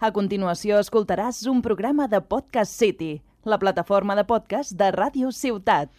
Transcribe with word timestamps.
A 0.00 0.08
continuació 0.16 0.78
escoltaràs 0.80 1.42
un 1.50 1.58
programa 1.60 2.06
de 2.08 2.22
Podcast 2.24 2.72
City, 2.72 3.18
la 3.44 3.58
plataforma 3.60 4.14
de 4.16 4.22
podcast 4.24 4.72
de 4.72 4.86
Ràdio 4.94 5.28
Ciutat. 5.28 5.90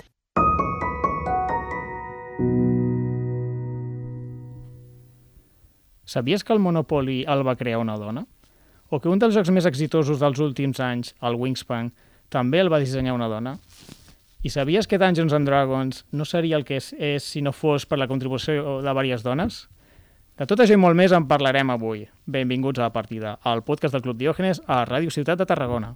Sabies 6.01 6.41
que 6.41 6.55
el 6.55 6.63
Monopoly 6.65 7.19
el 7.29 7.45
va 7.45 7.53
crear 7.59 7.77
una 7.77 7.99
dona? 8.01 8.23
O 8.89 8.97
que 8.97 9.11
un 9.11 9.21
dels 9.21 9.37
jocs 9.37 9.53
més 9.53 9.69
exitosos 9.69 10.17
dels 10.17 10.41
últims 10.41 10.81
anys, 10.81 11.13
el 11.21 11.37
Wingspan, 11.37 11.91
també 12.33 12.57
el 12.63 12.73
va 12.73 12.81
dissenyar 12.81 13.13
una 13.13 13.29
dona? 13.29 13.53
I 14.41 14.49
sabies 14.49 14.89
que 14.89 14.97
Dungeons 14.97 15.37
and 15.37 15.45
Dragons 15.45 16.07
no 16.09 16.25
seria 16.25 16.57
el 16.57 16.65
que 16.65 16.81
és, 16.81 16.89
és 16.97 17.29
si 17.35 17.45
no 17.45 17.53
fos 17.53 17.85
per 17.85 18.01
la 18.01 18.09
contribució 18.09 18.81
de 18.81 18.97
diverses 18.97 19.21
dones? 19.29 19.67
De 20.39 20.47
tot 20.47 20.61
això 20.63 20.77
i 20.77 20.79
molt 20.79 20.95
més 20.95 21.11
en 21.11 21.25
parlarem 21.27 21.73
avui. 21.73 22.05
Benvinguts 22.25 22.79
a 22.79 22.87
la 22.87 22.93
partida, 22.95 23.35
al 23.43 23.65
podcast 23.67 23.97
del 23.97 24.05
Club 24.05 24.17
Diògenes 24.21 24.63
a 24.65 24.85
Ràdio 24.87 25.11
Ciutat 25.11 25.41
de 25.41 25.45
Tarragona. 25.45 25.95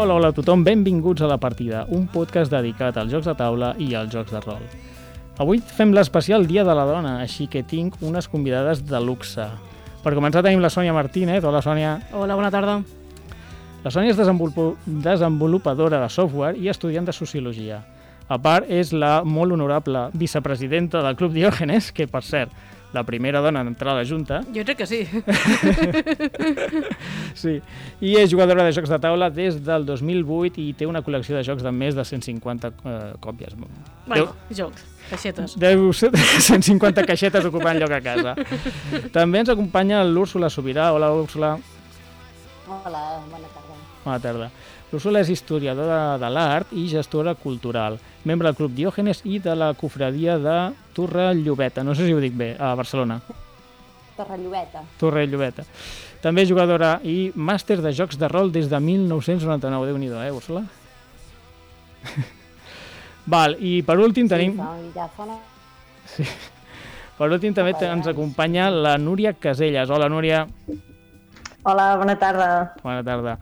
Hola, 0.00 0.14
hola 0.14 0.28
a 0.32 0.32
tothom, 0.32 0.62
benvinguts 0.64 1.20
a 1.20 1.28
La 1.28 1.36
Partida, 1.36 1.84
un 1.92 2.06
podcast 2.08 2.50
dedicat 2.50 2.96
als 2.96 3.12
jocs 3.12 3.28
de 3.28 3.34
taula 3.36 3.74
i 3.76 3.92
als 3.94 4.14
jocs 4.14 4.32
de 4.32 4.40
rol. 4.46 4.64
Avui 5.40 5.62
fem 5.64 5.94
l'especial 5.96 6.44
Dia 6.44 6.66
de 6.68 6.74
la 6.76 6.82
Dona, 6.84 7.14
així 7.24 7.46
que 7.48 7.62
tinc 7.64 7.94
unes 8.04 8.26
convidades 8.28 8.82
de 8.84 8.98
luxe. 9.00 9.46
Per 10.04 10.12
començar 10.12 10.42
tenim 10.44 10.60
la 10.60 10.68
Sònia 10.68 10.92
Martínez. 10.92 11.46
Hola, 11.48 11.62
Sònia. 11.64 11.94
Hola, 12.12 12.36
bona 12.36 12.50
tarda. 12.52 12.74
La 13.80 13.92
Sònia 13.94 14.12
és 14.12 14.20
desenvolup 14.20 14.84
desenvolupadora 14.84 16.02
de 16.02 16.10
software 16.12 16.60
i 16.60 16.68
estudiant 16.68 17.08
de 17.08 17.16
Sociologia. 17.16 17.80
A 18.28 18.36
part, 18.36 18.68
és 18.68 18.92
la 18.92 19.22
molt 19.24 19.56
honorable 19.56 20.10
vicepresidenta 20.12 21.00
del 21.06 21.16
Club 21.16 21.32
Diògenes, 21.32 21.88
que, 21.96 22.04
per 22.04 22.20
cert, 22.20 22.52
la 22.92 23.06
primera 23.08 23.40
dona 23.40 23.62
en 23.64 23.72
entrar 23.72 23.94
a 23.94 24.02
la 24.02 24.04
Junta. 24.04 24.42
Jo 24.52 24.64
crec 24.66 24.82
que 24.82 24.86
sí. 24.86 25.00
sí. 27.42 27.56
I 28.04 28.16
és 28.20 28.30
jugadora 28.30 28.66
de 28.66 28.76
jocs 28.76 28.92
de 28.92 29.00
taula 29.00 29.30
des 29.32 29.60
del 29.64 29.86
2008 29.88 30.60
i 30.60 30.72
té 30.76 30.88
una 30.90 31.00
col·lecció 31.06 31.38
de 31.38 31.44
jocs 31.46 31.64
de 31.64 31.72
més 31.72 31.96
de 31.96 32.04
150 32.04 32.72
eh, 32.74 32.98
còpies. 33.22 33.56
Bueno, 33.56 33.76
Deu... 34.12 34.32
jocs, 34.64 34.84
caixetes. 35.10 35.56
Deu 35.60 35.90
ser 35.96 36.10
150 36.14 37.04
caixetes 37.08 37.46
ocupant 37.50 37.78
lloc 37.80 37.92
a 37.92 38.00
casa. 38.04 38.34
També 39.14 39.42
ens 39.42 39.52
acompanya 39.52 40.02
l'Úrsula 40.06 40.50
Sobirà. 40.52 40.90
Hola, 40.94 41.12
Úrsula. 41.14 41.56
Hola, 42.70 43.04
bona 43.26 43.50
tarda. 43.50 43.78
Bona 44.04 44.20
tarda. 44.22 44.50
L'Úrsula 44.90 45.20
és 45.22 45.28
historiadora 45.30 46.16
de 46.18 46.30
l'art 46.34 46.72
i 46.74 46.88
gestora 46.90 47.36
cultural, 47.38 48.00
membre 48.26 48.48
del 48.48 48.56
Club 48.58 48.72
Diògenes 48.74 49.22
i 49.22 49.38
de 49.42 49.54
la 49.54 49.70
cofradia 49.78 50.38
de 50.42 50.56
Torre 50.96 51.28
Llobeta. 51.38 51.84
No 51.86 51.94
sé 51.94 52.08
si 52.08 52.14
ho 52.14 52.22
dic 52.22 52.34
bé, 52.34 52.56
a 52.58 52.72
Barcelona. 52.74 53.20
Torre 54.16 54.38
Llobeta. 54.38 54.82
Torre 54.98 55.26
Llobeta. 55.30 55.64
També 56.20 56.44
jugadora 56.44 56.98
i 57.06 57.30
màster 57.34 57.78
de 57.80 57.94
jocs 57.96 58.18
de 58.20 58.28
rol 58.28 58.50
des 58.52 58.68
de 58.68 58.82
1999. 58.82 59.86
Déu-n'hi-do, 59.92 60.20
eh, 60.20 60.34
Úrsula? 60.34 60.66
Val, 63.30 63.54
i 63.62 63.78
per 63.86 63.98
últim 64.02 64.28
tenim... 64.28 64.56
Sí. 66.10 66.24
Per 67.20 67.28
últim 67.28 67.52
també 67.54 67.74
ens 67.84 68.08
acompanya 68.08 68.70
la 68.72 68.94
Núria 68.98 69.34
Caselles. 69.36 69.90
Hola, 69.92 70.08
Núria. 70.08 70.46
Hola, 71.68 71.90
bona 72.00 72.16
tarda. 72.18 72.48
Bona 72.80 73.04
tarda. 73.04 73.34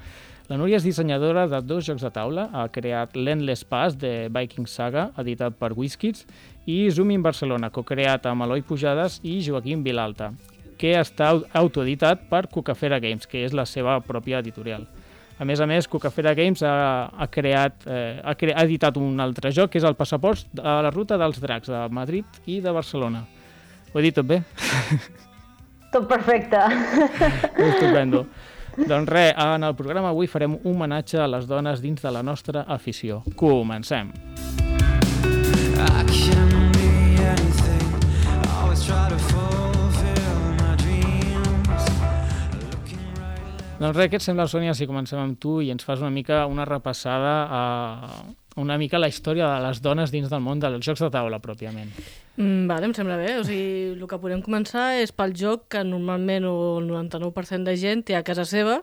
La 0.51 0.59
Núria 0.59 0.81
és 0.81 0.85
dissenyadora 0.85 1.47
de 1.47 1.61
dos 1.63 1.87
jocs 1.87 2.03
de 2.03 2.11
taula. 2.11 2.49
Ha 2.53 2.67
creat 2.75 3.15
l'Endless 3.17 3.63
Pass 3.69 3.97
de 4.01 4.27
Viking 4.35 4.67
Saga, 4.67 5.13
editat 5.23 5.57
per 5.61 5.71
WizKids, 5.79 6.27
i 6.67 6.81
Zoom 6.91 7.15
in 7.15 7.23
Barcelona, 7.23 7.71
co-creat 7.71 8.27
amb 8.29 8.45
Eloi 8.49 8.67
Pujades 8.67 9.21
i 9.23 9.39
Joaquim 9.47 9.87
Vilalta, 9.87 10.33
que 10.77 10.97
està 10.99 11.31
autoeditat 11.63 12.27
per 12.29 12.49
Cucafera 12.53 12.99
Games, 13.01 13.31
que 13.31 13.47
és 13.47 13.55
la 13.57 13.65
seva 13.65 14.01
pròpia 14.05 14.43
editorial. 14.43 14.89
A 15.39 15.47
més 15.47 15.61
a 15.63 15.67
més, 15.71 15.87
Cucafera 15.87 16.35
Games 16.35 16.65
ha, 16.67 17.09
ha, 17.15 17.29
creat, 17.31 17.87
eh, 17.87 18.19
ha, 18.25 18.35
cre 18.35 18.57
ha 18.57 18.65
editat 18.67 18.99
un 18.99 19.21
altre 19.23 19.53
joc, 19.55 19.71
que 19.71 19.79
és 19.79 19.87
el 19.87 19.95
Passaport 19.99 20.59
a 20.59 20.81
la 20.83 20.91
ruta 20.91 21.19
dels 21.21 21.39
dracs, 21.39 21.71
de 21.71 21.85
Madrid 21.95 22.43
i 22.51 22.59
de 22.65 22.75
Barcelona. 22.75 23.23
Ho 23.93 24.01
he 24.01 24.05
dit 24.09 24.19
tot 24.19 24.27
bé? 24.27 24.43
Tot 25.89 26.05
perfecte. 26.05 26.59
Estupendo. 27.71 28.27
Doncs 28.77 29.09
res, 29.09 29.33
en 29.41 29.65
el 29.65 29.73
programa 29.75 30.13
avui 30.13 30.29
farem 30.29 30.59
un 30.59 30.75
homenatge 30.75 31.17
a 31.17 31.31
les 31.31 31.49
dones 31.49 31.81
dins 31.81 32.05
de 32.05 32.13
la 32.13 32.23
nostra 32.23 32.67
afició. 32.69 33.23
Comencem. 33.41 34.13
I 35.79 36.05
can 36.05 36.68
Doncs 43.79 43.95
res, 43.95 44.09
què 44.11 44.19
et 44.19 44.25
sembla, 44.25 44.49
Sònia, 44.51 44.75
si 44.75 44.89
comencem 44.91 45.21
amb 45.23 45.39
tu 45.39 45.61
i 45.63 45.71
ens 45.71 45.87
fas 45.87 46.01
una 46.03 46.11
mica 46.11 46.43
una 46.51 46.65
repassada 46.67 47.35
a 47.47 47.61
una 48.59 48.75
mica 48.79 48.99
la 48.99 49.07
història 49.07 49.47
de 49.53 49.61
les 49.69 49.79
dones 49.85 50.11
dins 50.11 50.27
del 50.33 50.43
món 50.43 50.59
dels 50.59 50.83
jocs 50.83 51.05
de 51.05 51.11
taula, 51.15 51.39
pròpiament. 51.39 51.93
Mm, 52.37 52.67
vale, 52.67 52.89
em 52.89 52.95
sembla 52.97 53.19
bé. 53.21 53.37
O 53.39 53.45
sigui, 53.47 53.93
el 53.95 54.03
que 54.11 54.19
podem 54.19 54.43
començar 54.43 54.89
és 54.99 55.15
pel 55.15 55.37
joc 55.39 55.69
que 55.75 55.85
normalment 55.87 56.49
el 56.51 56.89
99% 56.91 57.71
de 57.71 57.77
gent 57.79 58.03
té 58.09 58.19
a 58.19 58.25
casa 58.27 58.43
seva, 58.51 58.81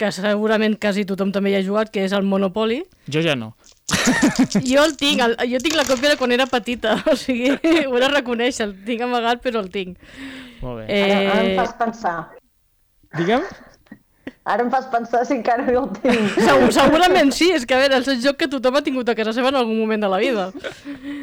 que 0.00 0.08
segurament 0.10 0.78
quasi 0.80 1.04
tothom 1.04 1.30
també 1.34 1.52
hi 1.52 1.58
ha 1.58 1.66
jugat, 1.66 1.92
que 1.92 2.06
és 2.08 2.16
el 2.16 2.24
Monopoly. 2.24 2.80
Jo 3.12 3.20
ja 3.22 3.36
no. 3.36 3.52
jo 4.70 4.86
el 4.86 4.96
tinc, 4.96 5.20
el, 5.20 5.36
jo 5.52 5.60
tinc 5.60 5.76
la 5.76 5.84
còpia 5.84 6.14
de 6.14 6.20
quan 6.20 6.32
era 6.32 6.48
petita, 6.48 6.96
o 7.12 7.18
sigui, 7.20 7.52
ho 7.52 7.92
he 7.92 8.02
de 8.06 8.10
reconèixer, 8.16 8.70
el 8.70 8.74
tinc 8.88 9.04
amagat 9.04 9.44
però 9.44 9.60
el 9.60 9.68
tinc. 9.74 10.00
Molt 10.64 10.80
bé. 10.80 10.88
Eh... 10.88 11.04
Ara, 11.04 11.20
ara 11.28 11.44
em 11.44 11.54
fas 11.60 11.76
pensar. 11.84 12.16
Digue'm? 13.20 13.44
Ara 14.44 14.64
em 14.64 14.70
fas 14.72 14.84
pensar 14.92 15.22
si 15.24 15.32
encara 15.38 15.64
no 15.64 15.84
el 15.84 15.90
tinc. 15.96 16.34
Segur, 16.46 16.68
segurament 16.76 17.30
sí, 17.32 17.48
és 17.56 17.64
que 17.64 17.76
a 17.76 17.80
veure, 17.80 18.00
és 18.02 18.10
el 18.12 18.20
joc 18.20 18.36
que 18.42 18.48
tothom 18.52 18.76
ha 18.76 18.82
tingut 18.84 19.08
a 19.08 19.14
casa 19.16 19.32
seva 19.36 19.48
en 19.48 19.56
algun 19.60 19.78
moment 19.78 20.04
de 20.04 20.10
la 20.12 20.20
vida. 20.20 20.50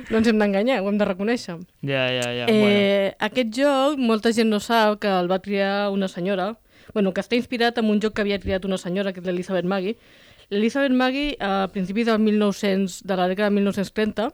No 0.09 0.17
ens 0.17 0.29
hem 0.31 0.41
d'enganyar, 0.41 0.79
ho 0.81 0.89
hem 0.89 0.97
de 0.97 1.07
reconèixer. 1.09 1.59
Ja, 1.85 2.07
ja, 2.15 2.25
ja. 2.33 2.47
Eh, 2.49 2.57
bueno. 2.57 3.13
Aquest 3.29 3.53
joc, 3.59 4.01
molta 4.01 4.33
gent 4.33 4.49
no 4.49 4.61
sap 4.63 4.97
que 5.05 5.13
el 5.19 5.29
va 5.29 5.37
triar 5.45 5.91
una 5.93 6.09
senyora, 6.09 6.55
bueno, 6.95 7.13
que 7.13 7.21
està 7.21 7.37
inspirat 7.37 7.77
en 7.77 7.93
un 7.93 8.01
joc 8.01 8.17
que 8.17 8.25
havia 8.25 8.41
triat 8.41 8.65
una 8.65 8.81
senyora, 8.81 9.13
que 9.13 9.21
és 9.21 9.29
l'Elizabeth 9.29 9.69
Maggie. 9.69 9.97
L'Elizabeth 10.49 10.97
Maggie, 10.97 11.37
a 11.39 11.69
principis 11.73 12.09
del 12.09 12.19
1900, 12.25 13.03
de 13.05 13.21
la 13.21 13.29
dècada 13.29 13.53
de 13.53 13.61
1930, 13.61 14.31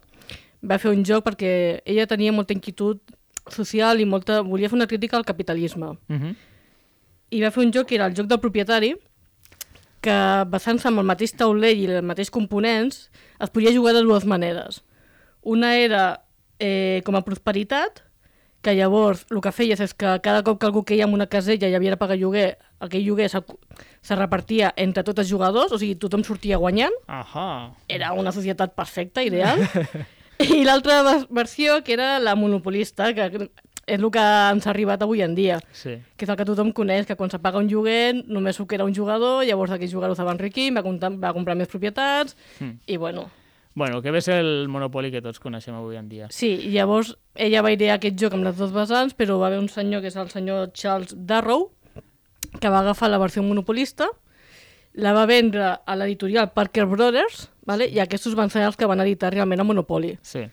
va 0.64 0.80
fer 0.80 0.96
un 0.96 1.04
joc 1.06 1.28
perquè 1.28 1.54
ella 1.86 2.08
tenia 2.08 2.32
molta 2.32 2.56
inquietud 2.56 3.04
social 3.52 4.00
i 4.00 4.08
molta, 4.08 4.40
volia 4.48 4.72
fer 4.72 4.80
una 4.80 4.88
crítica 4.88 5.20
al 5.20 5.28
capitalisme. 5.28 5.98
Uh 6.08 6.22
-huh 6.22 6.36
i 7.30 7.44
va 7.44 7.52
fer 7.52 7.66
un 7.66 7.74
joc 7.76 7.90
que 7.90 7.98
era 8.00 8.08
el 8.08 8.16
joc 8.18 8.30
del 8.30 8.42
propietari, 8.44 8.94
que 10.02 10.18
basant-se 10.52 10.88
amb 10.90 11.02
el 11.02 11.08
mateix 11.10 11.34
tauler 11.36 11.74
i 11.76 11.88
els 11.90 12.06
mateixos 12.06 12.34
components, 12.34 13.08
es 13.44 13.54
podia 13.54 13.74
jugar 13.76 13.96
de 13.98 14.04
dues 14.06 14.26
maneres. 14.26 14.84
Una 15.42 15.76
era 15.78 16.04
eh, 16.60 17.02
com 17.06 17.18
a 17.18 17.24
prosperitat, 17.26 18.04
que 18.62 18.74
llavors 18.76 19.26
el 19.32 19.40
que 19.44 19.54
feies 19.54 19.80
és 19.84 19.94
que 19.94 20.18
cada 20.26 20.42
cop 20.44 20.58
que 20.60 20.68
algú 20.68 20.84
queia 20.88 21.06
en 21.06 21.14
una 21.16 21.28
casella 21.32 21.70
i 21.70 21.76
havia 21.78 21.94
de 21.94 22.00
pagar 22.02 22.18
lloguer, 22.20 22.58
aquell 22.84 23.06
lloguer 23.06 23.30
se, 23.32 23.40
se 24.02 24.18
repartia 24.18 24.74
entre 24.76 25.06
tots 25.08 25.24
els 25.24 25.30
jugadors, 25.30 25.72
o 25.72 25.80
sigui, 25.80 25.96
tothom 25.96 26.26
sortia 26.28 26.60
guanyant. 26.62 26.96
Ahà. 27.08 27.74
Era 27.88 28.14
una 28.18 28.34
societat 28.36 28.76
perfecta, 28.76 29.24
ideal. 29.24 29.62
I 30.58 30.64
l'altra 30.66 31.02
versió, 31.30 31.82
que 31.84 31.96
era 31.96 32.18
la 32.20 32.36
monopolista, 32.36 33.14
que 33.16 33.50
és 33.88 34.02
el 34.02 34.12
que 34.12 34.22
ens 34.22 34.68
ha 34.68 34.72
arribat 34.74 35.02
avui 35.02 35.24
en 35.24 35.34
dia, 35.34 35.62
sí. 35.72 35.96
que 36.20 36.28
és 36.28 36.30
el 36.30 36.38
que 36.38 36.46
tothom 36.46 36.74
coneix, 36.76 37.08
que 37.08 37.16
quan 37.16 37.32
se 37.32 37.40
paga 37.40 37.62
un 37.64 37.70
lloguer 37.72 38.28
només 38.28 38.60
que 38.60 38.76
era 38.76 38.86
un 38.86 38.94
jugador, 38.94 39.46
llavors 39.48 39.72
aquell 39.72 39.92
jugador 39.92 40.16
se 40.16 40.28
va 40.28 40.36
enriquir, 40.36 40.74
va, 40.76 40.84
comptar, 40.84 41.14
va 41.16 41.34
comprar 41.34 41.56
més 41.56 41.72
propietats, 41.72 42.36
mm. 42.60 42.84
i 42.86 42.98
bueno... 42.98 43.30
Bueno, 43.78 44.02
que 44.02 44.10
ve 44.10 44.24
ser 44.26 44.40
el 44.42 44.68
monopoli 44.74 45.12
que 45.14 45.22
tots 45.22 45.38
coneixem 45.38 45.76
avui 45.78 46.00
en 46.00 46.08
dia. 46.10 46.28
Sí, 46.34 46.50
i 46.66 46.72
llavors 46.74 47.14
ella 47.36 47.62
va 47.62 47.72
idear 47.72 48.00
aquest 48.00 48.18
joc 48.18 48.34
amb 48.34 48.48
les 48.48 48.58
dues 48.58 48.74
vessants, 48.74 49.14
però 49.14 49.38
va 49.38 49.52
haver 49.52 49.60
un 49.62 49.70
senyor, 49.70 50.02
que 50.02 50.10
és 50.10 50.18
el 50.18 50.32
senyor 50.34 50.72
Charles 50.74 51.14
Darrow, 51.14 51.68
que 52.60 52.72
va 52.74 52.80
agafar 52.82 53.12
la 53.12 53.22
versió 53.22 53.44
monopolista, 53.46 54.10
la 54.98 55.14
va 55.14 55.28
vendre 55.30 55.76
a 55.78 55.96
l'editorial 55.96 56.50
Parker 56.58 56.88
Brothers, 56.90 57.52
vale? 57.70 57.86
i 57.86 58.02
aquests 58.02 58.34
van 58.36 58.50
ser 58.50 58.66
els 58.66 58.76
que 58.76 58.90
van 58.90 59.06
editar 59.06 59.30
realment 59.30 59.62
a 59.62 59.68
Monopoly. 59.70 60.16
Sí. 60.26 60.48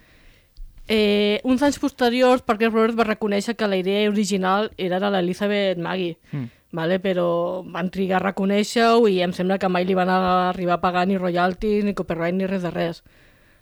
Eh, 0.87 1.41
uns 1.45 1.63
anys 1.65 1.79
posteriors, 1.81 2.43
Parker 2.45 2.69
Brothers 2.71 2.99
va 2.99 3.07
reconèixer 3.09 3.57
que 3.57 3.69
la 3.69 3.79
idea 3.81 4.09
original 4.11 4.71
era 4.77 5.01
de 5.01 5.11
l'Elizabeth 5.11 5.79
Maggie, 5.81 6.19
mm. 6.33 6.45
vale? 6.77 7.01
però 7.01 7.65
van 7.65 7.89
trigar 7.91 8.21
a 8.21 8.27
reconèixer-ho 8.27 9.09
i 9.09 9.23
em 9.25 9.33
sembla 9.33 9.59
que 9.59 9.71
mai 9.73 9.89
li 9.89 9.97
van 9.97 10.13
arribar 10.13 10.77
a 10.77 10.83
pagar 10.85 11.07
ni 11.09 11.17
royalties, 11.17 11.85
ni 11.85 11.97
copyright, 11.97 12.37
ni 12.37 12.47
res 12.51 12.67
de 12.67 12.73
res. 12.75 13.03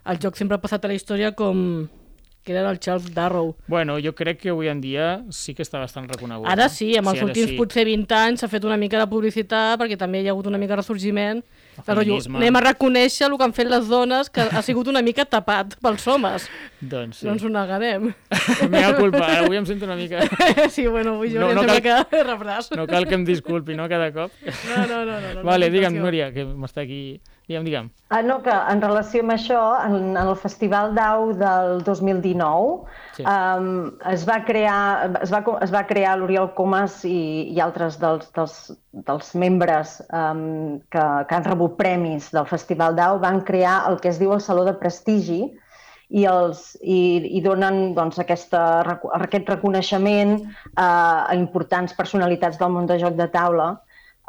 El 0.04 0.18
joc 0.18 0.36
sempre 0.36 0.58
ha 0.58 0.62
passat 0.62 0.82
a 0.82 0.90
la 0.90 0.98
història 0.98 1.30
com, 1.38 1.86
que 2.42 2.52
era 2.52 2.68
el 2.68 2.80
Charles 2.80 3.14
Darrow. 3.14 3.54
Bueno, 3.68 4.00
jo 4.02 4.16
crec 4.18 4.40
que 4.42 4.50
avui 4.50 4.66
en 4.66 4.80
dia 4.82 5.22
sí 5.30 5.54
que 5.54 5.62
està 5.62 5.78
bastant 5.78 6.08
reconegut. 6.10 6.48
Ara 6.50 6.66
sí, 6.68 6.90
amb 6.98 7.12
els 7.12 7.20
ara 7.20 7.30
últims 7.30 7.52
sí. 7.54 7.58
potser 7.58 7.86
20 7.86 8.18
anys 8.18 8.42
s'ha 8.42 8.50
fet 8.50 8.66
una 8.66 8.80
mica 8.80 8.98
de 8.98 9.06
publicitat 9.06 9.78
perquè 9.78 9.98
també 9.98 10.24
hi 10.24 10.26
ha 10.26 10.34
hagut 10.34 10.50
una 10.50 10.58
mica 10.58 10.74
de 10.74 10.82
ressorgiment. 10.82 11.44
El 11.72 11.96
rotllo, 11.96 12.18
anem 12.36 12.56
a 12.58 12.60
reconèixer 12.66 13.24
el 13.26 13.36
que 13.40 13.46
han 13.46 13.54
fet 13.56 13.68
les 13.70 13.86
dones, 13.88 14.28
que 14.30 14.44
ha 14.44 14.60
sigut 14.62 14.90
una 14.92 15.00
mica 15.02 15.24
tapat 15.24 15.72
pels 15.82 16.04
homes. 16.06 16.44
Doncs 16.80 17.22
sí. 17.22 17.26
No 17.26 17.32
ens 17.32 17.44
ho 17.46 17.50
negarem. 17.52 18.10
Meva 18.72 18.92
culpa, 18.98 19.22
ara 19.24 19.40
avui 19.46 19.56
em 19.56 19.66
sento 19.66 19.88
una 19.88 19.96
mica... 19.96 20.20
sí, 20.74 20.86
bueno, 20.86 21.16
avui 21.16 21.32
jo 21.32 21.40
No, 21.40 21.52
no, 21.56 21.64
cal- 21.64 21.80
que 22.10 22.22
rebràs. 22.28 22.70
No 22.76 22.86
cal 22.86 23.08
que 23.08 23.16
em 23.16 23.24
disculpi, 23.24 23.74
no, 23.78 23.88
cada 23.88 24.12
cop. 24.12 24.30
No, 24.44 24.86
no, 24.86 25.04
no. 25.08 25.18
no, 25.20 25.34
no 25.40 25.44
vale, 25.48 25.70
no, 25.70 25.76
digue'm. 25.78 25.96
Núria, 26.04 26.30
que 26.34 26.44
m'està 26.44 26.84
aquí... 26.84 27.20
Digue'm, 27.52 27.64
digue'm. 27.68 27.88
Ah, 28.08 28.22
no, 28.24 28.38
que 28.44 28.52
en 28.52 28.80
relació 28.80 29.20
amb 29.22 29.34
això, 29.34 29.60
en, 29.84 29.96
en 30.14 30.20
el 30.22 30.36
Festival 30.40 30.94
d'Au 30.96 31.32
del 31.36 31.82
2019 31.84 33.00
Sí. 33.12 33.24
um, 33.28 33.90
es 34.08 34.22
va 34.24 34.38
crear, 34.48 35.10
es 35.20 35.32
va, 35.32 35.42
es 35.60 35.72
va 35.74 35.82
crear 35.84 36.14
l'Oriol 36.16 36.48
Comas 36.56 37.02
i, 37.04 37.52
i 37.52 37.60
altres 37.60 37.98
dels, 38.00 38.30
dels, 38.32 38.54
dels 39.08 39.34
membres 39.36 39.98
um, 40.08 40.78
que, 40.88 41.04
que 41.28 41.36
han 41.36 41.44
rebut 41.44 41.76
premis 41.76 42.30
del 42.32 42.48
Festival 42.48 42.96
d'Au 42.96 43.20
van 43.20 43.42
crear 43.44 43.82
el 43.90 44.00
que 44.00 44.08
es 44.08 44.20
diu 44.22 44.32
el 44.32 44.40
Saló 44.40 44.64
de 44.64 44.72
Prestigi 44.80 45.42
i, 45.44 46.24
els, 46.24 46.64
i, 46.80 47.20
i 47.36 47.44
donen 47.44 47.92
doncs, 47.98 48.16
aquesta, 48.24 48.64
aquest 49.20 49.52
reconeixement 49.52 50.38
a, 50.72 50.88
a 51.28 51.36
importants 51.36 51.92
personalitats 52.00 52.60
del 52.60 52.72
món 52.72 52.88
de 52.88 52.96
joc 53.04 53.20
de 53.20 53.28
taula 53.36 53.74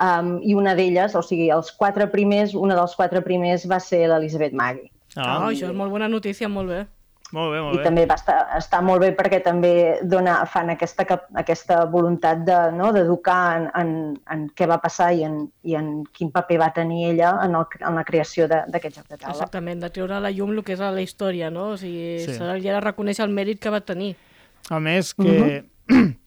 um, 0.02 0.40
i 0.44 0.56
una 0.56 0.74
d'elles, 0.76 1.16
o 1.16 1.22
sigui, 1.22 1.50
els 1.54 1.72
quatre 1.72 2.08
primers, 2.12 2.54
una 2.56 2.76
dels 2.76 2.96
quatre 2.96 3.22
primers 3.22 3.68
va 3.70 3.80
ser 3.80 4.08
l'Elisabet 4.08 4.54
Magui. 4.54 4.90
Ah, 5.16 5.46
això 5.50 5.70
és 5.70 5.76
molt 5.78 5.92
bona 5.94 6.08
notícia, 6.10 6.50
molt 6.50 6.70
bé. 6.70 6.86
Molt 7.34 7.50
bé, 7.50 7.60
molt 7.66 7.74
I 7.74 7.78
bé. 7.80 7.84
també 7.84 8.04
va 8.06 8.14
estar, 8.14 8.36
està 8.60 8.80
molt 8.86 9.02
bé 9.02 9.08
perquè 9.18 9.40
també 9.42 10.00
dona, 10.06 10.36
fan 10.46 10.70
aquesta, 10.70 11.02
cap- 11.10 11.26
aquesta 11.42 11.80
voluntat 11.90 12.44
de, 12.46 12.58
no, 12.78 12.92
d'educar 12.94 13.38
en, 13.58 13.64
en, 13.80 13.94
en 14.30 14.44
què 14.54 14.68
va 14.70 14.78
passar 14.78 15.08
i 15.18 15.24
en, 15.26 15.40
i 15.66 15.74
en 15.74 16.04
quin 16.14 16.30
paper 16.30 16.60
va 16.62 16.68
tenir 16.76 17.08
ella 17.10 17.32
en, 17.42 17.56
el, 17.58 17.66
en 17.82 17.96
la 17.98 18.04
creació 18.06 18.46
de- 18.48 18.62
d'aquest 18.70 19.00
joc 19.00 19.08
de 19.10 19.18
taula. 19.18 19.34
Exactament, 19.34 19.82
de 19.82 19.90
treure 19.90 20.14
a 20.14 20.22
la 20.22 20.30
llum 20.30 20.52
el 20.54 20.62
que 20.64 20.74
és 20.78 20.80
la 20.86 21.02
història, 21.02 21.50
no? 21.50 21.72
O 21.74 21.78
sigui, 21.78 22.20
Sí. 22.22 22.36
s'ha 22.38 22.54
de 22.54 22.80
reconèixer 22.86 23.26
el 23.26 23.34
mèrit 23.34 23.58
que 23.60 23.70
va 23.74 23.82
tenir. 23.82 24.16
A 24.70 24.78
més 24.80 25.14
que 25.16 25.66
uh, 25.90 26.04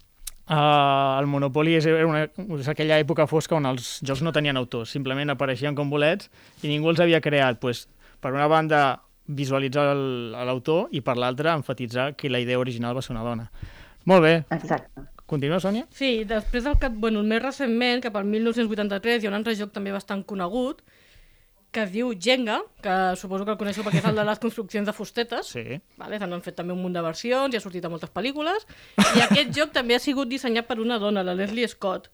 el 0.46 1.26
Monopoly 1.26 1.75
és, 1.75 1.87
era 1.90 2.06
una, 2.06 2.26
és 2.58 2.69
aquella 2.70 3.00
època 3.02 3.26
fosca 3.26 3.56
on 3.56 3.66
els 3.66 3.96
jocs 4.06 4.22
no 4.22 4.32
tenien 4.34 4.56
autors, 4.56 4.93
simplement 4.94 5.34
apareixien 5.34 5.75
com 5.75 5.90
bolets 5.90 6.31
i 6.62 6.70
ningú 6.70 6.93
els 6.93 7.02
havia 7.02 7.20
creat. 7.20 7.58
Pues, 7.62 7.87
per 8.22 8.32
una 8.34 8.46
banda, 8.50 9.00
visualitzar 9.26 9.88
l'autor 9.96 10.93
i 10.94 11.02
per 11.02 11.16
l'altra, 11.19 11.56
enfatitzar 11.58 12.12
que 12.14 12.31
la 12.31 12.40
idea 12.40 12.60
original 12.62 12.94
va 12.96 13.02
ser 13.02 13.16
una 13.16 13.26
dona. 13.26 13.50
Molt 14.06 14.22
bé. 14.22 14.34
Exacte. 14.54 15.08
Continua, 15.26 15.58
Sònia? 15.58 15.88
Sí, 15.90 16.22
després 16.22 16.62
del 16.62 16.76
cap, 16.78 16.94
bueno, 16.94 17.25
més 17.26 17.43
recentment, 17.43 18.04
cap 18.04 18.14
al 18.14 18.28
1983, 18.31 19.25
hi 19.25 19.26
ha 19.26 19.32
un 19.32 19.40
altre 19.40 19.56
joc 19.58 19.72
també 19.75 19.90
bastant 19.90 20.22
conegut, 20.22 20.84
que 21.71 21.83
es 21.85 21.93
diu 21.93 22.13
Jenga, 22.19 22.61
que 22.83 22.95
suposo 23.21 23.45
que 23.45 23.53
el 23.53 23.59
coneixeu 23.61 23.85
perquè 23.85 24.01
és 24.01 24.09
el 24.09 24.17
de 24.17 24.25
les 24.25 24.39
construccions 24.43 24.87
de 24.89 24.95
fustetes. 24.97 25.53
Sí. 25.53 25.81
Vale, 26.01 26.19
se 26.19 26.27
n'han 26.27 26.45
fet 26.45 26.57
també 26.57 26.73
un 26.73 26.83
munt 26.83 26.95
de 26.97 27.03
versions 27.05 27.53
i 27.53 27.59
ha 27.59 27.65
sortit 27.65 27.85
a 27.85 27.93
moltes 27.93 28.13
pel·lícules. 28.15 28.65
I 28.97 29.25
aquest 29.27 29.53
joc 29.57 29.75
també 29.75 29.97
ha 29.97 30.03
sigut 30.03 30.31
dissenyat 30.31 30.69
per 30.69 30.79
una 30.81 31.01
dona, 31.03 31.27
la 31.27 31.37
Leslie 31.37 31.69
Scott. 31.69 32.11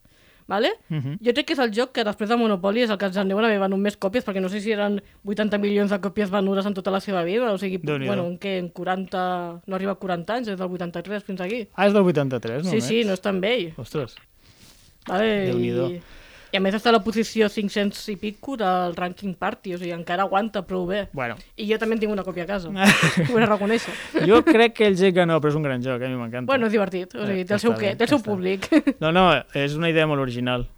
Vale? 0.47 0.73
Uh 0.91 0.97
-huh. 0.97 1.19
Jo 1.25 1.33
crec 1.33 1.47
que 1.47 1.53
és 1.53 1.59
el 1.59 1.71
joc 1.73 1.93
que 1.93 2.05
després 2.05 2.29
de 2.29 2.37
Monopoly 2.37 2.83
és 2.83 2.91
el 2.91 2.99
que 2.99 3.07
ens 3.07 3.17
en 3.17 3.29
deuen 3.29 3.45
haver 3.45 3.61
venut 3.61 3.79
més 3.79 3.97
còpies, 3.97 4.25
perquè 4.27 4.41
no 4.41 4.49
sé 4.49 4.61
si 4.61 4.73
eren 4.73 5.01
80 5.25 5.59
milions 5.59 5.91
de 5.91 6.01
còpies 6.01 6.31
venudes 6.31 6.67
en 6.67 6.75
tota 6.75 6.91
la 6.91 7.01
seva 7.01 7.23
vida, 7.23 7.53
o 7.53 7.59
sigui, 7.59 7.79
bueno, 7.79 8.27
en, 8.27 8.39
què, 8.39 8.59
en 8.59 8.69
40... 8.69 9.63
no 9.67 9.77
arriba 9.77 9.93
a 9.93 9.95
40 9.95 10.35
anys, 10.35 10.49
és 10.49 10.59
del 10.59 10.69
83 10.69 11.23
fins 11.23 11.41
aquí. 11.41 11.69
Ah, 11.75 11.87
és 11.87 11.93
del 11.93 12.03
83, 12.03 12.65
no? 12.65 12.71
sí, 12.71 12.81
sí, 12.81 13.05
no 13.05 13.13
és 13.13 13.21
tan 13.21 13.41
vell. 13.41 13.73
Ostres. 13.77 14.17
Vale, 15.07 15.47
Déu-n'hi-do. 15.47 15.91
i, 15.91 16.03
I 16.53 16.59
a 16.59 16.61
més 16.61 16.75
està 16.77 16.91
a 16.91 16.93
la 16.93 17.01
posició 17.01 17.47
500 17.49 18.03
i 18.13 18.17
pico 18.21 18.59
del 18.61 18.93
ranking 18.95 19.33
party, 19.41 19.73
o 19.73 19.79
sigui, 19.81 19.95
encara 19.97 20.27
aguanta 20.27 20.61
prou 20.69 20.85
bé. 20.87 21.07
Bueno, 21.17 21.39
I 21.57 21.65
jo 21.71 21.79
també 21.81 21.97
en 21.97 22.03
tinc 22.03 22.13
una 22.13 22.25
còpia 22.27 22.45
a 22.45 22.51
casa, 22.51 22.69
ho 22.73 22.75
he 22.77 23.41
de 23.41 23.47
reconèixer. 23.49 23.95
jo 24.29 24.43
crec 24.45 24.75
que 24.77 24.87
el 24.91 24.99
Jenga 25.01 25.25
no, 25.25 25.39
però 25.41 25.49
és 25.49 25.57
un 25.57 25.65
gran 25.65 25.81
joc, 25.83 26.03
eh? 26.03 26.11
a 26.11 26.13
mi 26.13 26.19
m'encanta. 26.21 26.47
Bueno, 26.53 26.69
és 26.69 26.73
divertit, 26.77 27.15
o 27.17 27.25
sigui, 27.25 27.41
Eh, 27.41 27.47
té 27.49 27.55
el 27.57 27.61
seu 27.65 27.73
què, 27.73 27.95
té 27.97 28.05
el 28.05 28.13
seu 28.13 28.21
públic. 28.21 28.69
No, 29.01 29.11
no, 29.17 29.25
és 29.57 29.75
una 29.81 29.89
idea 29.89 30.05
molt 30.07 30.21
original. 30.21 30.69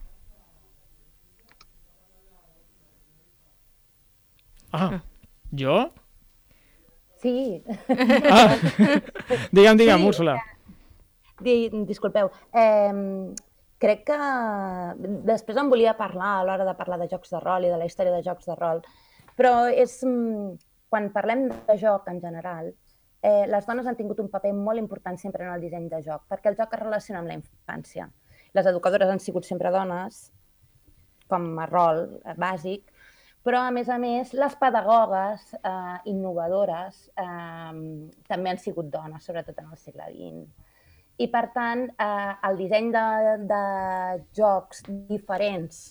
Ah, 4.73 5.03
jo? 5.59 5.91
Sí, 7.23 7.63
Ah. 8.31 8.55
digue'm, 9.55 9.77
digue'm, 9.79 10.01
Sí. 10.01 10.07
Úrsula. 10.07 10.37
Di, 11.41 11.71
disculpeu. 11.87 12.31
Eh, 12.53 13.35
crec 13.85 14.07
que 14.09 14.19
després 15.29 15.59
em 15.61 15.69
volia 15.73 15.97
parlar 15.99 16.39
a 16.39 16.45
l'hora 16.47 16.65
de 16.65 16.77
parlar 16.79 16.99
de 17.03 17.09
jocs 17.11 17.35
de 17.35 17.41
rol 17.43 17.67
i 17.67 17.73
de 17.73 17.81
la 17.81 17.89
història 17.89 18.15
de 18.15 18.23
jocs 18.25 18.49
de 18.49 18.57
rol, 18.57 18.81
però 19.37 19.53
és, 19.69 19.99
mm, 20.05 20.57
quan 20.89 21.11
parlem 21.13 21.49
de 21.69 21.77
joc 21.77 22.09
en 22.09 22.21
general, 22.21 22.73
eh, 23.23 23.47
les 23.47 23.67
dones 23.67 23.87
han 23.87 23.97
tingut 23.97 24.21
un 24.21 24.29
paper 24.29 24.53
molt 24.53 24.79
important 24.79 25.19
sempre 25.19 25.45
en 25.45 25.53
el 25.53 25.61
disseny 25.61 25.89
de 25.89 26.03
joc, 26.03 26.25
perquè 26.31 26.51
el 26.51 26.57
joc 26.57 26.73
es 26.73 26.81
relaciona 26.81 27.21
amb 27.21 27.29
la 27.29 27.39
infància. 27.41 28.09
Les 28.55 28.67
educadores 28.67 29.11
han 29.11 29.21
sigut 29.21 29.45
sempre 29.45 29.71
dones, 29.71 30.33
com 31.29 31.59
a 31.59 31.67
rol 31.67 32.21
bàsic, 32.37 32.83
però 33.45 33.61
a 33.67 33.71
més 33.71 33.89
a 33.89 33.99
més 33.99 34.33
les 34.33 34.55
pedagogues 34.57 35.55
eh, 35.55 35.99
innovadores 36.07 37.11
eh, 37.17 37.73
també 38.29 38.51
han 38.51 38.59
sigut 38.59 38.89
dones, 38.91 39.25
sobretot 39.25 39.59
en 39.59 39.73
el 39.73 39.77
segle 39.77 40.09
XX. 40.13 40.74
I 41.23 41.29
per 41.31 41.45
tant, 41.55 41.85
eh, 41.95 42.33
el 42.49 42.57
disseny 42.59 42.91
de, 42.95 43.05
de 43.47 43.65
jocs 44.35 44.83
diferents 45.11 45.83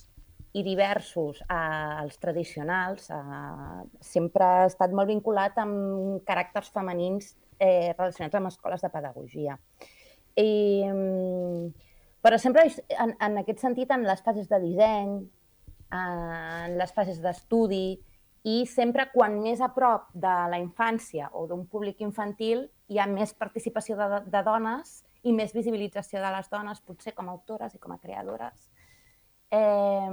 i 0.54 0.62
diversos 0.66 1.40
als 1.50 2.20
tradicionals 2.22 3.08
eh, 3.10 3.84
sempre 4.04 4.46
ha 4.46 4.66
estat 4.68 4.92
molt 4.92 5.10
vinculat 5.10 5.56
amb 5.64 6.22
caràcters 6.28 6.70
femenins 6.76 7.32
eh, 7.58 7.94
relacionats 7.96 8.36
amb 8.38 8.52
escoles 8.52 8.84
de 8.84 8.92
pedagogia. 8.92 9.56
I, 10.36 10.52
mm, 10.90 11.72
però 12.24 12.38
sempre 12.40 12.68
en, 12.68 13.16
en 13.16 13.40
aquest 13.42 13.64
sentit, 13.64 13.92
en 13.96 14.04
les 14.08 14.22
fases 14.26 14.50
de 14.52 14.60
disseny, 14.60 15.16
en 15.94 16.76
les 16.80 16.92
fases 16.92 17.22
d'estudi 17.24 17.88
i 18.50 18.64
sempre 18.68 19.08
quan 19.14 19.40
més 19.40 19.62
a 19.64 19.72
prop 19.72 20.10
de 20.14 20.36
la 20.52 20.60
infància 20.60 21.30
o 21.32 21.46
d'un 21.48 21.64
públic 21.70 22.02
infantil 22.04 22.66
hi 22.92 23.00
ha 23.00 23.08
més 23.08 23.32
participació 23.38 23.96
de, 24.00 24.24
de 24.28 24.42
dones 24.44 25.04
i 25.24 25.34
més 25.36 25.54
visibilització 25.56 26.22
de 26.22 26.32
les 26.36 26.50
dones, 26.52 26.82
potser 26.84 27.14
com 27.16 27.30
a 27.30 27.36
autores 27.36 27.76
i 27.76 27.80
com 27.80 27.94
a 27.96 28.00
creadores. 28.02 28.68
Eh, 29.54 30.10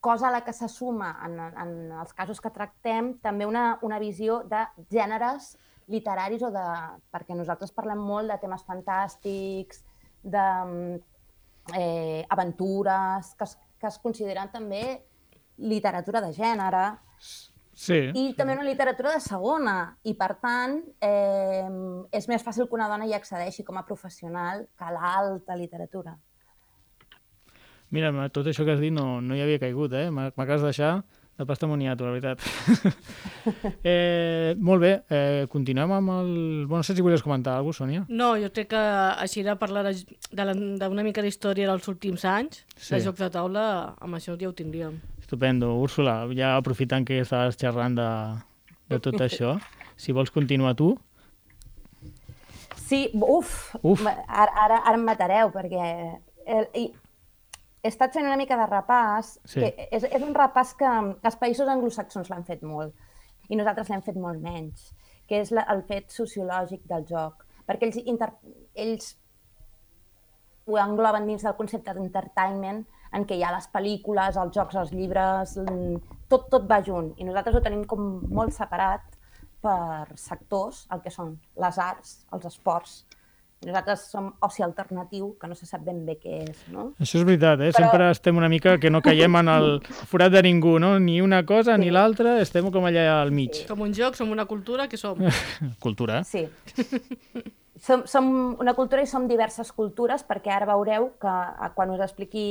cosa 0.00 0.28
a 0.28 0.30
la 0.30 0.44
que 0.44 0.52
se 0.52 0.68
suma 0.68 1.16
en, 1.26 1.38
en 1.40 1.70
els 2.00 2.12
casos 2.14 2.40
que 2.40 2.52
tractem 2.54 3.16
també 3.24 3.46
una, 3.48 3.78
una 3.82 3.98
visió 3.98 4.42
de 4.46 4.62
gèneres 4.92 5.56
literaris 5.90 6.42
o 6.46 6.50
de... 6.54 6.64
perquè 7.10 7.34
nosaltres 7.34 7.74
parlem 7.74 8.00
molt 8.02 8.30
de 8.30 8.38
temes 8.42 8.64
fantàstics, 8.66 9.82
de 10.22 10.46
eh, 11.74 12.24
aventures, 12.28 13.34
que 13.38 13.46
es, 13.46 13.56
que 13.80 13.90
es 13.90 13.98
consideren 14.02 14.50
també 14.54 14.82
literatura 15.56 16.20
de 16.20 16.32
gènere 16.36 16.86
Sí. 17.76 17.98
i 18.16 18.30
també 18.32 18.54
una 18.56 18.64
literatura 18.64 19.12
de 19.12 19.20
segona. 19.20 19.74
I, 20.08 20.14
per 20.16 20.30
tant, 20.40 20.78
eh, 21.04 21.66
és 22.16 22.26
més 22.30 22.42
fàcil 22.42 22.64
que 22.70 22.74
una 22.78 22.88
dona 22.88 23.04
hi 23.04 23.12
accedeixi 23.12 23.64
com 23.68 23.76
a 23.76 23.84
professional 23.84 24.64
que 24.78 24.84
a 24.88 24.94
l'alta 24.94 25.54
literatura. 25.60 26.16
Mira, 27.92 28.10
tot 28.34 28.48
això 28.50 28.64
que 28.66 28.72
has 28.74 28.80
dit 28.80 28.90
no, 28.92 29.20
no 29.20 29.36
hi 29.36 29.42
havia 29.44 29.60
caigut, 29.62 29.92
eh? 29.94 30.08
M'ha- 30.10 30.32
M'acabes 30.34 30.64
de 30.64 30.72
deixar 30.72 31.04
de 31.36 31.44
pasta 31.44 31.66
moniato, 31.68 32.06
la 32.06 32.14
veritat. 32.16 32.40
eh, 33.84 34.54
molt 34.58 34.80
bé, 34.82 34.92
eh, 35.12 35.46
continuem 35.52 35.92
amb 35.92 36.10
el... 36.16 36.30
Bueno, 36.66 36.78
no 36.80 36.82
sé 36.82 36.96
si 36.96 37.04
volies 37.04 37.22
comentar 37.22 37.58
alguna 37.58 37.74
cosa, 37.74 37.84
Sònia. 37.84 38.06
No, 38.08 38.32
jo 38.40 38.48
crec 38.56 38.70
que 38.72 38.80
així 39.20 39.44
de 39.44 39.54
parlar 39.60 39.84
de- 39.84 40.16
de 40.32 40.44
la- 40.48 40.54
d'una 40.56 41.04
mica 41.04 41.22
d'història 41.22 41.68
dels 41.68 41.86
últims 41.92 42.24
anys, 42.24 42.64
Sí. 42.76 42.94
de 42.96 43.02
jocs 43.04 43.20
de 43.20 43.30
taula, 43.30 43.94
amb 44.00 44.16
això 44.16 44.34
ja 44.40 44.48
ho 44.48 44.54
tindríem. 44.56 44.96
Estupendo. 45.26 45.74
Úrsula, 45.82 46.28
ja 46.38 46.52
aprofitant 46.54 47.02
que 47.02 47.16
estàs 47.24 47.56
xerrant 47.58 47.96
de, 47.98 48.10
de 48.92 48.98
tot 49.02 49.18
això, 49.24 49.56
si 49.98 50.14
vols 50.14 50.30
continuar 50.30 50.76
tu. 50.78 50.92
Sí, 52.86 53.08
uf, 53.18 53.74
Uf. 53.82 54.04
ara, 54.06 54.52
ara, 54.54 54.76
ara 54.86 54.94
em 54.94 55.02
matareu, 55.02 55.50
perquè 55.50 55.88
el, 56.46 56.68
i, 56.78 56.84
he 57.82 57.90
estat 57.90 58.14
fent 58.14 58.28
una 58.28 58.38
mica 58.38 58.54
de 58.60 58.68
repàs, 58.70 59.32
Sí. 59.50 59.64
que 59.64 59.88
és, 59.90 60.06
és 60.06 60.22
un 60.22 60.30
repàs 60.38 60.76
que, 60.78 60.92
que 61.18 61.26
els 61.32 61.40
països 61.42 61.66
anglosaxons 61.74 62.30
l'han 62.30 62.46
fet 62.46 62.62
molt 62.62 62.94
i 63.50 63.58
nosaltres 63.58 63.90
l'hem 63.90 64.06
fet 64.06 64.22
molt 64.22 64.38
menys, 64.38 64.92
que 65.26 65.40
és 65.42 65.50
la, 65.50 65.66
el 65.74 65.82
fet 65.90 66.14
sociològic 66.14 66.86
del 66.86 67.02
joc, 67.10 67.42
perquè 67.66 67.88
ells, 67.90 67.98
inter, 68.06 68.30
ells 68.78 69.16
ho 70.70 70.78
engloben 70.78 71.26
dins 71.26 71.42
del 71.42 71.58
concepte 71.58 71.98
d'entertainment, 71.98 72.84
en 73.12 73.24
què 73.24 73.36
hi 73.38 73.42
ha 73.42 73.52
les 73.54 73.68
pel·lícules, 73.72 74.36
els 74.36 74.54
jocs, 74.54 74.74
els 74.76 74.92
llibres, 74.92 75.58
tot, 76.28 76.48
tot 76.50 76.66
va 76.70 76.82
junt. 76.84 77.12
I 77.18 77.24
nosaltres 77.24 77.54
ho 77.56 77.60
tenim 77.60 77.84
com 77.84 78.22
molt 78.28 78.52
separat 78.52 79.02
per 79.62 80.06
sectors, 80.16 80.86
el 80.92 81.00
que 81.02 81.10
són 81.10 81.38
les 81.56 81.78
arts, 81.78 82.26
els 82.32 82.44
esports. 82.44 83.04
Nosaltres 83.64 84.02
som 84.12 84.26
oci 84.44 84.62
alternatiu, 84.62 85.30
que 85.40 85.48
no 85.48 85.54
se 85.56 85.64
sap 85.66 85.80
ben 85.82 86.04
bé 86.04 86.18
què 86.20 86.42
és, 86.44 86.58
no? 86.70 86.90
Això 87.00 87.16
és 87.18 87.24
veritat, 87.24 87.58
eh? 87.64 87.70
Però- 87.72 87.86
Sempre 87.88 88.10
estem 88.10 88.36
una 88.36 88.50
mica 88.52 88.76
que 88.78 88.90
no 88.90 89.00
caiem 89.02 89.34
en 89.40 89.48
el 89.48 89.80
forat 90.10 90.30
de 90.30 90.42
ningú, 90.42 90.78
no? 90.78 90.98
Ni 91.00 91.22
una 91.22 91.44
cosa 91.46 91.78
ni 91.78 91.86
Sí. 91.86 91.90
l'altra, 91.90 92.38
estem 92.42 92.70
com 92.70 92.84
allà 92.84 93.22
al 93.22 93.32
mig. 93.32 93.66
Com 93.66 93.80
un 93.80 93.94
joc, 93.94 94.14
som 94.14 94.30
una 94.30 94.44
cultura, 94.44 94.86
que 94.88 94.98
som? 94.98 95.16
Cultura? 95.80 96.22
Sí. 96.22 96.46
Som, 97.76 98.06
som 98.08 98.56
una 98.60 98.72
cultura 98.74 99.02
i 99.04 99.08
som 99.10 99.26
diverses 99.28 99.72
cultures, 99.76 100.24
perquè 100.24 100.54
ara 100.54 100.68
veureu 100.70 101.10
que 101.20 101.32
eh, 101.32 101.70
quan 101.76 101.92
us 101.92 102.00
expliqui 102.06 102.46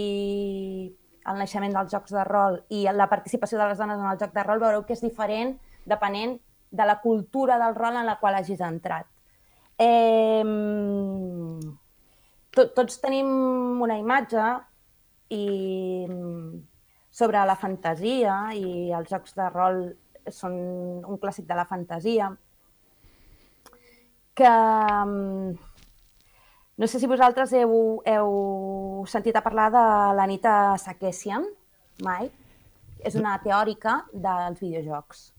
el 1.25 1.39
naixement 1.41 1.73
dels 1.73 1.89
jocs 1.91 2.13
de 2.13 2.23
rol 2.27 2.59
i 2.69 2.83
la 2.93 3.09
participació 3.09 3.57
de 3.57 3.71
les 3.71 3.79
dones 3.81 3.97
en 3.97 4.05
el 4.05 4.19
joc 4.21 4.35
de 4.35 4.43
rol, 4.45 4.61
veureu 4.61 4.85
que 4.85 4.93
és 4.93 5.01
diferent 5.01 5.55
depenent 5.89 6.37
de 6.69 6.85
la 6.85 6.99
cultura 7.01 7.57
del 7.57 7.73
rol 7.73 7.97
en 7.97 8.05
la 8.05 8.19
qual 8.21 8.37
hagis 8.37 8.61
entrat. 8.61 9.09
Eh, 9.81 10.43
to, 12.55 12.69
tots 12.77 13.01
tenim 13.01 13.27
una 13.81 13.97
imatge 13.99 14.45
i 15.33 16.05
sobre 17.15 17.43
la 17.47 17.55
fantasia 17.57 18.37
i 18.55 18.91
els 18.93 19.09
jocs 19.09 19.35
de 19.35 19.49
rol 19.49 19.85
són 20.31 20.55
un 21.05 21.19
clàssic 21.21 21.47
de 21.47 21.57
la 21.57 21.67
fantasia 21.69 22.29
que 24.35 24.49
mm, 24.49 25.55
no 26.77 26.87
sé 26.91 26.99
si 26.99 27.07
vosaltres 27.07 27.53
heu, 27.55 28.01
heu 28.05 29.05
sentit 29.07 29.35
a 29.39 29.43
parlar 29.45 29.69
de 29.71 29.83
l'Anita 30.17 30.75
Sarkeesian, 30.81 31.45
mai. 32.03 32.27
És 33.05 33.15
una 33.15 33.37
teòrica 33.43 34.03
dels 34.13 34.59
videojocs 34.59 35.31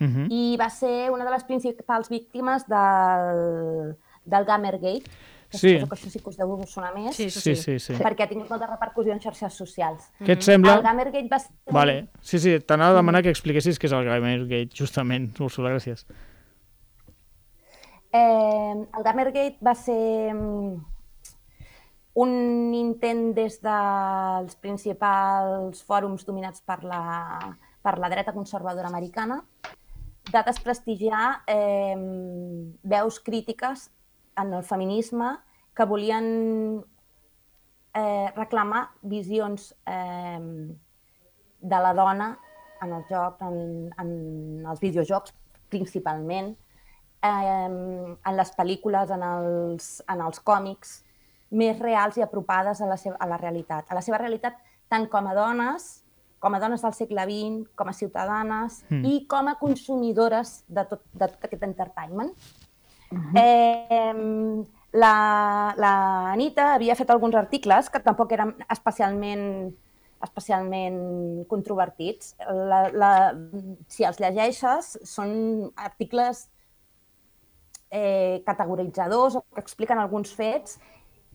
Uh 0.00 0.06
-huh. 0.06 0.26
i 0.30 0.56
va 0.56 0.68
ser 0.70 1.10
una 1.10 1.24
de 1.24 1.30
les 1.32 1.42
principals 1.42 2.08
víctimes 2.08 2.62
del, 2.68 3.96
del 4.24 4.44
Gamergate, 4.44 5.02
que 5.50 5.58
Sí. 5.58 5.78
que 5.78 5.84
això 5.86 6.08
sí 6.08 6.20
que 6.20 6.28
us 6.28 6.36
deu 6.36 6.62
sonar 6.66 6.94
més, 6.94 7.16
Sí, 7.16 7.28
Sí, 7.30 7.40
sí. 7.40 7.56
sí, 7.56 7.78
sí. 7.80 7.92
perquè 7.94 8.22
ha 8.22 8.28
tingut 8.28 8.48
molta 8.48 8.66
repercussió 8.68 9.12
en 9.12 9.18
xarxes 9.20 9.52
socials. 9.54 10.12
Què 10.20 10.32
et 10.34 10.42
sembla? 10.42 10.74
El 10.76 10.82
Gamergate 10.82 11.28
va 11.28 11.38
ser... 11.40 11.50
Vale. 11.72 12.08
Sí, 12.20 12.38
sí, 12.38 12.60
t'anava 12.60 12.92
a 12.92 12.96
demanar 12.96 13.22
que 13.24 13.30
expliquessis 13.30 13.76
què 13.76 13.86
és 13.86 13.92
el 13.92 14.04
Gamergate, 14.04 14.68
justament. 14.72 15.32
Úrsula, 15.40 15.70
gràcies. 15.70 16.04
Eh, 18.12 18.74
el 18.96 19.04
Gamergate 19.04 19.58
va 19.60 19.74
ser 19.76 20.32
un 22.18 22.32
intent 22.74 23.34
des 23.36 23.58
dels 23.62 24.56
principals 24.62 25.82
fòrums 25.86 26.24
dominats 26.26 26.64
per 26.64 26.80
la, 26.82 27.02
per 27.84 27.98
la 28.00 28.08
dreta 28.10 28.32
conservadora 28.32 28.88
americana 28.88 29.42
de 30.32 30.42
desprestigiar 30.44 31.44
eh, 31.46 31.96
veus 32.82 33.20
crítiques 33.20 33.90
en 34.40 34.52
el 34.52 34.64
feminisme 34.64 35.36
que 35.76 35.84
volien 35.84 36.26
eh, 37.94 38.28
reclamar 38.34 38.88
visions 39.02 39.74
eh, 39.86 40.40
de 41.60 41.78
la 41.84 41.92
dona 41.94 42.32
en 42.82 42.92
els 42.94 43.06
jocs, 43.10 43.42
en, 43.42 43.92
en 43.98 44.66
els 44.66 44.80
videojocs 44.80 45.34
principalment, 45.68 46.54
eh, 47.28 48.16
en 48.16 48.36
les 48.36 48.50
pel·lícules, 48.56 49.12
en 49.14 49.22
els, 49.22 49.92
en 50.08 50.24
els 50.24 50.40
còmics, 50.40 50.98
més 51.50 51.78
reals 51.80 52.18
i 52.18 52.24
apropades 52.24 52.82
a 52.82 52.88
la, 52.90 52.98
seva, 53.00 53.16
a 53.20 53.28
la 53.30 53.38
realitat. 53.40 53.88
A 53.88 53.96
la 53.96 54.04
seva 54.04 54.20
realitat 54.20 54.58
tant 54.88 55.08
com 55.12 55.26
a 55.28 55.34
dones, 55.36 55.88
com 56.38 56.54
a 56.54 56.60
dones 56.62 56.84
del 56.84 56.94
segle 56.94 57.24
XX, 57.28 57.72
com 57.76 57.88
a 57.88 57.96
ciutadanes 57.96 58.82
Mm. 58.88 59.00
mm. 59.00 59.04
i 59.04 59.26
com 59.26 59.48
a 59.48 59.58
consumidores 59.58 60.64
de 60.68 60.84
tot, 60.84 61.02
de 61.12 61.26
tot 61.26 61.44
aquest 61.44 61.62
entertainment. 61.62 62.32
Eh, 63.34 64.12
la, 64.92 65.74
la 65.76 65.94
Anita 66.32 66.74
havia 66.74 66.94
fet 66.94 67.10
alguns 67.10 67.34
articles 67.34 67.88
que 67.88 68.00
tampoc 68.04 68.32
eren 68.36 68.54
especialment 68.68 69.72
especialment 70.20 71.44
controvertits. 71.46 72.34
La, 72.42 72.88
la, 72.90 73.10
si 73.86 74.06
els 74.06 74.18
llegeixes, 74.18 74.96
són 75.06 75.70
articles 75.78 76.48
eh, 77.90 78.42
categoritzadors 78.46 79.36
o 79.36 79.42
que 79.54 79.60
expliquen 79.60 79.98
alguns 79.98 80.34
fets 80.34 80.78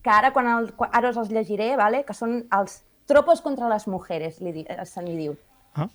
que 0.02 0.10
ara, 0.10 0.32
quan 0.32 0.46
el, 0.46 0.72
quan, 0.76 0.90
ara 0.92 1.10
us 1.10 1.16
els 1.16 1.30
llegiré, 1.30 1.76
vale? 1.76 2.04
que 2.04 2.12
són 2.14 2.42
els 2.52 2.82
tropos 3.06 3.40
contra 3.40 3.68
les 3.68 3.86
mujeres, 3.88 4.40
li, 4.40 4.52
di- 4.52 4.66
eh, 4.68 4.84
se 4.84 5.02
n'hi 5.02 5.16
diu. 5.16 5.36
Ah, 5.74 5.88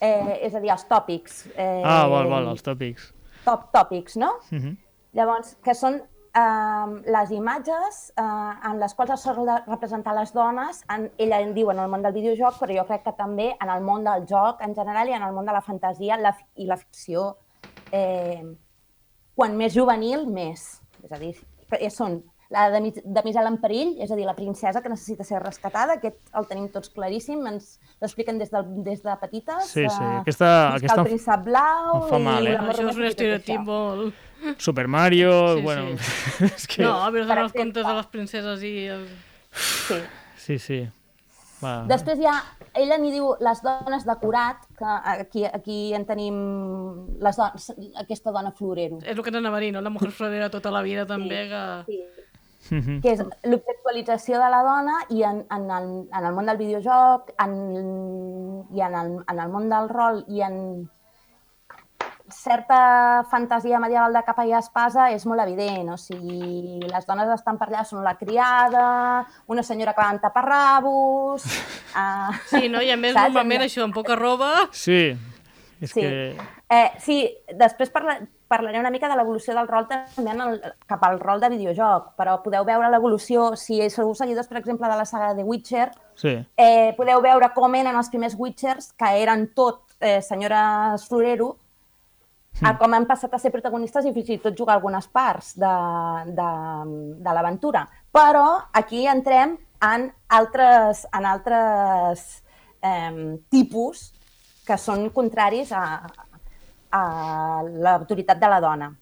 Eh, 0.00 0.40
és 0.46 0.54
a 0.54 0.60
dir, 0.60 0.70
els 0.70 0.84
tòpics. 0.88 1.46
Eh, 1.56 1.82
ah 1.84 2.06
val, 2.08 2.28
val, 2.28 2.48
els 2.48 2.62
tòpics. 2.62 3.12
Top 3.44 3.70
tòpics, 3.72 4.16
no? 4.16 4.32
Uh 4.50 4.58
-huh. 4.58 4.76
Llavors, 5.12 5.56
que 5.62 5.74
són 5.74 5.94
eh, 6.34 7.02
les 7.06 7.30
imatges 7.30 8.12
eh, 8.16 8.68
en 8.70 8.78
les 8.80 8.94
quals 8.94 9.10
es 9.10 9.20
sol 9.20 9.46
representar 9.66 10.14
les 10.14 10.32
dones, 10.32 10.82
en, 10.88 11.10
ella 11.18 11.40
en 11.40 11.54
diu 11.54 11.70
en 11.70 11.78
el 11.78 11.88
món 11.88 12.02
del 12.02 12.12
videojoc, 12.12 12.58
però 12.60 12.76
jo 12.80 12.86
crec 12.86 13.04
que 13.04 13.12
també 13.12 13.56
en 13.60 13.70
el 13.70 13.80
món 13.82 14.04
del 14.04 14.26
joc 14.26 14.60
en 14.60 14.74
general 14.74 15.08
i 15.08 15.12
en 15.12 15.22
el 15.22 15.32
món 15.32 15.46
de 15.46 15.52
la 15.52 15.60
fantasia 15.62 16.16
la, 16.16 16.36
i 16.56 16.66
la 16.66 16.76
ficció. 16.76 17.36
Eh, 17.92 18.42
quan 19.42 19.56
més 19.58 19.74
juvenil, 19.74 20.28
més. 20.30 20.78
És 21.02 21.10
a 21.12 21.18
dir, 21.18 21.34
que 21.72 21.90
són 21.90 22.20
la 22.52 22.66
de, 22.68 22.80
Mis- 22.84 23.00
de 23.02 23.22
Misel 23.24 23.46
en 23.48 23.54
perill, 23.62 23.94
és 24.04 24.10
a 24.12 24.16
dir, 24.18 24.26
la 24.28 24.34
princesa 24.36 24.82
que 24.84 24.90
necessita 24.92 25.24
ser 25.24 25.38
rescatada, 25.42 25.94
aquest 25.96 26.18
el 26.36 26.44
tenim 26.50 26.66
tots 26.70 26.90
claríssim, 26.92 27.40
ens 27.48 27.78
l'expliquen 28.02 28.36
des, 28.38 28.50
del, 28.52 28.66
des 28.84 29.00
de 29.02 29.14
petites. 29.22 29.70
Sí, 29.70 29.86
sí, 29.88 30.02
eh, 30.04 30.18
aquesta- 30.20 30.74
aquesta 30.76 30.98
el 31.00 31.08
príncep 31.08 31.46
blau... 31.46 32.02
em 32.02 32.10
fa 32.10 32.18
mal, 32.20 32.46
eh? 32.46 32.58
Això 32.60 32.88
és 32.90 33.00
un 33.00 33.08
estereotip 33.08 33.64
molt... 33.66 34.28
Super 34.58 34.84
Mario, 34.90 35.30
Sí, 35.56 35.62
bueno... 35.62 35.96
és 36.50 36.66
que... 36.68 36.82
No, 36.84 36.96
però 37.14 37.24
Per 37.24 37.28
són 37.30 37.38
els 37.38 37.52
exemple. 37.54 37.62
contes 37.62 37.86
de 37.88 37.94
les 38.02 38.06
princeses 38.18 38.64
i... 38.68 38.74
el- 38.98 39.08
Sí. 39.62 39.98
Sí, 40.44 40.58
sí. 40.58 40.78
Va. 41.62 41.74
Després 41.88 42.18
hi 42.20 42.26
ha, 42.28 42.36
ella 42.74 42.98
n'hi 42.98 43.12
diu 43.14 43.32
les 43.40 43.62
dones 43.62 44.06
decorat, 44.08 44.64
que 44.78 44.96
aquí, 45.14 45.44
aquí 45.44 45.78
en 45.94 46.06
tenim 46.08 46.36
les 47.22 47.36
dones, 47.36 47.70
aquesta 48.00 48.32
dona 48.34 48.52
florero. 48.56 49.00
És 49.04 49.16
el 49.16 49.22
que 49.22 49.34
t'anava 49.34 49.58
a 49.60 49.64
dir, 49.64 49.72
no? 49.74 49.82
La 49.84 49.92
mujer 49.92 50.10
florera 50.10 50.50
tota 50.50 50.72
la 50.74 50.82
vida 50.82 51.06
també, 51.06 51.46
que... 51.52 51.64
Sí. 51.86 52.02
Mhm. 52.70 53.00
que 53.02 53.10
és 53.10 53.20
l'objectualització 53.42 54.38
de 54.38 54.48
la 54.52 54.60
dona 54.62 55.00
i 55.10 55.24
en, 55.26 55.40
en, 55.50 55.64
el, 55.66 55.88
en 56.14 56.26
el 56.28 56.34
món 56.36 56.46
del 56.46 56.60
videojoc 56.60 57.32
en, 57.42 57.56
i 58.70 58.84
en 58.86 58.94
el, 58.94 59.16
en 59.26 59.40
el 59.42 59.50
món 59.50 59.66
del 59.68 59.88
rol 59.90 60.22
i 60.28 60.44
en 60.46 60.88
certa 62.32 63.24
fantasia 63.30 63.78
medieval 63.78 64.12
de 64.12 64.22
capa 64.26 64.44
i 64.48 64.52
espasa 64.56 65.10
és 65.14 65.24
molt 65.26 65.40
evident. 65.44 65.90
O 65.94 65.96
sigui, 66.00 66.80
les 66.88 67.06
dones 67.06 67.30
estan 67.34 67.58
per 67.60 67.68
allà, 67.70 67.84
són 67.88 68.02
la 68.04 68.16
criada, 68.20 69.26
una 69.52 69.62
senyora 69.62 69.94
que 69.94 70.02
va 70.02 70.10
amb 70.14 70.22
taparrabos... 70.24 71.44
Uh, 71.94 72.32
Sí, 72.52 72.68
no? 72.68 72.82
I 72.82 72.90
a 72.90 72.96
més, 72.96 73.14
saps? 73.14 73.28
normalment 73.30 73.66
això, 73.68 73.84
amb 73.86 73.94
poca 73.96 74.16
roba... 74.18 74.52
Sí, 74.72 75.12
és 75.82 75.90
Sí. 75.90 76.00
que... 76.00 76.36
Eh, 76.72 76.88
sí, 77.04 77.16
després 77.58 77.90
parla, 77.92 78.14
parlaré 78.48 78.78
una 78.80 78.88
mica 78.92 79.08
de 79.10 79.16
l'evolució 79.18 79.52
del 79.56 79.66
rol 79.68 79.84
també 79.90 80.30
en 80.32 80.40
el, 80.40 80.54
cap 80.88 81.02
al 81.04 81.18
rol 81.20 81.40
de 81.42 81.50
videojoc, 81.52 82.14
però 82.16 82.38
podeu 82.44 82.64
veure 82.64 82.88
l'evolució, 82.92 83.50
si 83.60 83.80
sou 83.92 84.14
seguidors, 84.16 84.48
per 84.48 84.56
exemple, 84.62 84.88
de 84.88 84.96
la 84.96 85.04
saga 85.08 85.34
de 85.36 85.44
Witcher, 85.44 85.90
Sí. 86.16 86.32
eh, 86.56 86.94
podeu 86.96 87.20
veure 87.24 87.50
com 87.52 87.74
eren 87.74 87.96
els 87.96 88.08
primers 88.12 88.36
Witchers, 88.38 88.92
que 88.96 89.10
eren 89.22 89.50
tot 89.56 89.82
eh, 90.00 90.20
senyores 90.22 91.04
florero, 91.08 91.56
a 92.60 92.76
com 92.78 92.94
han 92.94 93.06
passat 93.08 93.32
a 93.32 93.40
ser 93.40 93.50
protagonistes 93.50 94.04
i 94.06 94.12
fins 94.14 94.28
i 94.30 94.38
tot 94.42 94.56
jugar 94.58 94.76
algunes 94.76 95.08
parts 95.08 95.54
de, 95.58 95.72
de, 96.36 96.48
de 97.24 97.34
l'aventura. 97.34 97.86
Però 98.12 98.46
aquí 98.72 99.06
entrem 99.08 99.56
en 99.82 100.10
altres, 100.28 101.06
en 101.16 101.26
altres 101.26 102.26
eh, 102.84 103.38
tipus 103.50 104.10
que 104.66 104.78
són 104.78 105.08
contraris 105.10 105.72
a, 105.74 105.84
a 106.92 107.04
l'autoritat 107.66 108.38
de 108.38 108.50
la 108.52 108.60
dona. 108.62 108.92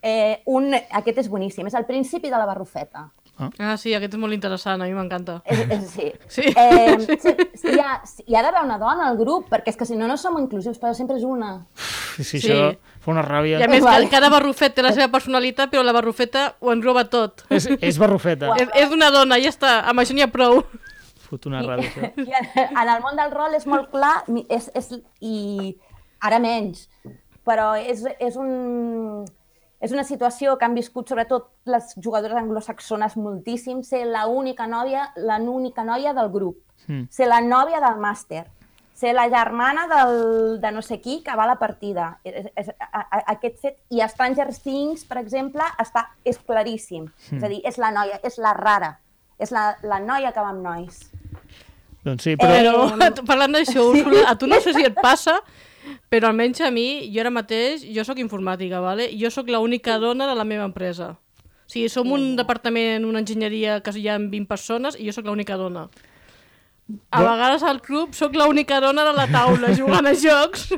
Eh, 0.00 0.40
un, 0.48 0.72
aquest 0.72 1.26
és 1.26 1.28
boníssim, 1.28 1.66
és 1.68 1.76
el 1.76 1.84
principi 1.84 2.30
de 2.32 2.38
la 2.40 2.48
barrufeta. 2.48 3.10
Ah, 3.58 3.76
sí, 3.80 3.94
aquest 3.96 4.14
és 4.16 4.20
molt 4.20 4.34
interessant, 4.36 4.82
a 4.82 4.86
mi 4.88 4.94
m'encanta. 4.96 5.38
És, 5.44 5.60
és, 5.70 5.86
sí. 5.90 6.08
Sí. 6.28 6.42
Eh, 6.52 6.96
sí, 7.06 7.32
sí, 7.56 7.72
hi, 7.72 7.78
ha, 7.80 7.96
hi 8.26 8.36
ha 8.36 8.42
d'haver 8.44 8.64
una 8.66 8.76
dona 8.82 9.08
al 9.10 9.16
grup, 9.20 9.48
perquè 9.52 9.72
és 9.72 9.78
que 9.80 9.86
si 9.88 9.96
no, 9.96 10.08
no 10.10 10.16
som 10.20 10.36
inclusius, 10.40 10.78
però 10.82 10.92
sempre 10.96 11.16
és 11.16 11.24
una. 11.24 11.52
Sí, 12.16 12.24
sí, 12.24 12.40
Sí. 12.40 12.50
això 12.52 12.76
fa 13.00 13.12
una 13.14 13.24
ràbia. 13.24 13.60
I 13.60 13.64
a 13.64 13.70
més, 13.72 13.82
Vale. 13.84 14.10
cada 14.12 14.28
barrufet 14.32 14.74
té 14.76 14.82
la 14.84 14.92
seva 14.92 15.08
personalitat, 15.12 15.70
però 15.72 15.82
la 15.86 15.94
barrufeta 15.96 16.56
ho 16.60 16.72
engloba 16.72 17.06
tot. 17.08 17.44
És, 17.48 17.66
és 17.80 17.98
barrufeta. 17.98 18.52
És, 18.60 18.68
és 18.84 18.92
una 18.92 19.10
dona, 19.14 19.38
ja 19.40 19.48
està, 19.52 19.80
amb 19.88 20.02
això 20.04 20.16
n'hi 20.16 20.26
ha 20.26 20.30
prou. 20.32 20.62
Fot 21.30 21.46
una 21.46 21.62
ràbia, 21.62 21.88
això. 21.88 22.10
I 22.18 22.66
en 22.66 22.88
el 22.88 23.00
món 23.04 23.16
del 23.16 23.30
rol 23.30 23.54
és 23.54 23.66
molt 23.70 23.90
clar, 23.92 24.24
és, 24.50 24.70
és, 24.74 24.88
i 25.22 25.76
ara 26.20 26.40
menys, 26.42 26.88
però 27.46 27.72
és, 27.78 28.02
és, 28.18 28.34
un, 28.36 29.24
és 29.80 29.92
una 29.92 30.04
situació 30.04 30.58
que 30.58 30.66
han 30.68 30.76
viscut 30.76 31.08
sobretot 31.08 31.48
les 31.64 31.94
jugadores 31.96 32.36
anglosaxones 32.36 33.16
moltíssim, 33.16 33.82
ser 33.82 34.04
la 34.06 34.26
única 34.28 34.66
nòvia, 34.68 35.10
la 35.16 35.38
única 35.40 35.84
noia 35.84 36.12
del 36.14 36.28
grup, 36.30 36.58
Mm. 36.88 37.06
ser 37.10 37.28
la 37.28 37.40
nòvia 37.40 37.80
del 37.80 38.00
màster, 38.00 38.46
ser 38.94 39.14
la 39.14 39.28
germana 39.30 39.86
del, 39.88 40.60
de 40.60 40.72
no 40.72 40.82
sé 40.82 41.00
qui 41.00 41.22
que 41.24 41.36
va 41.36 41.44
a 41.44 41.46
la 41.46 41.58
partida. 41.58 42.18
És, 42.24 42.50
és, 42.56 42.68
a, 42.80 43.00
a, 43.00 43.20
aquest 43.34 43.60
fet, 43.62 43.78
i 43.88 44.00
a 44.00 44.08
Stranger 44.08 44.48
Things, 44.52 45.04
per 45.08 45.20
exemple, 45.22 45.64
està, 45.80 46.06
és 46.24 46.38
claríssim. 46.38 47.06
Mm. 47.30 47.38
És 47.38 47.42
a 47.42 47.48
dir, 47.52 47.60
és 47.64 47.78
la 47.80 47.90
noia, 47.94 48.20
és 48.26 48.36
la 48.38 48.52
rara. 48.56 48.98
És 49.40 49.52
la, 49.54 49.70
la 49.82 50.00
noia 50.04 50.34
que 50.36 50.42
va 50.44 50.52
amb 50.52 50.64
nois. 50.64 51.00
Doncs 52.04 52.26
sí, 52.26 52.36
però... 52.40 52.90
Però, 52.92 53.24
parlant 53.30 53.56
d'això, 53.56 53.86
Úrsula, 53.88 54.26
a 54.28 54.36
tu 54.36 54.48
no 54.50 54.60
sé 54.60 54.74
si 54.76 54.84
et 54.84 55.00
passa, 55.00 55.38
però 56.10 56.28
almenys 56.28 56.60
a 56.66 56.70
mi, 56.70 57.10
jo 57.14 57.20
ara 57.22 57.30
mateix, 57.30 57.84
jo 57.94 58.04
sóc 58.04 58.18
informàtica, 58.18 58.80
¿vale? 58.80 59.10
jo 59.18 59.30
sóc 59.30 59.48
l'única 59.48 59.98
dona 59.98 60.26
de 60.28 60.34
la 60.34 60.44
meva 60.44 60.64
empresa. 60.64 61.12
O 61.14 61.70
sigui, 61.70 61.88
som 61.88 62.10
un 62.10 62.34
departament, 62.36 63.04
una 63.06 63.20
enginyeria 63.22 63.80
que 63.80 63.92
hi 63.94 64.08
ha 64.10 64.18
20 64.18 64.46
persones 64.50 64.96
i 64.98 65.06
jo 65.06 65.12
sóc 65.14 65.26
l'única 65.26 65.56
dona. 65.56 65.88
A 67.14 67.20
Bo- 67.22 67.28
vegades 67.30 67.62
al 67.62 67.78
club 67.80 68.12
sóc 68.18 68.34
l'única 68.34 68.80
dona 68.82 69.04
de 69.06 69.12
la 69.14 69.28
taula 69.30 69.70
jugant 69.78 70.06
a 70.10 70.14
jocs. 70.18 70.68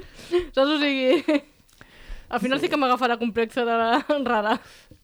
Saps? 0.53 0.69
O 0.69 0.79
sigui... 0.79 1.23
Al 2.33 2.41
final 2.41 2.61
sí 2.61 2.69
que 2.73 2.79
m'agafarà 2.81 3.19
complexa 3.21 3.61
de 3.65 3.73
la 3.77 4.05
rara. 4.25 4.55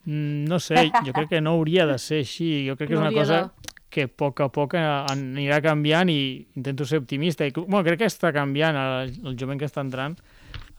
Mm, 0.05 0.45
No 0.49 0.59
sé, 0.61 0.90
jo 1.05 1.12
crec 1.12 1.28
que 1.28 1.40
no 1.45 1.50
hauria 1.59 1.85
de 1.87 1.99
ser 2.00 2.23
així. 2.25 2.67
Jo 2.69 2.76
crec 2.76 2.88
que 2.88 2.95
és 2.97 3.00
No 3.00 3.05
una 3.05 3.11
hauria 3.11 3.25
cosa 3.25 3.40
de. 3.43 3.77
Que 3.90 4.04
a 4.04 4.11
poc 4.11 4.42
a 4.45 4.49
poc 4.52 4.75
anirà 4.78 5.61
canviant 5.64 6.11
i 6.12 6.18
intento 6.59 6.87
ser 6.88 7.00
optimista. 7.02 7.47
I, 7.47 7.54
bueno, 7.57 7.85
crec 7.87 8.02
que 8.02 8.11
està 8.11 8.33
canviant, 8.37 8.76
el, 8.76 9.14
el 9.30 9.38
jovent 9.40 9.61
que 9.61 9.68
està 9.68 9.85
entrant 9.85 10.18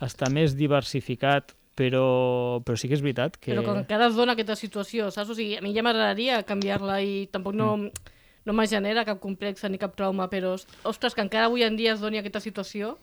està 0.06 0.30
més 0.32 0.56
diversificat, 0.56 1.56
però, 1.80 2.60
però 2.66 2.78
sí 2.80 2.90
que 2.92 2.98
és 2.98 3.04
veritat 3.04 3.38
que... 3.40 3.54
Però 3.54 3.66
com 3.66 3.82
que 3.88 3.96
ara 3.96 4.10
es 4.10 4.16
dona 4.18 4.36
aquesta 4.36 4.58
situació, 4.60 5.10
saps? 5.16 5.34
O 5.34 5.38
sigui, 5.38 5.58
a 5.60 5.64
mi 5.66 5.74
ja 5.76 5.84
m'agradaria 5.86 6.42
canviar-la 6.48 7.00
i 7.04 7.26
tampoc 7.34 7.58
no, 7.58 7.72
no 8.46 8.56
me 8.56 8.68
genera 8.68 9.06
cap 9.08 9.22
complex 9.24 9.66
ni 9.72 9.80
cap 9.82 9.96
trauma, 10.00 10.30
però, 10.32 10.56
ostres, 10.88 11.16
que 11.16 11.26
encara 11.26 11.48
avui 11.50 11.64
en 11.68 11.80
dia 11.80 11.96
es 11.96 12.04
doni 12.04 12.22
aquesta 12.22 12.44
situació... 12.44 12.98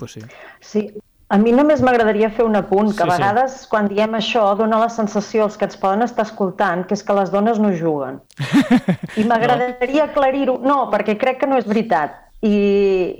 Pues 0.00 0.16
sí. 0.16 0.22
Sí, 0.64 0.86
a 1.32 1.38
mi 1.40 1.52
només 1.56 1.80
m'agradaria 1.80 2.28
fer 2.36 2.44
un 2.44 2.58
apunt, 2.58 2.90
que 2.92 3.04
Sí, 3.04 3.08
a 3.08 3.14
sí. 3.14 3.22
vegades 3.22 3.54
quan 3.72 3.86
diem 3.88 4.18
això 4.18 4.42
dona 4.58 4.80
la 4.82 4.90
sensació 4.92 5.46
als 5.46 5.56
que 5.56 5.64
ens 5.64 5.78
poden 5.80 6.04
estar 6.04 6.26
escoltant 6.28 6.84
que 6.88 6.92
és 6.98 7.02
que 7.02 7.16
les 7.16 7.30
dones 7.32 7.60
no 7.62 7.70
juguen. 7.72 8.20
I 9.20 9.24
m'agradaria 9.24 10.10
aclarir-ho. 10.10 10.58
No, 10.60 10.90
perquè 10.92 11.16
crec 11.20 11.40
que 11.40 11.48
no 11.48 11.56
és 11.56 11.68
veritat. 11.68 12.18
I, 12.42 12.52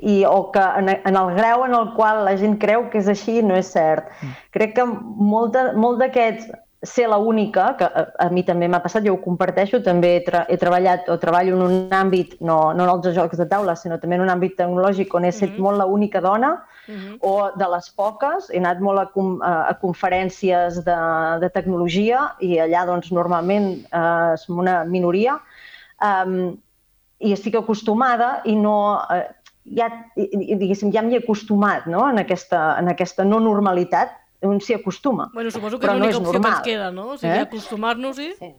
i, 0.03 0.15
o 0.27 0.51
que 0.51 0.63
en, 0.81 0.89
en 0.99 1.17
el 1.17 1.29
grau 1.37 1.65
en 1.65 1.77
el 1.79 1.93
qual 1.95 2.25
la 2.27 2.35
gent 2.37 2.57
creu 2.59 2.89
que 2.91 2.99
és 2.99 3.09
així 3.09 3.39
no 3.47 3.55
és 3.55 3.71
cert. 3.73 4.11
Crec 4.51 4.75
que 4.77 4.85
molt 4.85 6.03
d'aquests 6.03 6.51
ser 6.83 7.09
la 7.09 7.19
única, 7.19 7.77
que 7.79 7.87
a, 7.87 8.07
a 8.19 8.29
mi 8.35 8.43
també 8.43 8.67
m'ha 8.69 8.81
passat, 8.83 9.05
jo 9.07 9.15
ho 9.15 9.21
comparteixo, 9.23 9.79
també 9.87 10.17
he, 10.17 10.23
tra 10.27 10.43
he 10.51 10.59
treballat 10.59 11.07
o 11.13 11.17
treballo 11.23 11.55
en 11.55 11.63
un 11.63 11.77
àmbit, 11.95 12.35
no, 12.41 12.59
no 12.75 12.87
en 12.87 12.91
els 12.91 13.07
jocs 13.15 13.39
de 13.39 13.47
taula, 13.47 13.77
sinó 13.79 14.01
també 14.03 14.19
en 14.19 14.25
un 14.27 14.33
àmbit 14.35 14.57
tecnològic 14.59 15.15
on 15.15 15.27
he 15.27 15.31
estat 15.31 15.55
molt 15.63 15.79
la 15.79 15.87
única 15.87 16.21
dona, 16.25 16.57
o 17.23 17.35
de 17.55 17.69
les 17.75 17.89
poques, 17.95 18.49
he 18.51 18.59
anat 18.59 18.81
molt 18.83 18.99
a, 18.99 19.07
com, 19.15 19.37
a, 19.43 19.53
a 19.71 19.75
conferències 19.79 20.81
de, 20.83 20.99
de 21.45 21.51
tecnologia 21.55 22.33
i 22.43 22.57
allà 22.63 22.83
doncs 22.89 23.13
normalment 23.15 23.69
eh, 23.87 24.33
som 24.43 24.59
una 24.59 24.83
minoria 24.89 25.37
um, 26.03 26.57
i 27.23 27.37
estic 27.37 27.61
acostumada 27.61 28.41
i 28.45 28.57
no... 28.59 28.75
Eh, 29.15 29.29
ja, 29.79 29.87
diguéssim, 30.19 30.91
ja 30.91 31.05
m'hi 31.07 31.15
he 31.15 31.21
acostumat 31.23 31.85
no? 31.87 32.01
en, 32.11 32.19
aquesta, 32.19 32.73
en 32.81 32.91
aquesta 32.91 33.23
no 33.23 33.39
normalitat, 33.39 34.17
un 34.43 34.61
s'hi 34.61 34.75
acostuma. 34.75 35.31
Bueno, 35.35 35.51
suposo 35.51 35.79
que 35.79 35.87
és 35.87 35.93
no 35.93 35.99
l'única 35.99 36.11
és 36.11 36.17
opció 36.21 36.33
que 36.33 36.37
ens 36.37 36.45
normal. 36.45 36.63
queda, 36.65 36.91
no? 36.91 37.09
O 37.13 37.17
sigui, 37.19 37.33
Eh? 37.37 37.41
acostumar-nos-hi... 37.49 38.31
Sí. 38.39 38.53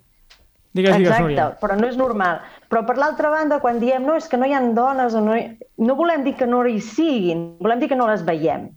Digues, 0.74 0.96
digues, 0.98 1.12
Exacte, 1.12 1.22
Núria. 1.24 1.58
però 1.62 1.76
no 1.78 1.86
és 1.88 1.98
normal. 1.98 2.40
Però 2.68 2.82
per 2.88 2.96
l'altra 2.98 3.30
banda, 3.30 3.60
quan 3.62 3.78
diem 3.80 4.06
no, 4.08 4.16
és 4.18 4.26
que 4.28 4.38
no 4.42 4.48
hi 4.50 4.54
ha 4.58 4.62
dones 4.74 5.14
o 5.14 5.22
no 5.22 5.36
hi... 5.38 5.44
no 5.78 5.94
volem 5.96 6.24
dir 6.26 6.34
que 6.40 6.48
no 6.50 6.64
hi 6.66 6.80
siguin, 6.82 7.58
volem 7.60 7.80
dir 7.80 7.90
que 7.92 7.96
no 8.00 8.08
les 8.10 8.24
veiem. 8.26 8.72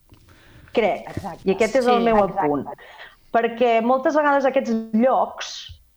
Crec. 0.76 1.06
Exacte. 1.08 1.40
I 1.48 1.54
aquest 1.54 1.76
és 1.80 1.86
el 1.86 1.98
Sí, 2.02 2.04
meu 2.04 2.18
exacte. 2.18 2.44
apunt. 2.44 2.66
Perquè 3.32 3.80
moltes 3.82 4.14
vegades 4.14 4.44
aquests 4.44 4.74
llocs, 4.92 5.54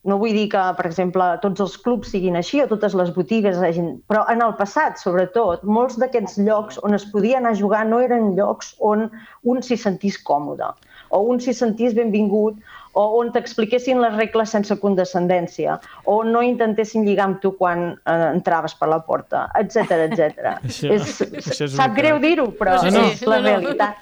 no 0.08 0.16
vull 0.18 0.32
dir 0.32 0.48
que, 0.48 0.62
per 0.78 0.86
exemple, 0.88 1.26
tots 1.44 1.60
els 1.60 1.76
clubs 1.84 2.08
siguin 2.16 2.38
així 2.40 2.62
o 2.64 2.68
totes 2.72 2.96
les 2.96 3.12
botigues 3.14 3.58
hagin... 3.60 3.98
Però 4.08 4.24
en 4.32 4.42
el 4.42 4.56
passat, 4.56 4.96
sobretot, 5.04 5.64
molts 5.68 5.98
d'aquests 6.00 6.38
llocs 6.48 6.80
on 6.84 6.96
es 6.96 7.04
podia 7.12 7.38
anar 7.44 7.52
a 7.52 7.60
jugar 7.60 7.86
no 7.86 8.00
eren 8.00 8.38
llocs 8.40 8.72
on 8.80 9.10
un 9.44 9.62
s'hi 9.62 9.76
sentís 9.76 10.16
còmode 10.24 10.72
o 11.10 11.20
un 11.32 11.40
s'hi 11.42 11.54
sentís 11.54 11.96
benvingut 11.98 12.58
o 12.98 13.04
on 13.20 13.30
t'expliquessin 13.32 14.00
les 14.02 14.16
regles 14.18 14.50
sense 14.50 14.74
condescendència, 14.82 15.76
o 16.10 16.24
no 16.26 16.42
intentessin 16.44 17.06
lligar 17.06 17.28
amb 17.30 17.38
tu 17.42 17.52
quan 17.56 17.84
eh, 17.94 18.14
entraves 18.34 18.74
per 18.76 18.90
la 18.90 18.98
porta, 19.06 19.44
etc 19.60 19.94
etc. 20.08 20.56
Això- 20.68 20.92
és, 20.96 21.20
això 21.38 21.68
és 21.68 21.76
sap 21.78 21.94
greu 21.96 22.18
dir-ho, 22.20 22.48
però 22.58 22.80
No, 22.82 22.90
no. 22.98 23.04
és 23.14 23.22
la 23.28 23.38
No, 23.38 23.42
no. 23.44 23.50
realitat. 23.50 23.96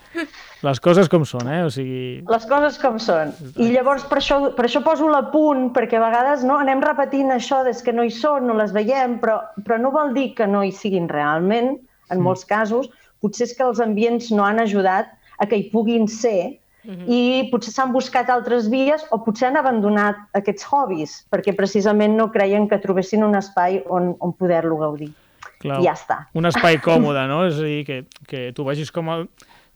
Les 0.66 0.80
coses 0.82 1.10
com 1.12 1.26
són, 1.28 1.46
eh? 1.52 1.60
O 1.68 1.70
sigui... 1.70 2.24
Les 2.26 2.46
coses 2.50 2.80
com 2.82 2.96
són. 2.98 3.34
I 3.62 3.68
llavors 3.76 4.08
per 4.10 4.18
això, 4.22 4.40
per 4.56 4.66
això 4.66 4.82
poso 4.86 5.06
l'apunt, 5.12 5.68
perquè 5.76 6.00
a 6.00 6.06
vegades 6.08 6.46
no, 6.48 6.56
anem 6.64 6.82
repetint 6.82 7.30
això 7.36 7.60
des 7.68 7.84
que 7.86 7.94
no 7.94 8.08
hi 8.08 8.10
són, 8.16 8.48
no 8.50 8.56
les 8.58 8.72
veiem, 8.74 9.20
però, 9.22 9.36
però 9.68 9.78
no 9.84 9.92
vol 9.94 10.16
dir 10.16 10.32
que 10.40 10.48
no 10.50 10.64
hi 10.66 10.72
siguin 10.74 11.06
realment, 11.12 11.76
en 12.10 12.24
molts 12.24 12.48
casos. 12.48 12.88
Potser 13.22 13.46
és 13.52 13.54
que 13.58 13.68
els 13.68 13.84
ambients 13.84 14.32
no 14.32 14.48
han 14.48 14.64
ajudat 14.64 15.12
a 15.38 15.46
que 15.46 15.60
hi 15.60 15.68
puguin 15.70 16.08
ser 16.10 16.56
i 16.88 17.50
potser 17.52 17.74
s'han 17.74 17.92
buscat 17.92 18.30
altres 18.32 18.70
vies 18.72 19.04
o 19.12 19.20
potser 19.24 19.50
han 19.50 19.58
abandonat 19.60 20.16
aquests 20.40 20.68
hobbies 20.72 21.18
perquè 21.32 21.56
precisament 21.56 22.16
no 22.16 22.30
creien 22.32 22.68
que 22.72 22.80
trobessin 22.80 23.24
un 23.28 23.36
espai 23.36 23.82
on, 23.90 24.16
on 24.20 24.34
poder-lo 24.34 24.78
gaudir. 24.80 25.12
Clar, 25.60 25.82
Ja 25.84 25.94
està. 25.98 26.20
Un 26.38 26.46
espai 26.46 26.80
còmode, 26.88 27.28
no? 27.28 27.44
És 27.50 27.60
a 27.60 27.66
dir, 27.66 27.84
que, 27.86 28.02
que 28.28 28.52
tu 28.54 28.64
vagis 28.68 28.92
com 28.92 29.10
a... 29.10 29.22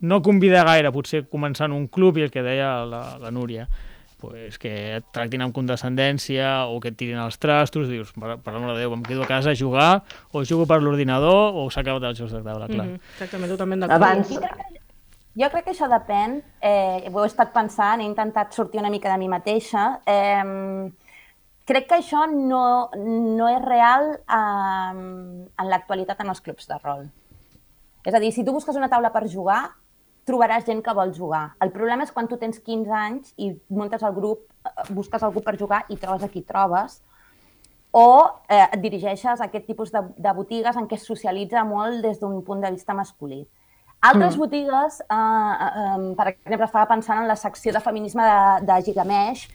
No 0.01 0.17
convidar 0.25 0.63
gaire, 0.65 0.89
potser 0.89 1.27
començar 1.29 1.67
en 1.69 1.75
un 1.77 1.87
club 1.87 2.17
i 2.17 2.23
el 2.25 2.31
que 2.33 2.41
deia 2.41 2.85
la, 2.89 3.01
la 3.21 3.29
Núria, 3.29 3.67
pues 4.21 4.57
que 4.61 4.71
et 4.97 5.05
tractin 5.13 5.43
amb 5.45 5.53
condescendència 5.53 6.65
o 6.69 6.79
que 6.81 6.89
et 6.89 6.97
tirin 6.97 7.19
els 7.21 7.37
trastos, 7.41 7.89
dius, 7.89 8.09
per, 8.17 8.39
per 8.41 8.53
l'amor 8.53 8.73
de 8.73 8.81
Déu, 8.81 8.95
em 8.97 9.03
quedo 9.05 9.25
a 9.25 9.29
casa 9.29 9.53
a 9.53 9.57
jugar, 9.57 10.03
o 10.33 10.41
jugo 10.45 10.65
per 10.69 10.79
l'ordinador, 10.81 11.53
o 11.53 11.67
s'ha 11.69 11.83
acabat 11.85 12.09
els 12.09 12.21
jocs 12.21 12.33
de 12.33 12.41
taula, 12.45 12.69
clar. 12.69 12.87
Mhm, 12.87 12.99
Exactament, 13.13 13.53
totalment 13.53 13.85
d'acord. 13.85 13.97
Abans, 14.01 14.80
Jo 15.31 15.47
crec, 15.47 15.63
que, 15.63 15.71
això 15.71 15.87
depèn, 15.87 16.41
eh, 16.59 17.07
ho 17.07 17.21
he 17.23 17.27
estat 17.29 17.53
pensant, 17.55 18.01
he 18.01 18.07
intentat 18.07 18.51
sortir 18.51 18.81
una 18.81 18.89
mica 18.91 19.11
de 19.11 19.17
mi 19.17 19.29
mateixa. 19.31 20.01
Eh, 20.05 20.91
crec 21.65 21.87
que 21.87 21.99
això 22.01 22.25
no, 22.27 22.89
no 22.97 23.47
és 23.47 23.61
real 23.63 24.09
eh, 24.19 24.97
en 24.97 25.69
l'actualitat 25.71 26.19
en 26.19 26.33
els 26.33 26.43
clubs 26.43 26.67
de 26.67 26.79
rol. 26.83 27.05
És 28.03 28.13
a 28.13 28.19
dir, 28.19 28.33
si 28.35 28.43
tu 28.43 28.51
busques 28.51 28.75
una 28.75 28.89
taula 28.91 29.13
per 29.13 29.23
jugar, 29.31 29.61
trobaràs 30.27 30.65
gent 30.67 30.83
que 30.83 30.95
vol 30.97 31.13
jugar. 31.15 31.53
El 31.63 31.71
problema 31.71 32.03
és 32.03 32.11
quan 32.11 32.27
tu 32.27 32.35
tens 32.41 32.59
15 32.59 32.91
anys 32.91 33.31
i 33.37 33.53
muntes 33.69 34.03
el 34.03 34.13
grup, 34.17 34.43
eh, 34.67 34.91
busques 34.91 35.23
algú 35.23 35.45
per 35.45 35.55
jugar 35.55 35.85
i 35.87 35.95
trobes 35.95 36.27
a 36.27 36.31
qui 36.33 36.43
trobes, 36.43 36.99
o 37.91 38.27
eh, 38.49 38.67
et 38.67 38.79
dirigeixes 38.83 39.39
a 39.39 39.47
aquest 39.47 39.63
tipus 39.67 39.95
de, 39.95 40.03
de 40.17 40.35
botigues 40.35 40.75
en 40.75 40.91
què 40.91 40.99
es 40.99 41.07
socialitza 41.07 41.63
molt 41.63 42.03
des 42.03 42.19
d'un 42.19 42.41
punt 42.43 42.59
de 42.59 42.75
vista 42.75 42.93
masculí. 42.93 43.45
Altres 44.01 44.35
mm. 44.35 44.39
botigues, 44.39 44.99
eh, 45.01 45.13
eh, 45.13 46.15
per 46.17 46.27
exemple, 46.31 46.65
estava 46.65 46.87
pensant 46.89 47.21
en 47.21 47.27
la 47.29 47.37
secció 47.37 47.73
de 47.73 47.81
feminisme 47.85 48.25
de, 48.25 48.65
de 48.65 48.79
Gigamesh, 48.87 49.45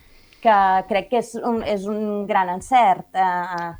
que 0.43 0.59
crec 0.87 1.11
que 1.11 1.19
és 1.19 1.33
un, 1.41 1.59
és 1.67 1.87
un 1.91 2.27
gran 2.29 2.53
encert. 2.55 3.09
Eh, 3.19 3.73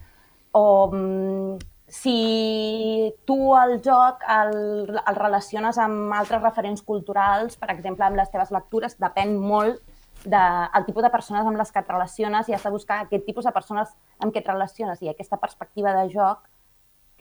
o 0.59 0.65
mm, 0.91 1.59
si 1.87 3.15
tu 3.25 3.55
el 3.55 3.77
joc 3.85 4.25
el, 4.27 4.57
el 4.99 5.19
relaciones 5.21 5.79
amb 5.79 6.15
altres 6.19 6.43
referents 6.43 6.83
culturals, 6.83 7.55
per 7.61 7.71
exemple, 7.71 8.05
amb 8.09 8.19
les 8.19 8.33
teves 8.33 8.51
lectures, 8.51 8.99
depèn 8.99 9.37
molt 9.39 9.79
del 10.25 10.33
de, 10.75 10.83
tipus 10.89 11.05
de 11.05 11.13
persones 11.15 11.47
amb 11.47 11.61
les 11.61 11.71
que 11.71 11.79
et 11.79 11.91
relaciones 11.93 12.49
i 12.49 12.57
has 12.57 12.65
de 12.67 12.73
buscar 12.75 13.05
aquest 13.05 13.27
tipus 13.29 13.47
de 13.47 13.53
persones 13.55 13.93
amb 14.19 14.35
què 14.35 14.43
et 14.43 14.49
relaciones 14.51 15.03
i 15.05 15.13
aquesta 15.13 15.39
perspectiva 15.39 15.93
de 15.95 16.09
joc 16.11 16.43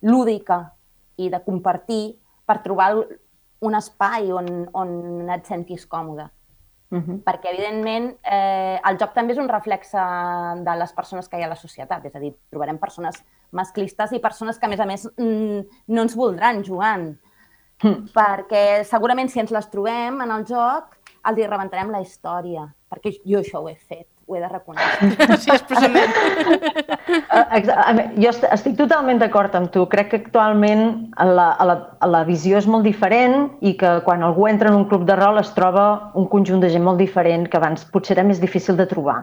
lúdica 0.01 0.73
i 1.21 1.29
de 1.29 1.43
compartir 1.45 2.15
per 2.45 2.62
trobar 2.63 2.89
un 3.65 3.75
espai 3.78 4.32
on, 4.34 4.49
on 4.73 5.30
et 5.36 5.45
sentis 5.45 5.86
còmode. 5.88 6.30
uh 6.91 6.99
-huh. 7.01 7.23
Perquè, 7.23 7.49
evidentment, 7.49 8.17
eh, 8.23 8.80
el 8.89 8.97
joc 8.97 9.13
també 9.13 9.34
és 9.34 9.39
un 9.39 9.49
reflexe 9.49 9.97
de 10.67 10.75
les 10.78 10.93
persones 10.93 11.28
que 11.28 11.38
hi 11.38 11.41
ha 11.41 11.45
a 11.45 11.49
la 11.49 11.56
societat. 11.56 12.06
És 12.06 12.15
a 12.15 12.19
dir, 12.19 12.36
trobarem 12.49 12.78
persones 12.78 13.23
masclistes 13.51 14.12
i 14.12 14.19
persones 14.19 14.60
que, 14.60 14.65
a 14.65 14.69
més 14.69 14.80
a 14.80 14.86
més, 14.86 15.06
mm, 15.17 15.62
no 15.88 16.01
ens 16.01 16.15
voldran 16.15 16.63
jugant. 16.63 17.17
Mm. 17.84 18.08
Perquè 18.13 18.84
segurament 18.84 19.30
si 19.30 19.39
ens 19.39 19.51
les 19.51 19.69
trobem 19.69 20.21
en 20.21 20.32
el 20.32 20.45
joc, 20.45 20.95
els 21.25 21.38
hi 21.38 21.47
rebentarem 21.47 21.91
la 21.91 22.01
història. 22.01 22.73
Perquè 22.89 23.21
jo 23.25 23.39
això 23.39 23.62
ho 23.62 23.69
he 23.69 23.75
fet, 23.75 24.08
ho 24.27 24.35
he 24.35 24.39
de 24.41 24.47
reconèixer. 24.49 25.38
Sí, 25.43 25.51
expressament. 25.53 26.13
Eh, 27.07 27.93
mi- 27.97 28.23
Jo 28.23 28.29
est- 28.31 28.47
estic 28.51 28.75
totalment 28.79 29.19
d'acord 29.21 29.53
amb 29.55 29.69
tu. 29.71 29.85
Crec 29.91 30.09
que 30.11 30.17
actualment 30.23 31.11
la, 31.17 31.47
la, 31.69 31.75
la 32.09 32.23
visió 32.27 32.57
és 32.57 32.67
molt 32.67 32.83
diferent 32.88 33.51
i 33.61 33.75
que 33.77 33.99
quan 34.05 34.23
algú 34.25 34.47
entra 34.49 34.69
en 34.71 34.79
un 34.81 34.88
club 34.89 35.05
de 35.05 35.15
rol 35.19 35.38
es 35.41 35.51
troba 35.57 36.11
un 36.15 36.27
conjunt 36.31 36.61
de 36.63 36.69
gent 36.73 36.83
molt 36.83 36.97
diferent 37.01 37.47
que 37.49 37.57
abans 37.61 37.85
potser 37.93 38.17
era 38.17 38.25
més 38.27 38.41
difícil 38.41 38.75
de 38.77 38.88
trobar. 38.89 39.19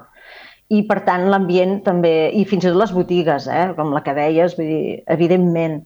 I, 0.73 0.85
per 0.89 1.01
tant, 1.05 1.27
l'ambient 1.29 1.81
també, 1.85 2.31
i 2.33 2.45
fins 2.49 2.65
i 2.65 2.71
tot 2.71 2.79
les 2.81 2.93
botigues, 2.97 3.49
eh, 3.51 3.73
com 3.77 3.91
la 3.93 4.01
que 4.07 4.15
deies, 4.17 4.55
vull 4.57 4.71
dir, 4.71 5.03
evidentment. 5.11 5.83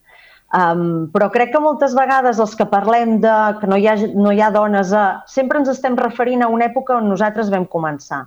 Um, 0.54 1.08
però 1.10 1.26
crec 1.34 1.50
que 1.50 1.58
moltes 1.58 1.96
vegades 1.96 2.38
els 2.38 2.52
que 2.54 2.68
parlem 2.70 3.16
de 3.24 3.32
que 3.58 3.66
no 3.66 3.76
hi 3.80 3.88
ha, 3.90 3.96
no 4.14 4.30
hi 4.30 4.40
ha 4.44 4.52
dones, 4.54 4.92
a, 4.94 5.24
sempre 5.26 5.58
ens 5.58 5.72
estem 5.72 5.96
referint 5.98 6.44
a 6.46 6.48
una 6.52 6.68
època 6.68 6.94
on 7.00 7.08
nosaltres 7.10 7.50
vam 7.50 7.64
començar. 7.66 8.26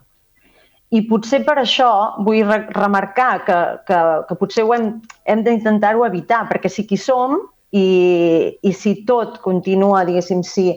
I 0.90 1.04
potser 1.06 1.44
per 1.46 1.60
això 1.62 1.90
vull 2.26 2.42
re 2.48 2.64
remarcar 2.74 3.32
que, 3.46 3.58
que, 3.86 4.00
que 4.26 4.38
potser 4.40 4.66
ho 4.66 4.74
hem, 4.74 4.88
hem 5.30 5.44
d'intentar-ho 5.46 6.06
evitar, 6.08 6.48
perquè 6.50 6.72
sí 6.72 6.88
que 6.90 6.98
hi 6.98 7.04
som 7.04 7.36
i, 7.70 8.58
i 8.66 8.72
si 8.74 8.96
tot 9.06 9.38
continua, 9.44 10.02
diguéssim, 10.08 10.42
si, 10.42 10.72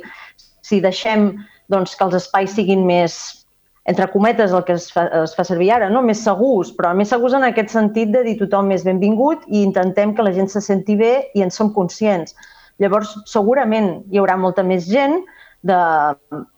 si 0.61 0.83
deixem 0.85 1.31
doncs, 1.73 1.97
que 1.97 2.05
els 2.05 2.19
espais 2.21 2.53
siguin 2.53 2.85
més 2.85 3.17
entre 3.89 4.07
cometes, 4.13 4.53
el 4.53 4.63
que 4.63 4.77
es 4.79 4.91
fa, 4.95 5.09
es 5.25 5.33
fa 5.35 5.45
servir 5.49 5.73
ara, 5.75 5.89
no? 5.91 6.05
més 6.07 6.21
segurs, 6.23 6.71
però 6.77 6.93
més 6.95 7.11
segurs 7.11 7.35
en 7.35 7.49
aquest 7.49 7.73
sentit 7.73 8.13
de 8.15 8.23
dir 8.29 8.37
tothom 8.39 8.71
és 8.75 8.85
benvingut 8.87 9.43
i 9.49 9.65
intentem 9.65 10.13
que 10.15 10.23
la 10.23 10.35
gent 10.37 10.53
se 10.53 10.63
senti 10.63 10.95
bé 11.01 11.15
i 11.35 11.43
en 11.43 11.51
som 11.51 11.73
conscients. 11.75 12.37
Llavors, 12.83 13.17
segurament 13.31 13.97
hi 14.13 14.21
haurà 14.21 14.37
molta 14.39 14.63
més 14.63 14.87
gent 14.91 15.19
de, 15.67 15.81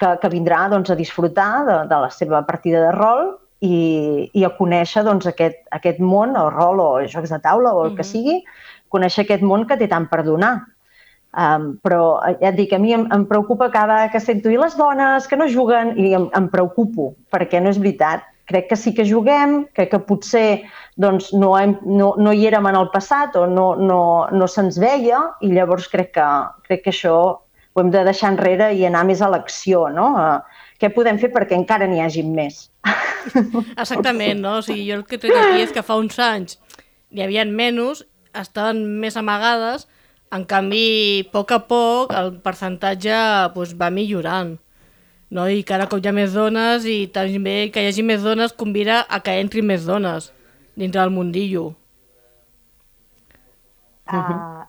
que, 0.00 0.10
que 0.20 0.32
vindrà 0.32 0.66
doncs, 0.72 0.92
a 0.92 0.98
disfrutar 0.98 1.64
de, 1.64 1.78
de 1.88 2.02
la 2.04 2.12
seva 2.12 2.42
partida 2.44 2.82
de 2.84 2.92
rol 2.98 3.32
i, 3.64 4.28
i 4.36 4.44
a 4.44 4.52
conèixer 4.58 5.04
doncs, 5.06 5.26
aquest, 5.30 5.58
aquest 5.76 6.00
món, 6.02 6.36
o 6.36 6.48
rol, 6.52 6.82
o 6.82 6.90
jocs 7.08 7.32
de 7.32 7.40
taula, 7.40 7.72
o 7.72 7.84
el 7.84 7.90
mm 7.90 7.92
-hmm. 7.92 7.96
que 7.96 8.04
sigui, 8.04 8.44
conèixer 8.94 9.24
aquest 9.24 9.42
món 9.42 9.66
que 9.66 9.76
té 9.76 9.88
tant 9.88 10.08
per 10.10 10.22
donar. 10.24 10.54
Um, 11.34 11.80
però 11.82 12.22
eh, 12.28 12.36
ja 12.40 12.52
et 12.52 12.56
dic, 12.56 12.72
a 12.72 12.78
mi 12.78 12.92
em, 12.94 13.08
em 13.10 13.24
preocupa 13.26 13.66
cada 13.70 14.08
que 14.12 14.20
sento 14.20 14.50
i 14.52 14.56
les 14.56 14.76
dones 14.78 15.26
que 15.26 15.36
no 15.36 15.48
juguen 15.50 15.96
i 15.98 16.12
em, 16.14 16.28
em 16.30 16.46
preocupo 16.48 17.14
perquè 17.34 17.60
no 17.60 17.70
és 17.70 17.80
veritat. 17.82 18.22
Crec 18.46 18.68
que 18.68 18.76
sí 18.76 18.92
que 18.94 19.06
juguem, 19.08 19.64
crec 19.74 19.90
que 19.90 19.98
potser 19.98 20.62
doncs, 20.96 21.32
no, 21.32 21.56
hem, 21.58 21.78
no, 21.82 22.14
no 22.18 22.32
hi 22.32 22.46
érem 22.46 22.66
en 22.66 22.76
el 22.76 22.90
passat 22.92 23.34
o 23.40 23.46
no, 23.46 23.74
no, 23.74 24.28
no 24.30 24.46
se'ns 24.46 24.78
veia 24.78 25.24
i 25.40 25.50
llavors 25.50 25.88
crec 25.88 26.12
que, 26.14 26.28
crec 26.68 26.84
que 26.84 26.92
això 26.92 27.16
ho 27.74 27.80
hem 27.80 27.90
de 27.90 28.04
deixar 28.04 28.30
enrere 28.30 28.70
i 28.76 28.84
anar 28.86 29.02
més 29.08 29.22
a 29.22 29.32
l'acció, 29.32 29.88
no? 29.90 30.12
Uh, 30.14 30.62
què 30.78 30.92
podem 30.94 31.18
fer 31.18 31.32
perquè 31.34 31.58
encara 31.58 31.90
n'hi 31.90 32.04
hagi 32.04 32.22
més? 32.22 32.68
Exactament, 33.82 34.40
no? 34.40 34.58
O 34.60 34.64
sigui, 34.66 34.86
jo 34.90 35.00
el 35.00 35.06
que 35.08 35.18
trec 35.20 35.34
aquí 35.38 35.64
és 35.64 35.72
que 35.74 35.84
fa 35.86 35.96
uns 36.00 36.18
anys 36.20 36.58
n'hi 37.14 37.22
havia 37.22 37.44
menys, 37.46 38.02
estaven 38.34 38.82
més 39.00 39.16
amagades, 39.16 39.86
en 40.34 40.44
canvi, 40.50 41.22
a 41.22 41.30
poc 41.30 41.52
a 41.54 41.60
poc, 41.68 42.12
el 42.18 42.32
percentatge 42.42 43.16
pues, 43.54 43.76
va 43.78 43.90
millorant. 43.94 44.56
No? 45.34 45.46
I 45.48 45.62
cada 45.66 45.86
cop 45.90 46.02
hi 46.02 46.10
ha 46.10 46.14
més 46.14 46.34
dones 46.34 46.86
i 46.90 47.06
també 47.14 47.70
que 47.74 47.82
hi 47.82 47.90
hagi 47.90 48.02
més 48.06 48.26
dones 48.26 48.54
convida 48.58 49.02
a 49.06 49.20
que 49.22 49.38
entrin 49.40 49.66
més 49.66 49.86
dones 49.86 50.32
dintre 50.74 51.00
del 51.00 51.14
mundillo. 51.14 51.72
Uh, 54.10 54.66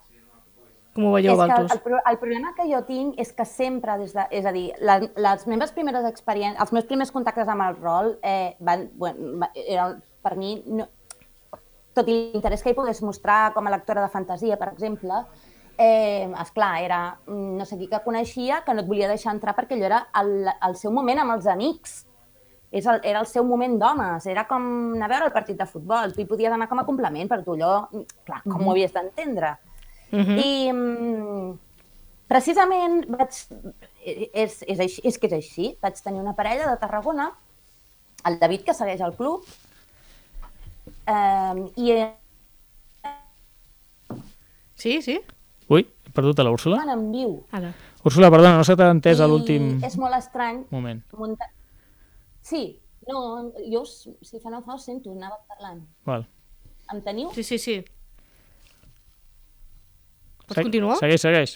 Com 0.95 1.09
ho 1.09 1.13
veieu, 1.17 1.35
Valtus? 1.35 1.73
El, 1.75 1.97
el 2.07 2.17
problema 2.21 2.53
que 2.55 2.65
jo 2.69 2.79
tinc 2.87 3.17
és 3.19 3.33
que 3.35 3.43
sempre, 3.43 3.97
des 3.99 4.13
de, 4.15 4.23
és 4.31 4.45
a 4.47 4.53
dir, 4.55 4.69
la, 4.79 5.01
les 5.03 5.47
meves 5.51 5.73
primeres 5.75 6.07
experiències, 6.07 6.61
els 6.63 6.71
meus 6.71 6.87
primers 6.87 7.11
contactes 7.11 7.51
amb 7.51 7.65
el 7.65 7.75
rol 7.81 8.13
eh, 8.23 8.55
van, 8.63 8.87
bueno, 8.95 9.49
eren, 9.59 9.99
per 10.23 10.37
mi, 10.39 10.55
no, 10.71 10.87
tot 11.95 12.07
i 12.07 12.15
l'interès 12.15 12.63
que 12.63 12.71
hi 12.71 12.77
pogués 12.77 13.03
mostrar 13.03 13.51
com 13.55 13.67
a 13.67 13.75
lectora 13.75 14.05
de 14.05 14.13
fantasia, 14.13 14.55
per 14.61 14.71
exemple, 14.71 15.19
eh, 15.77 16.31
esclar, 16.41 16.71
era 16.83 17.01
mm, 17.27 17.57
no 17.59 17.67
sé 17.67 17.77
qui 17.79 17.89
que 17.91 17.99
coneixia 18.07 18.63
que 18.63 18.73
no 18.73 18.83
et 18.83 18.89
volia 18.89 19.11
deixar 19.11 19.35
entrar 19.35 19.55
perquè 19.55 19.75
allò 19.75 19.89
era 19.91 20.01
el, 20.21 20.47
el 20.47 20.79
seu 20.79 20.95
moment 20.95 21.19
amb 21.23 21.35
els 21.35 21.47
amics. 21.51 22.05
És 22.75 22.87
el, 22.91 22.97
era 23.07 23.21
el 23.21 23.27
seu 23.29 23.45
moment 23.47 23.77
d'homes, 23.79 24.25
era 24.27 24.43
com 24.49 24.63
anar 24.95 25.05
a 25.07 25.11
veure 25.13 25.27
el 25.29 25.35
partit 25.35 25.59
de 25.59 25.67
futbol. 25.69 26.11
Tu 26.11 26.23
hi 26.23 26.27
podies 26.27 26.51
anar 26.51 26.67
com 26.67 26.81
a 26.81 26.83
complement, 26.87 27.29
per 27.31 27.43
tu 27.45 27.53
allò, 27.55 27.87
clar, 28.25 28.41
com 28.43 28.51
mm 28.51 28.55
-hmm. 28.55 28.59
ho 28.59 28.63
mhm. 28.63 28.71
havies 28.71 28.93
d'entendre. 28.93 29.57
-hmm. 30.11 30.37
I 30.39 30.71
mm, 30.71 31.59
precisament 32.27 33.05
vaig... 33.09 33.31
És, 34.05 34.61
és, 34.61 34.79
així, 34.79 35.01
és 35.03 35.17
que 35.17 35.27
és 35.27 35.33
així. 35.33 35.77
Vaig 35.81 36.01
tenir 36.01 36.21
una 36.21 36.35
parella 36.37 36.69
de 36.69 36.77
Tarragona, 36.77 37.31
el 38.25 38.39
David, 38.39 38.63
que 38.65 38.73
segueix 38.73 39.01
al 39.01 39.15
club, 39.15 39.45
eh, 41.07 41.53
i... 41.75 42.05
Sí, 44.75 45.01
sí. 45.01 45.19
Ui, 45.69 45.81
he 45.81 46.11
perdut 46.13 46.39
a 46.39 46.45
l'Úrsula? 46.45 46.77
Úrsula? 46.77 46.93
en 46.93 47.11
viu. 47.11 47.43
Ara. 47.51 47.73
Úrsula, 48.05 48.29
perdona, 48.29 48.57
no 48.59 48.63
se 48.63 48.75
t'ha 48.77 48.91
entès 48.93 49.19
a 49.19 49.27
l'últim... 49.27 49.79
és 49.83 49.97
molt 49.97 50.13
estrany. 50.17 50.65
Moment. 50.69 51.01
Munta... 51.17 51.49
Sí, 52.45 52.79
no, 53.09 53.51
jo, 53.65 53.81
si 53.85 54.39
fa 54.41 54.51
no 54.53 54.61
fa, 54.61 54.75
ho 54.75 54.81
sento, 54.81 55.15
anava 55.15 55.39
parlant. 55.49 55.81
Val. 56.05 56.27
Em 56.93 57.01
teniu? 57.01 57.31
Sí, 57.33 57.41
sí, 57.43 57.57
sí. 57.57 57.79
Pots 60.45 60.59
Se 60.59 60.65
continuar? 60.65 60.99
Segueix, 61.01 61.23
segueix. 61.25 61.55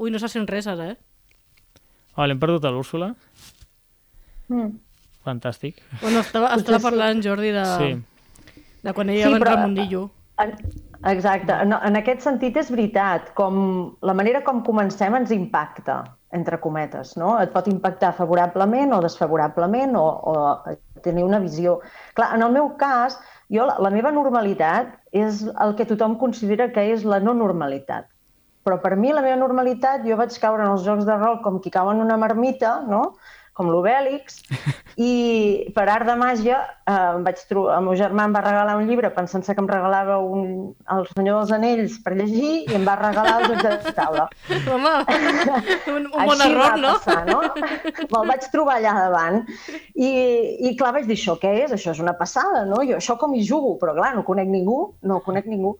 Ui, 0.00 0.10
no 0.10 0.18
s'ha 0.18 0.30
sent 0.32 0.48
res 0.50 0.66
ara, 0.70 0.94
eh? 0.94 1.82
Vale, 2.16 2.34
hem 2.34 2.40
perdut 2.42 2.64
a 2.66 2.72
l'Úrsula. 2.74 3.12
Mm. 4.48 4.74
Fantàstic. 5.24 5.80
Bueno, 6.02 6.20
estava, 6.20 6.50
estava 6.56 6.80
parlant, 6.84 7.22
Jordi, 7.24 7.52
de, 7.54 7.64
sí. 7.78 8.60
de 8.84 8.94
quan 8.96 9.12
ella 9.12 9.28
sí, 9.28 9.32
va 9.32 9.40
entrar 9.40 9.54
al 9.56 9.64
mundillo. 9.68 10.08
Exacte. 11.10 11.56
No, 11.68 11.78
en 11.84 12.00
aquest 12.00 12.24
sentit 12.26 12.56
és 12.60 12.70
veritat. 12.72 13.30
Com, 13.38 13.56
la 14.04 14.16
manera 14.16 14.42
com 14.46 14.62
comencem 14.66 15.16
ens 15.16 15.32
impacta, 15.36 16.02
entre 16.36 16.58
cometes. 16.60 17.14
No? 17.20 17.36
Et 17.40 17.52
pot 17.54 17.68
impactar 17.70 18.12
favorablement 18.18 18.96
o 18.96 19.00
desfavorablement 19.04 19.96
o, 20.00 20.04
o 20.32 21.00
tenir 21.06 21.24
una 21.24 21.40
visió. 21.42 21.78
Clar, 22.18 22.32
en 22.36 22.44
el 22.46 22.52
meu 22.56 22.72
cas, 22.80 23.18
jo, 23.52 23.66
la, 23.68 23.76
la 23.82 23.92
meva 23.92 24.12
normalitat 24.14 24.94
és 25.12 25.44
el 25.44 25.74
que 25.78 25.86
tothom 25.88 26.18
considera 26.20 26.70
que 26.72 26.84
és 26.94 27.04
la 27.04 27.20
no 27.20 27.34
normalitat. 27.36 28.08
Però 28.64 28.78
per 28.80 28.94
mi 28.96 29.12
la 29.12 29.22
meva 29.24 29.36
normalitat, 29.36 30.06
jo 30.08 30.16
vaig 30.16 30.36
caure 30.40 30.64
en 30.64 30.72
els 30.72 30.84
jocs 30.86 31.04
de 31.04 31.16
rol 31.20 31.42
com 31.44 31.60
qui 31.60 31.72
cau 31.72 31.90
en 31.92 32.00
una 32.00 32.16
marmita, 32.16 32.78
no? 32.88 33.02
Com 33.54 33.70
l'Obèlix, 33.70 34.40
i 34.98 35.10
per 35.74 35.86
art 35.90 36.06
de 36.08 36.14
màgia 36.18 36.58
eh, 36.90 37.20
vaig 37.24 37.40
trobar, 37.48 37.78
el 37.78 37.86
meu 37.86 37.96
germà 37.98 38.26
em 38.28 38.34
va 38.34 38.42
regalar 38.44 38.76
un 38.78 38.88
llibre 38.88 39.10
pensant-se 39.14 39.54
que 39.54 39.62
em 39.62 39.70
regalava 39.70 40.18
un, 40.22 40.72
El 40.90 41.06
senyor 41.12 41.40
dels 41.40 41.52
anells 41.56 41.98
per 42.04 42.14
llegir 42.18 42.52
i 42.64 42.76
em 42.78 42.86
va 42.86 42.96
regalar 43.00 43.36
el 43.40 43.46
joc 43.52 43.62
de 43.86 43.94
taula. 43.96 44.26
Home, 44.74 44.94
un, 45.94 46.08
un 46.10 46.30
bon 46.30 46.44
error, 46.48 46.78
no? 46.82 46.94
Passar, 46.98 47.20
no? 47.30 47.40
Me'l 48.10 48.32
vaig 48.32 48.48
trobar 48.54 48.78
allà 48.80 48.94
davant 49.04 49.40
i, 49.94 50.10
i 50.68 50.74
clar, 50.78 50.94
vaig 50.98 51.06
dir, 51.10 51.18
això 51.18 51.38
què 51.42 51.54
és? 51.64 51.76
Això 51.76 51.94
és 51.94 52.02
una 52.02 52.16
passada, 52.18 52.64
no? 52.68 52.82
Jo 52.86 52.98
això 52.98 53.18
com 53.20 53.34
hi 53.34 53.46
jugo? 53.46 53.76
Però 53.82 53.94
clar, 53.96 54.14
no 54.18 54.26
conec 54.26 54.50
ningú, 54.50 54.80
no 55.06 55.22
conec 55.26 55.46
ningú. 55.50 55.76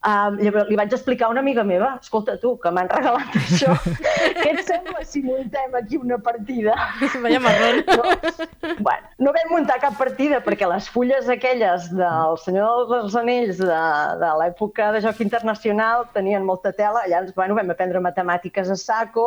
Uh, 0.00 0.32
li 0.40 0.78
vaig 0.80 0.94
explicar 0.96 1.26
a 1.26 1.32
una 1.34 1.42
amiga 1.44 1.60
meva, 1.60 1.90
escolta 2.00 2.38
tu, 2.40 2.54
que 2.56 2.70
m'han 2.72 2.88
regalat 2.88 3.34
això, 3.36 3.74
què 3.84 4.46
et 4.54 4.60
sembla 4.64 5.02
si 5.04 5.20
muntem 5.20 5.74
aquí 5.76 5.98
una 6.00 6.16
partida? 6.16 6.72
Vaya 7.24 7.40
marrón. 7.44 7.84
No, 7.90 8.76
bueno, 8.80 9.08
no 9.18 9.32
vam 9.34 9.50
muntar 9.52 9.76
cap 9.82 9.96
partida 9.98 10.38
perquè 10.44 10.64
les 10.70 10.86
fulles 10.88 11.28
aquelles 11.32 11.88
del 11.92 12.36
Senyor 12.40 12.86
dels 12.88 13.16
Anells 13.18 13.58
de, 13.60 13.80
de 14.22 14.30
l'època 14.40 14.88
de 14.94 15.02
joc 15.04 15.20
internacional 15.24 16.06
tenien 16.14 16.46
molta 16.48 16.72
tela, 16.76 17.02
llavors 17.10 17.34
bueno, 17.36 17.56
vam 17.58 17.72
aprendre 17.74 18.00
matemàtiques 18.00 18.70
a 18.72 18.76
saco 18.80 19.26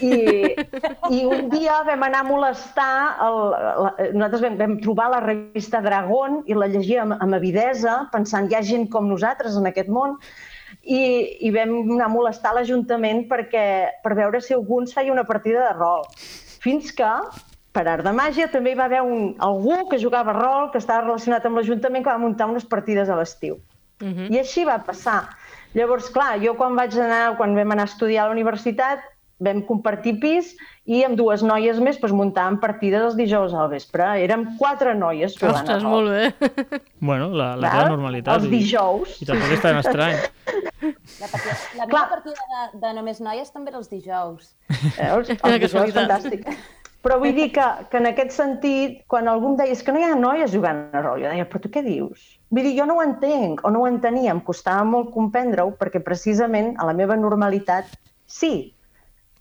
i, 0.00 0.54
i 1.10 1.20
un 1.26 1.50
dia 1.52 1.80
vam 1.88 2.06
anar 2.06 2.22
a 2.24 2.28
molestar, 2.28 2.96
el, 3.26 3.38
la, 3.84 3.92
nosaltres 4.14 4.44
vam, 4.46 4.58
vam 4.62 4.76
trobar 4.84 5.10
la 5.16 5.20
revista 5.26 5.82
Dragón 5.84 6.42
i 6.48 6.56
la 6.56 6.70
llegíem 6.70 7.16
amb 7.18 7.38
avidesa 7.40 7.98
pensant 8.14 8.48
hi 8.48 8.56
ha 8.56 8.64
gent 8.64 8.88
com 8.92 9.10
nosaltres 9.10 9.58
en 9.58 9.68
aquest 9.68 9.90
món 9.92 9.97
món, 9.98 10.16
i, 10.82 11.02
i 11.44 11.52
vam 11.54 11.74
anar 11.82 12.08
a 12.08 12.12
molestar 12.12 12.54
l'Ajuntament 12.56 13.26
perquè 13.30 13.64
per 14.04 14.14
veure 14.18 14.40
si 14.44 14.56
algú 14.56 14.80
ens 14.82 14.94
feia 14.96 15.12
una 15.12 15.26
partida 15.28 15.66
de 15.66 15.74
rol. 15.76 16.06
Fins 16.64 16.92
que, 16.96 17.10
per 17.76 17.84
art 17.86 18.06
de 18.06 18.14
màgia, 18.14 18.48
també 18.52 18.72
hi 18.72 18.78
va 18.78 18.86
haver 18.88 19.02
un, 19.04 19.34
algú 19.44 19.82
que 19.90 20.00
jugava 20.02 20.34
rol, 20.36 20.70
que 20.72 20.80
estava 20.82 21.04
relacionat 21.06 21.46
amb 21.46 21.60
l'Ajuntament, 21.60 22.04
que 22.04 22.14
va 22.14 22.24
muntar 22.24 22.48
unes 22.50 22.66
partides 22.68 23.10
a 23.10 23.18
l'estiu. 23.18 23.58
Uh 24.00 24.06
mhm. 24.06 24.16
-huh. 24.18 24.34
I 24.34 24.38
així 24.38 24.64
va 24.64 24.78
passar. 24.84 25.20
Llavors, 25.74 26.08
clar, 26.10 26.38
jo 26.40 26.54
quan 26.56 26.76
vaig 26.76 26.96
anar, 26.96 27.36
quan 27.36 27.54
vam 27.54 27.70
anar 27.72 27.84
a 27.84 27.92
estudiar 27.92 28.24
a 28.24 28.26
la 28.28 28.32
universitat, 28.32 29.00
vam 29.42 29.60
compartir 29.66 30.16
pis 30.22 30.50
i 30.88 31.02
amb 31.06 31.18
dues 31.18 31.44
noies 31.46 31.78
més 31.82 31.98
doncs, 32.00 32.14
muntàvem 32.16 32.58
partides 32.62 33.04
els 33.10 33.18
dijous 33.18 33.54
al 33.54 33.70
vespre. 33.72 34.06
Érem 34.24 34.46
quatre 34.58 34.94
noies 34.98 35.36
jugant 35.38 35.60
Ostres, 35.62 35.84
a 35.84 35.92
molt 35.92 36.10
bé. 36.10 36.80
Bueno, 36.98 37.30
la, 37.30 37.52
la 37.56 37.74
teva 37.74 37.92
normalitat. 37.92 38.40
Els 38.40 38.50
dijous. 38.50 39.18
I, 39.18 39.24
i 39.24 39.30
tampoc 39.30 39.54
és 39.54 39.62
tan 39.64 39.78
estrany. 39.82 40.18
La, 41.18 41.28
partida, 41.30 41.54
la 41.78 41.86
meva 41.90 42.06
partida 42.10 42.48
de, 42.54 42.64
de 42.82 42.96
només 42.96 43.22
noies 43.22 43.54
també 43.54 43.74
era 43.74 43.82
els 43.82 43.92
dijous. 43.92 44.50
Veus? 44.98 45.30
Els 45.30 45.62
dijous, 45.62 45.94
fantàstic. 45.94 46.50
Però 47.06 47.20
vull 47.22 47.36
dir 47.36 47.52
que, 47.54 47.64
que 47.92 48.00
en 48.00 48.08
aquest 48.10 48.34
sentit, 48.34 48.96
quan 49.10 49.30
algú 49.30 49.52
em 49.52 49.60
deia 49.60 49.76
que 49.86 49.92
no 49.94 50.00
hi 50.00 50.06
ha 50.08 50.16
noies 50.18 50.50
jugant 50.50 50.80
a 50.90 51.02
rol, 51.04 51.22
jo 51.22 51.30
deia, 51.30 51.46
però 51.46 51.62
tu 51.62 51.70
què 51.70 51.84
dius? 51.86 52.24
Vull 52.50 52.66
dir, 52.66 52.74
jo 52.80 52.88
no 52.90 52.96
ho 52.98 53.04
entenc, 53.04 53.62
o 53.62 53.70
no 53.70 53.84
ho 53.84 53.90
entenia, 53.90 54.32
em 54.34 54.42
costava 54.42 54.82
molt 54.84 55.12
comprendre-ho, 55.14 55.70
perquè 55.78 56.02
precisament 56.02 56.72
a 56.76 56.88
la 56.88 56.96
meva 56.98 57.16
normalitat 57.16 57.94
sí, 58.26 58.72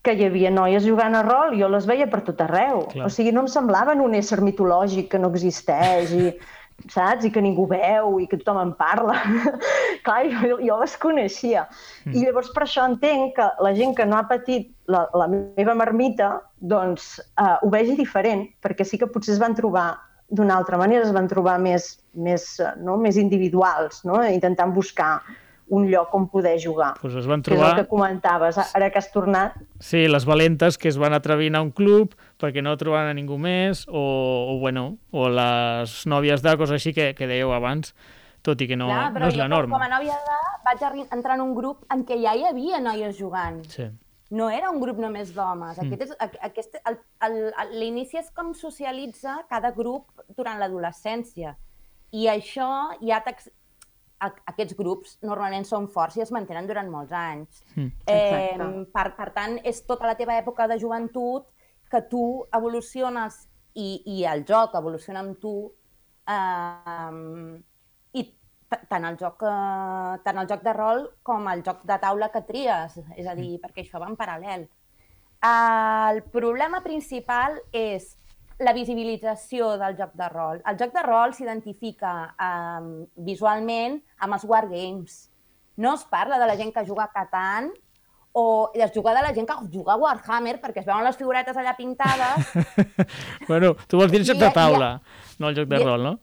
que 0.07 0.15
hi 0.15 0.27
havia 0.29 0.51
noies 0.53 0.85
jugant 0.87 1.17
a 1.19 1.23
rol 1.25 1.57
jo 1.59 1.67
les 1.71 1.87
veia 1.89 2.07
per 2.11 2.23
tot 2.27 2.39
arreu. 2.45 2.85
Clar. 2.93 3.07
O 3.07 3.11
sigui, 3.11 3.33
no 3.35 3.43
em 3.43 3.51
semblaven 3.51 4.03
un 4.03 4.15
ésser 4.15 4.39
mitològic 4.45 5.11
que 5.11 5.19
no 5.19 5.33
existeix 5.33 6.15
i 6.15 6.31
saps? 6.93 7.25
I 7.25 7.31
que 7.33 7.41
ningú 7.43 7.65
veu 7.69 8.19
i 8.21 8.27
que 8.29 8.39
tothom 8.39 8.59
en 8.61 8.73
parla. 8.79 9.17
Clar, 10.07 10.21
jo, 10.31 10.59
jo 10.61 10.79
les 10.81 10.95
coneixia. 11.01 11.65
Mm. 12.05 12.13
I 12.15 12.25
llavors 12.27 12.51
per 12.55 12.65
això 12.67 12.85
entenc 12.87 13.35
que 13.37 13.47
la 13.65 13.73
gent 13.77 13.95
que 13.97 14.05
no 14.07 14.19
ha 14.19 14.25
patit 14.29 14.69
la, 14.87 15.07
la 15.17 15.27
meva 15.31 15.75
marmita, 15.77 16.37
doncs 16.59 17.17
eh, 17.19 17.55
ho 17.61 17.71
vegi 17.73 17.97
diferent, 17.97 18.45
perquè 18.63 18.87
sí 18.87 19.01
que 19.01 19.09
potser 19.11 19.35
es 19.35 19.41
van 19.43 19.57
trobar 19.57 19.89
d'una 20.29 20.57
altra 20.59 20.77
manera, 20.79 21.05
es 21.07 21.15
van 21.15 21.27
trobar 21.31 21.57
més, 21.63 21.95
més, 22.13 22.47
eh, 22.59 22.73
no? 22.83 22.97
més 23.01 23.19
individuals, 23.19 24.03
no? 24.07 24.21
intentant 24.27 24.73
buscar 24.75 25.17
un 25.69 25.87
lloc 25.91 26.13
on 26.15 26.27
poder 26.29 26.57
jugar. 26.63 26.93
Pues 27.01 27.15
es 27.15 27.27
van 27.27 27.41
trobar... 27.43 27.63
Que 27.63 27.71
és 27.71 27.79
el 27.79 27.85
que 27.85 27.89
comentaves, 27.89 28.59
ara 28.73 28.89
que 28.91 29.01
has 29.01 29.09
tornat. 29.11 29.57
Sí, 29.83 30.05
les 30.07 30.25
valentes 30.25 30.77
que 30.77 30.87
es 30.89 30.97
van 30.97 31.13
atrevir 31.13 31.51
a 31.55 31.61
un 31.61 31.71
club 31.75 32.15
perquè 32.39 32.63
no 32.63 32.75
trobaven 32.79 33.11
a 33.11 33.17
ningú 33.17 33.37
més, 33.41 33.85
o, 33.87 34.03
o, 34.53 34.57
bueno, 34.61 34.97
o 35.11 35.27
les 35.29 35.99
nòvies 36.07 36.45
de 36.45 36.55
coses 36.57 36.79
així 36.79 36.95
que, 36.95 37.11
que 37.17 37.27
dèieu 37.29 37.51
abans, 37.55 37.93
tot 38.45 38.61
i 38.63 38.67
que 38.69 38.79
no, 38.79 38.87
Clar, 38.87 39.11
no 39.19 39.27
és 39.27 39.39
la 39.39 39.49
norma. 39.51 39.75
Com 39.75 39.87
a 39.87 39.91
nòvia 39.91 40.17
de 40.27 40.41
vaig 40.67 41.07
entrar 41.11 41.37
en 41.37 41.45
un 41.49 41.55
grup 41.57 41.87
en 41.93 42.05
què 42.07 42.19
ja 42.23 42.35
hi 42.37 42.45
havia 42.47 42.79
noies 42.83 43.17
jugant. 43.19 43.63
Sí. 43.71 43.89
No 44.29 44.49
era 44.51 44.69
un 44.69 44.81
grup 44.81 44.97
només 44.99 45.31
d'homes. 45.35 45.77
Mm. 45.79 45.87
Aquest 45.87 46.01
és, 46.03 46.33
aquest, 46.43 46.79
l'inici 47.75 48.19
és 48.19 48.31
com 48.35 48.51
socialitza 48.55 49.37
cada 49.51 49.71
grup 49.75 50.11
durant 50.35 50.59
l'adolescència. 50.59 51.55
I 52.15 52.27
això 52.31 52.67
ja 53.03 53.21
aquests 54.19 54.75
grups 54.77 55.17
normalment 55.25 55.65
són 55.67 55.87
forts 55.93 56.17
i 56.17 56.23
es 56.23 56.31
mantenen 56.33 56.67
durant 56.69 56.89
molts 56.89 57.13
anys. 57.13 57.61
Mm, 57.75 57.91
eh, 58.09 58.85
per, 58.93 59.07
per 59.17 59.29
tant, 59.35 59.57
és 59.67 59.83
tota 59.85 60.09
la 60.09 60.17
teva 60.19 60.37
època 60.41 60.67
de 60.69 60.79
joventut 60.81 61.45
que 61.91 62.01
tu 62.09 62.23
evoluciones 62.53 63.45
i, 63.77 64.01
i 64.17 64.23
el 64.25 64.43
joc 64.47 64.75
evoluciona 64.79 65.21
amb 65.23 65.37
tu 65.41 65.53
eh, 66.27 67.59
i 68.17 68.25
tant 68.89 69.05
el, 69.07 69.19
joc, 69.21 69.45
eh, 69.45 70.17
tant 70.25 70.41
el 70.41 70.49
joc 70.49 70.65
de 70.65 70.73
rol 70.75 71.05
com 71.23 71.47
el 71.53 71.63
joc 71.65 71.85
de 71.87 71.99
taula 72.01 72.31
que 72.33 72.43
tries, 72.49 72.97
és 73.15 73.27
a 73.27 73.37
dir, 73.37 73.53
mm. 73.53 73.61
perquè 73.63 73.85
això 73.85 74.01
va 74.01 74.09
en 74.09 74.17
paral·lel. 74.19 74.67
El 75.47 76.23
problema 76.33 76.81
principal 76.81 77.59
és 77.69 78.15
la 78.59 78.73
visibilització 78.73 79.75
del 79.77 79.97
joc 79.97 80.13
de 80.17 80.27
rol. 80.33 80.61
El 80.65 80.77
joc 80.79 80.93
de 80.95 81.03
rol 81.05 81.33
s'identifica 81.37 82.13
um, 82.41 82.93
visualment 83.27 83.99
amb 84.17 84.37
els 84.37 84.45
wargames. 84.49 85.17
No 85.77 85.93
es 85.93 86.05
parla 86.09 86.39
de 86.41 86.47
la 86.49 86.55
gent 86.57 86.73
que 86.73 86.85
juga 86.87 87.05
a 87.05 87.11
Catan 87.13 87.69
o 88.39 88.71
es 88.73 88.91
juga 88.93 89.13
de 89.13 89.21
la 89.21 89.33
gent 89.33 89.47
que 89.49 89.55
juga 89.73 89.93
a 89.93 89.97
Warhammer 89.97 90.59
perquè 90.61 90.81
es 90.81 90.85
veuen 90.85 91.05
les 91.05 91.17
figuretes 91.17 91.57
allà 91.57 91.75
pintades. 91.77 92.49
bueno, 93.49 93.75
tu 93.87 93.97
vols 93.97 94.11
dir 94.13 94.21
el 94.21 94.27
joc 94.27 94.41
de 94.41 94.51
taula, 94.53 94.89
no 95.37 95.49
el 95.49 95.57
joc 95.57 95.69
de 95.69 95.79
rol, 95.81 96.03
no? 96.05 96.19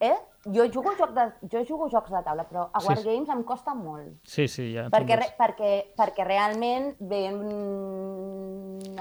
Eh? 0.00 0.16
Jo 0.54 0.66
jugo, 0.72 0.92
joc 0.98 1.12
de, 1.16 1.24
jo 1.52 1.64
jugo 1.68 1.88
jocs 1.92 2.10
de 2.12 2.22
taula, 2.24 2.44
però 2.48 2.68
a 2.72 2.82
Wargames 2.84 3.28
sí. 3.28 3.34
em 3.34 3.42
costa 3.46 3.74
molt. 3.74 4.14
Sí, 4.24 4.48
sí, 4.48 4.70
ja. 4.74 4.88
Perquè, 4.92 5.18
re, 5.20 5.28
perquè, 5.38 5.72
perquè 5.98 6.26
realment 6.26 6.92
ve 7.00 7.24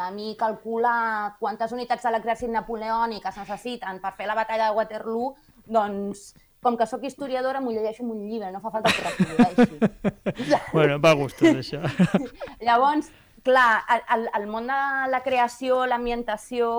a 0.01 0.09
mi 0.13 0.33
calcular 0.39 1.37
quantes 1.39 1.71
unitats 1.75 2.03
de 2.07 2.13
l'exèrcit 2.15 2.51
napoleònic 2.53 3.25
es 3.29 3.39
necessiten 3.41 4.01
per 4.03 4.13
fer 4.17 4.27
la 4.29 4.35
batalla 4.37 4.69
de 4.69 4.77
Waterloo, 4.77 5.31
doncs 5.65 6.33
com 6.63 6.75
que 6.77 6.87
sóc 6.89 7.05
historiadora, 7.05 7.61
m'ho 7.61 7.71
llegeixo 7.71 8.03
en 8.03 8.11
un 8.11 8.25
llibre, 8.27 8.51
no 8.51 8.59
fa 8.63 8.73
falta 8.73 8.91
que 8.91 9.05
reprodueixi. 9.05 9.77
bueno, 10.75 10.99
va 10.99 11.13
gustos, 11.15 11.61
això. 11.61 11.79
Llavors, 12.65 13.11
clar, 13.45 13.83
el, 14.15 14.27
el 14.35 14.47
món 14.51 14.67
de 14.67 14.79
la 15.11 15.21
creació, 15.23 15.85
l'ambientació, 15.87 16.71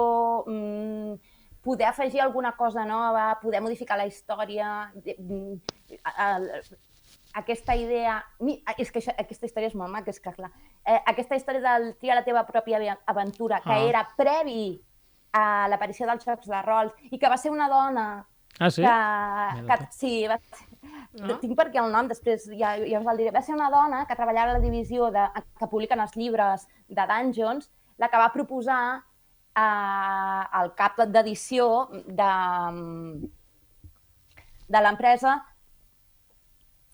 mmm, 0.47 1.28
poder 1.69 1.91
afegir 1.91 2.23
alguna 2.25 2.55
cosa 2.57 2.87
nova, 2.89 3.39
poder 3.43 3.61
modificar 3.61 3.99
la 4.01 4.07
història, 4.09 4.89
aquesta 7.37 7.77
idea... 7.77 8.23
És 8.79 8.89
que 8.89 9.03
això, 9.03 9.13
aquesta 9.13 9.45
història 9.51 9.69
és 9.69 9.77
molt 9.77 9.93
maca, 9.93 10.09
és 10.15 10.21
que 10.25 10.33
clar. 10.33 10.49
Eh, 10.81 10.97
aquesta 11.13 11.37
història 11.37 11.61
del 11.67 11.91
triar 12.01 12.17
la 12.17 12.25
teva 12.25 12.47
pròpia 12.49 12.97
aventura, 13.05 13.61
que 13.61 13.77
ah. 13.77 13.85
era 13.85 14.07
previ 14.17 14.79
a 15.37 15.69
l'aparició 15.69 16.09
dels 16.09 16.25
jocs 16.25 16.49
de 16.49 16.65
rol 16.65 16.89
i 17.11 17.21
que 17.21 17.29
va 17.29 17.37
ser 17.37 17.53
una 17.53 17.69
dona 17.69 18.09
Ah, 18.59 18.71
sí? 18.73 18.83
Que, 18.83 19.67
que, 19.69 19.87
sí, 19.95 20.13
va, 20.27 20.39
no? 21.21 21.37
tinc 21.39 21.53
per 21.55 21.69
què 21.71 21.79
el 21.79 21.93
nom, 21.95 22.09
després 22.11 22.49
ja, 22.59 22.73
ja 22.81 22.99
us 22.99 23.11
el 23.13 23.21
diré. 23.21 23.31
Va 23.31 23.43
ser 23.47 23.55
una 23.55 23.69
dona 23.71 24.01
que 24.09 24.17
treballava 24.19 24.51
a 24.51 24.57
la 24.57 24.65
divisió 24.65 25.13
de, 25.15 25.27
que 25.61 25.69
publiquen 25.71 26.03
els 26.03 26.17
llibres 26.19 26.65
de 26.89 27.05
Dungeons, 27.13 27.71
la 28.03 28.09
que 28.11 28.19
va 28.19 28.33
proposar 28.35 28.81
eh, 29.59 30.43
el 30.61 30.73
cap 30.79 30.99
d'edició 31.07 31.69
de, 31.93 32.33
de 34.69 34.83
l'empresa 34.85 35.39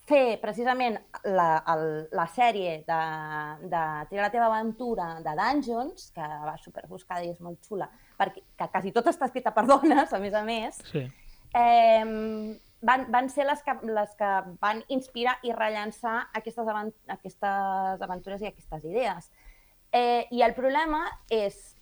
fer 0.05 0.37
precisament 0.41 0.99
la, 1.25 1.63
el, 1.73 1.85
la 2.13 2.27
sèrie 2.29 2.77
de, 2.85 2.99
de 3.71 3.83
Tira 4.09 4.27
la 4.27 4.31
teva 4.33 4.49
aventura 4.51 5.07
de 5.25 5.33
Dungeons, 5.39 6.11
que 6.13 6.25
va 6.45 6.57
superbuscada 6.61 7.25
i 7.25 7.31
és 7.33 7.41
molt 7.41 7.65
xula, 7.65 7.89
perquè 8.19 8.43
que 8.45 8.69
quasi 8.69 8.93
tot 8.93 9.09
està 9.09 9.29
escrita 9.29 9.53
per 9.55 9.65
dones, 9.69 10.13
a 10.13 10.21
més 10.21 10.37
a 10.37 10.43
més, 10.45 10.77
sí. 10.91 11.07
eh, 11.57 12.03
van, 12.85 13.07
van 13.09 13.31
ser 13.33 13.47
les 13.49 13.65
que, 13.65 13.75
les 13.89 14.13
que 14.19 14.31
van 14.61 14.83
inspirar 14.93 15.39
i 15.43 15.55
rellençar 15.57 16.27
aquestes, 16.37 16.67
avant 16.67 16.93
aquestes 17.17 18.05
aventures 18.05 18.45
i 18.45 18.51
aquestes 18.51 18.85
idees. 18.85 19.31
Eh, 19.91 20.27
I 20.31 20.43
el 20.45 20.53
problema 20.53 21.01
és 21.33 21.74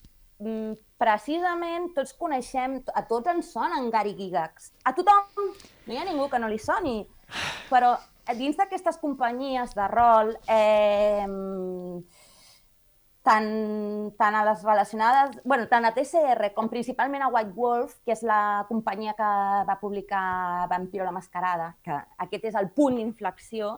precisament 0.99 1.91
tots 1.95 2.13
coneixem, 2.19 2.79
a 2.95 3.03
tots 3.09 3.31
ens 3.33 3.51
sonen 3.55 3.89
Gary 3.93 4.15
Gigax. 4.17 4.71
A 4.85 4.93
tothom, 4.95 5.53
no 5.87 5.93
hi 5.93 5.99
ha 5.99 6.07
ningú 6.07 6.29
que 6.31 6.41
no 6.41 6.51
li 6.51 6.59
soni. 6.61 7.01
Però 7.69 7.95
dins 8.37 8.59
d'aquestes 8.59 8.99
companyies 9.01 9.73
de 9.75 9.87
rol, 9.91 10.35
eh, 10.47 11.25
tant, 13.23 13.49
tant 14.19 14.35
a 14.35 14.43
les 14.45 14.63
relacionades, 14.63 15.39
bueno, 15.43 15.67
tant 15.71 15.87
a 15.87 15.93
TCR 15.95 16.51
com 16.53 16.69
principalment 16.69 17.23
a 17.23 17.31
White 17.31 17.55
Wolf, 17.55 17.97
que 18.05 18.13
és 18.13 18.23
la 18.27 18.65
companyia 18.69 19.15
que 19.17 19.31
va 19.67 19.79
publicar 19.81 20.67
Vampiro 20.69 21.07
la 21.07 21.15
Mascarada, 21.15 21.73
que 21.83 21.97
aquest 22.27 22.51
és 22.51 22.59
el 22.59 22.69
punt 22.75 22.99
d'inflexió 22.99 23.77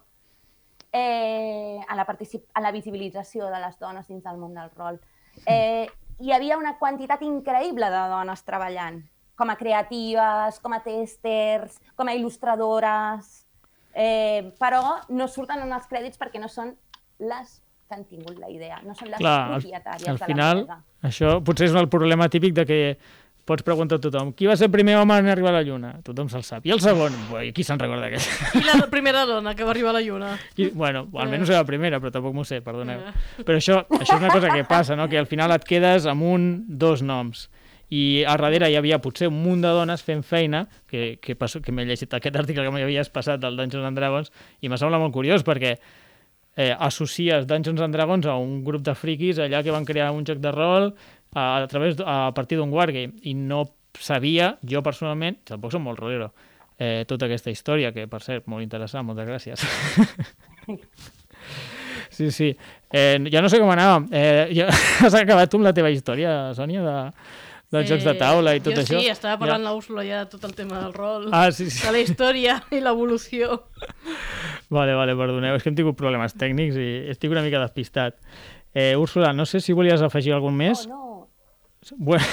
eh, 0.92 1.78
en, 1.78 1.98
la 1.98 2.06
en 2.10 2.64
la 2.64 2.72
visibilització 2.72 3.50
de 3.54 3.60
les 3.62 3.78
dones 3.80 4.08
dins 4.08 4.24
del 4.24 4.42
món 4.42 4.54
del 4.58 4.72
rol. 4.72 5.00
Eh, 5.46 5.88
hi 6.20 6.32
havia 6.32 6.58
una 6.58 6.76
quantitat 6.80 7.24
increïble 7.26 7.90
de 7.92 8.04
dones 8.12 8.44
treballant, 8.48 9.02
com 9.36 9.52
a 9.52 9.58
creatives, 9.60 10.62
com 10.64 10.76
a 10.76 10.82
testers, 10.84 11.80
com 11.96 12.08
a 12.08 12.16
il·lustradores, 12.16 13.44
eh, 13.94 14.52
però 14.60 14.82
no 15.10 15.28
surten 15.28 15.66
en 15.66 15.76
els 15.76 15.88
crèdits 15.92 16.20
perquè 16.22 16.40
no 16.40 16.52
són 16.52 16.74
les 17.20 17.60
que 17.86 17.96
han 17.96 18.06
tingut 18.10 18.40
la 18.42 18.50
idea, 18.50 18.80
no 18.84 18.96
són 18.98 19.12
les 19.12 19.22
Clar, 19.22 19.36
propietàries 19.52 20.08
al, 20.08 20.16
al 20.16 20.22
de 20.22 20.30
final, 20.32 20.64
Això 21.06 21.36
potser 21.46 21.68
és 21.70 21.76
el 21.78 21.88
problema 21.92 22.26
típic 22.34 22.56
de 22.58 22.66
que 22.66 22.80
pots 23.46 23.64
preguntar 23.66 24.00
a 24.00 24.02
tothom, 24.02 24.32
qui 24.34 24.48
va 24.50 24.56
ser 24.58 24.68
el 24.68 24.74
primer 24.74 24.96
home 24.98 25.18
en 25.22 25.30
arribar 25.30 25.52
a 25.54 25.60
la 25.60 25.64
Lluna? 25.66 25.92
Tothom 26.06 26.30
se'l 26.32 26.44
sap. 26.44 26.66
I 26.66 26.74
el 26.74 26.82
segon? 26.82 27.14
Ui, 27.36 27.52
qui 27.56 27.66
se'n 27.66 27.80
recorda 27.82 28.08
d'aquest? 28.08 28.56
I 28.58 28.64
la 28.66 28.90
primera 28.92 29.26
dona 29.30 29.54
que 29.56 29.68
va 29.68 29.74
arribar 29.76 29.94
a 29.94 30.00
la 30.00 30.02
Lluna? 30.06 30.32
I, 30.58 30.72
bueno, 30.74 31.06
almenys 31.22 31.52
era 31.54 31.62
la 31.62 31.68
primera, 31.68 32.00
però 32.02 32.14
tampoc 32.14 32.34
m'ho 32.34 32.46
sé, 32.48 32.64
perdoneu. 32.66 33.04
Però 33.44 33.60
això, 33.62 33.84
això 34.00 34.18
és 34.18 34.18
una 34.18 34.34
cosa 34.34 34.50
que 34.50 34.66
passa, 34.66 34.98
no? 34.98 35.06
que 35.12 35.22
al 35.22 35.30
final 35.30 35.54
et 35.54 35.68
quedes 35.68 36.10
amb 36.10 36.26
un, 36.26 36.50
dos 36.68 37.06
noms 37.06 37.48
i 37.94 38.24
a 38.26 38.34
darrere 38.42 38.72
hi 38.72 38.78
havia 38.80 38.98
potser 38.98 39.28
un 39.30 39.38
munt 39.44 39.62
de 39.62 39.70
dones 39.70 40.02
fent 40.02 40.24
feina, 40.26 40.64
que, 40.90 41.20
que, 41.22 41.36
passo, 41.38 41.62
que 41.62 41.72
m'he 41.72 41.86
llegit 41.86 42.14
aquest 42.18 42.40
article 42.42 42.66
que 42.66 42.74
m'havies 42.74 43.12
passat 43.14 43.44
del 43.44 43.60
Dungeons 43.60 43.86
and 43.86 44.00
Dragons, 44.00 44.34
i 44.62 44.72
m'ha 44.72 44.80
semblat 44.82 45.04
molt 45.04 45.14
curiós 45.14 45.46
perquè 45.46 45.76
eh, 46.56 46.74
associes 46.74 47.46
Dungeons 47.46 47.84
and 47.86 47.96
Dragons 47.96 48.26
a 48.26 48.38
un 48.42 48.64
grup 48.66 48.84
de 48.86 48.96
friquis 48.98 49.40
allà 49.44 49.62
que 49.64 49.76
van 49.76 49.86
crear 49.86 50.12
un 50.16 50.26
joc 50.26 50.42
de 50.42 50.52
rol 50.56 50.94
a, 51.36 51.64
a, 51.64 51.68
través, 51.68 52.00
a 52.00 52.32
partir 52.34 52.58
d'un 52.58 52.74
wargame 52.74 53.20
i 53.28 53.36
no 53.36 53.66
sabia, 54.00 54.56
jo 54.64 54.82
personalment, 54.84 55.38
tampoc 55.48 55.76
som 55.76 55.84
molt 55.86 56.00
rolero, 56.00 56.32
eh, 56.80 57.04
tota 57.08 57.28
aquesta 57.28 57.52
història, 57.52 57.92
que 57.96 58.08
per 58.12 58.22
cert, 58.24 58.48
molt 58.52 58.64
interessant, 58.64 59.06
moltes 59.08 59.28
gràcies. 59.28 59.66
sí, 62.18 62.32
sí. 62.32 62.52
Eh, 62.92 63.20
ja 63.32 63.44
no 63.44 63.52
sé 63.52 63.60
com 63.62 63.72
anàvem. 63.72 64.10
Eh, 64.16 64.56
ja 64.56 64.70
has 65.06 65.16
acabat 65.20 65.52
tu 65.52 65.60
amb 65.60 65.70
la 65.70 65.76
teva 65.76 65.92
història, 65.94 66.56
Sònia, 66.58 66.84
de, 66.86 66.98
dels 67.76 67.88
sí. 67.88 67.94
jocs 67.94 68.08
de 68.08 68.16
taula 68.20 68.56
i 68.56 68.64
tot 68.64 68.76
jo 68.76 68.84
això. 68.84 69.00
Sí, 69.00 69.12
estava 69.12 69.40
parlant 69.42 69.64
ja. 69.64 69.72
l'Úrsula 69.72 70.06
ja 70.08 70.24
de 70.24 70.32
tot 70.36 70.44
el 70.48 70.56
tema 70.58 70.82
del 70.84 70.94
rol, 70.96 71.30
ah, 71.32 71.48
sí, 71.52 71.70
sí. 71.70 71.84
de 71.86 71.96
la 71.96 72.04
història 72.04 72.60
i 72.76 72.84
l'evolució. 72.84 73.62
Vale, 74.74 74.96
vale, 74.98 75.16
perdoneu, 75.20 75.56
és 75.56 75.64
que 75.64 75.72
hem 75.72 75.80
tingut 75.80 76.00
problemes 76.00 76.36
tècnics 76.40 76.80
i 76.80 76.92
estic 77.14 77.34
una 77.34 77.46
mica 77.46 77.64
despistat. 77.64 78.20
Eh, 78.76 78.94
Úrsula, 79.00 79.32
no 79.32 79.46
sé 79.48 79.62
si 79.64 79.76
volies 79.76 80.04
afegir 80.04 80.34
algun 80.36 80.56
més. 80.58 80.84
Oh, 80.90 80.92
no. 80.92 81.15
Bueno. 81.98 82.26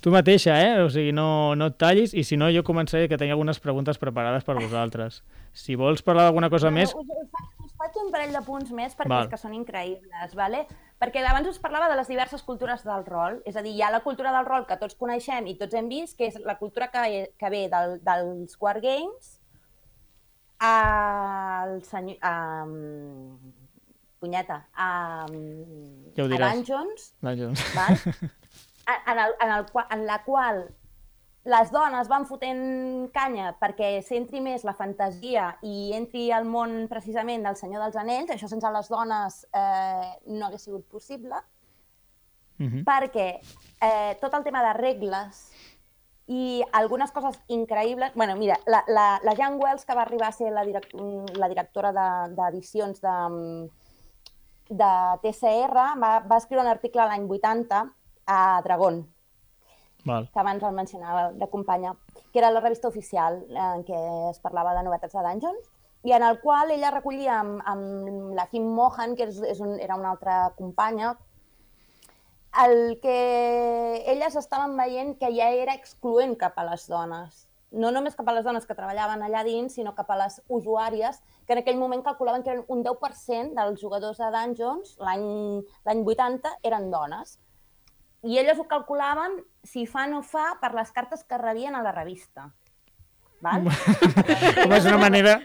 tu 0.00 0.10
mateixa, 0.10 0.56
eh? 0.62 0.80
O 0.82 0.88
sigui, 0.90 1.12
no, 1.12 1.54
no 1.56 1.70
et 1.72 1.78
tallis 1.80 2.14
i 2.16 2.24
si 2.24 2.38
no 2.40 2.48
jo 2.54 2.62
començaré 2.66 3.08
que 3.08 3.18
tenia 3.20 3.36
algunes 3.36 3.60
preguntes 3.60 3.98
preparades 4.00 4.46
per 4.46 4.56
vosaltres. 4.60 5.22
Si 5.52 5.76
vols 5.76 6.04
parlar 6.06 6.28
d'alguna 6.28 6.50
cosa 6.52 6.70
no, 6.70 6.78
més... 6.78 6.94
Us, 6.94 7.10
us, 7.10 7.28
faig, 7.34 7.66
us 7.66 7.74
faig 7.82 7.98
un 8.04 8.12
parell 8.14 8.32
de 8.36 8.42
punts 8.46 8.70
més 8.72 8.94
perquè 8.96 9.12
Val. 9.12 9.26
és 9.26 9.34
que 9.34 9.40
són 9.42 9.56
increïbles, 9.58 10.36
vale? 10.38 10.64
perquè 11.00 11.22
abans 11.24 11.48
us 11.48 11.58
parlava 11.58 11.88
de 11.88 11.96
les 11.96 12.08
diverses 12.12 12.42
cultures 12.44 12.82
del 12.84 13.06
rol, 13.06 13.38
és 13.48 13.56
a 13.56 13.62
dir, 13.64 13.72
hi 13.72 13.82
ha 13.82 13.88
la 13.90 14.02
cultura 14.04 14.34
del 14.34 14.44
rol 14.44 14.66
que 14.68 14.76
tots 14.76 14.98
coneixem 15.00 15.46
i 15.48 15.56
tots 15.56 15.74
hem 15.74 15.88
vist, 15.88 16.12
que 16.18 16.28
és 16.28 16.36
la 16.44 16.58
cultura 16.60 16.90
que, 16.92 17.30
que 17.40 17.52
ve 17.52 17.62
del, 17.72 17.96
dels 18.04 18.58
Wargames, 18.60 19.38
al 20.60 21.80
senyor... 21.88 22.20
A, 22.20 22.34
punyeta, 24.20 24.60
a, 24.76 25.26
Ja 25.26 26.24
a 26.24 26.28
diràs. 26.28 26.52
Dungeons, 26.54 27.08
Dungeons. 27.22 27.64
val? 27.74 27.96
en, 29.06 29.18
el, 29.18 29.34
en, 29.40 29.50
el, 29.56 29.64
en 29.96 30.06
la 30.06 30.18
qual 30.24 30.68
les 31.44 31.70
dones 31.72 32.08
van 32.10 32.26
fotent 32.28 33.08
canya 33.14 33.54
perquè 33.56 34.02
s'entri 34.04 34.42
més 34.44 34.60
la 34.68 34.74
fantasia 34.76 35.54
i 35.64 35.92
entri 35.96 36.26
al 36.36 36.44
món 36.44 36.82
precisament 36.90 37.46
del 37.46 37.56
Senyor 37.56 37.80
dels 37.86 37.96
Anells, 37.96 38.34
això 38.34 38.48
sense 38.50 38.68
les 38.74 38.90
dones 38.92 39.38
eh, 39.56 40.10
no 40.26 40.46
hagués 40.50 40.66
sigut 40.68 40.84
possible, 40.92 41.40
Mhm. 42.60 42.82
perquè 42.84 43.40
eh, 43.80 44.18
tot 44.20 44.34
el 44.36 44.42
tema 44.44 44.60
de 44.62 44.74
regles 44.76 45.46
i 46.28 46.60
algunes 46.76 47.10
coses 47.10 47.38
increïbles... 47.48 48.12
bueno, 48.14 48.36
mira, 48.36 48.58
la, 48.66 48.84
la, 48.86 49.18
la 49.24 49.34
Jan 49.34 49.56
Wells, 49.58 49.86
que 49.86 49.94
va 49.96 50.02
arribar 50.02 50.28
a 50.28 50.32
ser 50.36 50.52
la, 50.52 50.62
direct, 50.68 50.92
la 51.40 51.48
directora 51.48 51.90
de- 51.90 52.34
d'edicions 52.36 53.00
de, 53.00 53.08
de 53.08 53.70
TCR, 54.70 55.86
va, 55.98 56.12
va 56.26 56.38
escriure 56.38 56.62
un 56.62 56.70
article 56.70 57.06
l'any 57.06 57.26
80 57.26 57.80
a 58.30 58.62
Dragón, 58.62 59.02
Val. 60.04 60.28
que 60.32 60.40
abans 60.40 60.62
el 60.62 60.76
mencionava, 60.76 61.30
de 61.32 61.48
companya, 61.50 61.96
que 62.32 62.38
era 62.38 62.50
la 62.50 62.60
revista 62.60 62.88
oficial 62.88 63.42
en 63.50 63.84
què 63.84 63.98
es 64.30 64.38
parlava 64.40 64.74
de 64.78 64.84
novetats 64.86 65.16
de 65.16 65.24
Dungeons, 65.26 65.70
i 66.04 66.14
en 66.16 66.22
el 66.24 66.40
qual 66.40 66.70
ella 66.70 66.92
recollia 66.94 67.40
amb, 67.40 67.60
amb 67.66 68.32
la 68.38 68.46
Kim 68.48 68.70
Mohan, 68.76 69.16
que 69.16 69.26
és, 69.28 69.42
és 69.42 69.60
un, 69.60 69.76
era 69.80 69.98
una 69.98 70.14
altra 70.14 70.54
companya, 70.56 71.16
el 72.64 72.98
que 73.02 74.02
elles 74.10 74.36
estaven 74.36 74.76
veient 74.78 75.14
que 75.20 75.30
ja 75.34 75.50
era 75.54 75.76
excloent 75.76 76.34
cap 76.38 76.58
a 76.58 76.66
les 76.70 76.86
dones. 76.90 77.46
No 77.70 77.92
només 77.94 78.16
cap 78.18 78.26
a 78.28 78.32
les 78.34 78.42
dones 78.44 78.64
que 78.66 78.74
treballaven 78.74 79.22
allà 79.22 79.44
dins, 79.46 79.74
sinó 79.76 79.92
cap 79.94 80.08
a 80.10 80.16
les 80.24 80.40
usuàries, 80.50 81.20
que 81.46 81.52
en 81.54 81.60
aquell 81.62 81.78
moment 81.78 82.02
calculaven 82.02 82.42
que 82.42 82.50
eren 82.50 82.64
un 82.68 82.82
10% 82.82 83.54
dels 83.54 83.80
jugadors 83.80 84.18
de 84.18 84.30
Dungeons, 84.34 84.96
l'any 84.98 85.62
l'any 85.86 86.02
80, 86.06 86.50
eren 86.66 86.90
dones. 86.90 87.36
I 88.26 88.38
elles 88.42 88.58
ho 88.58 88.66
calculaven, 88.68 89.38
si 89.62 89.86
fa 89.86 90.06
no 90.10 90.22
fa, 90.22 90.56
per 90.60 90.74
les 90.74 90.90
cartes 90.92 91.22
que 91.24 91.38
rebien 91.38 91.74
a 91.78 91.82
la 91.82 91.92
revista. 91.92 92.50
Val? 93.40 93.62
Com 94.64 94.74
és 94.76 94.84
una 94.90 94.98
manera... 95.00 95.38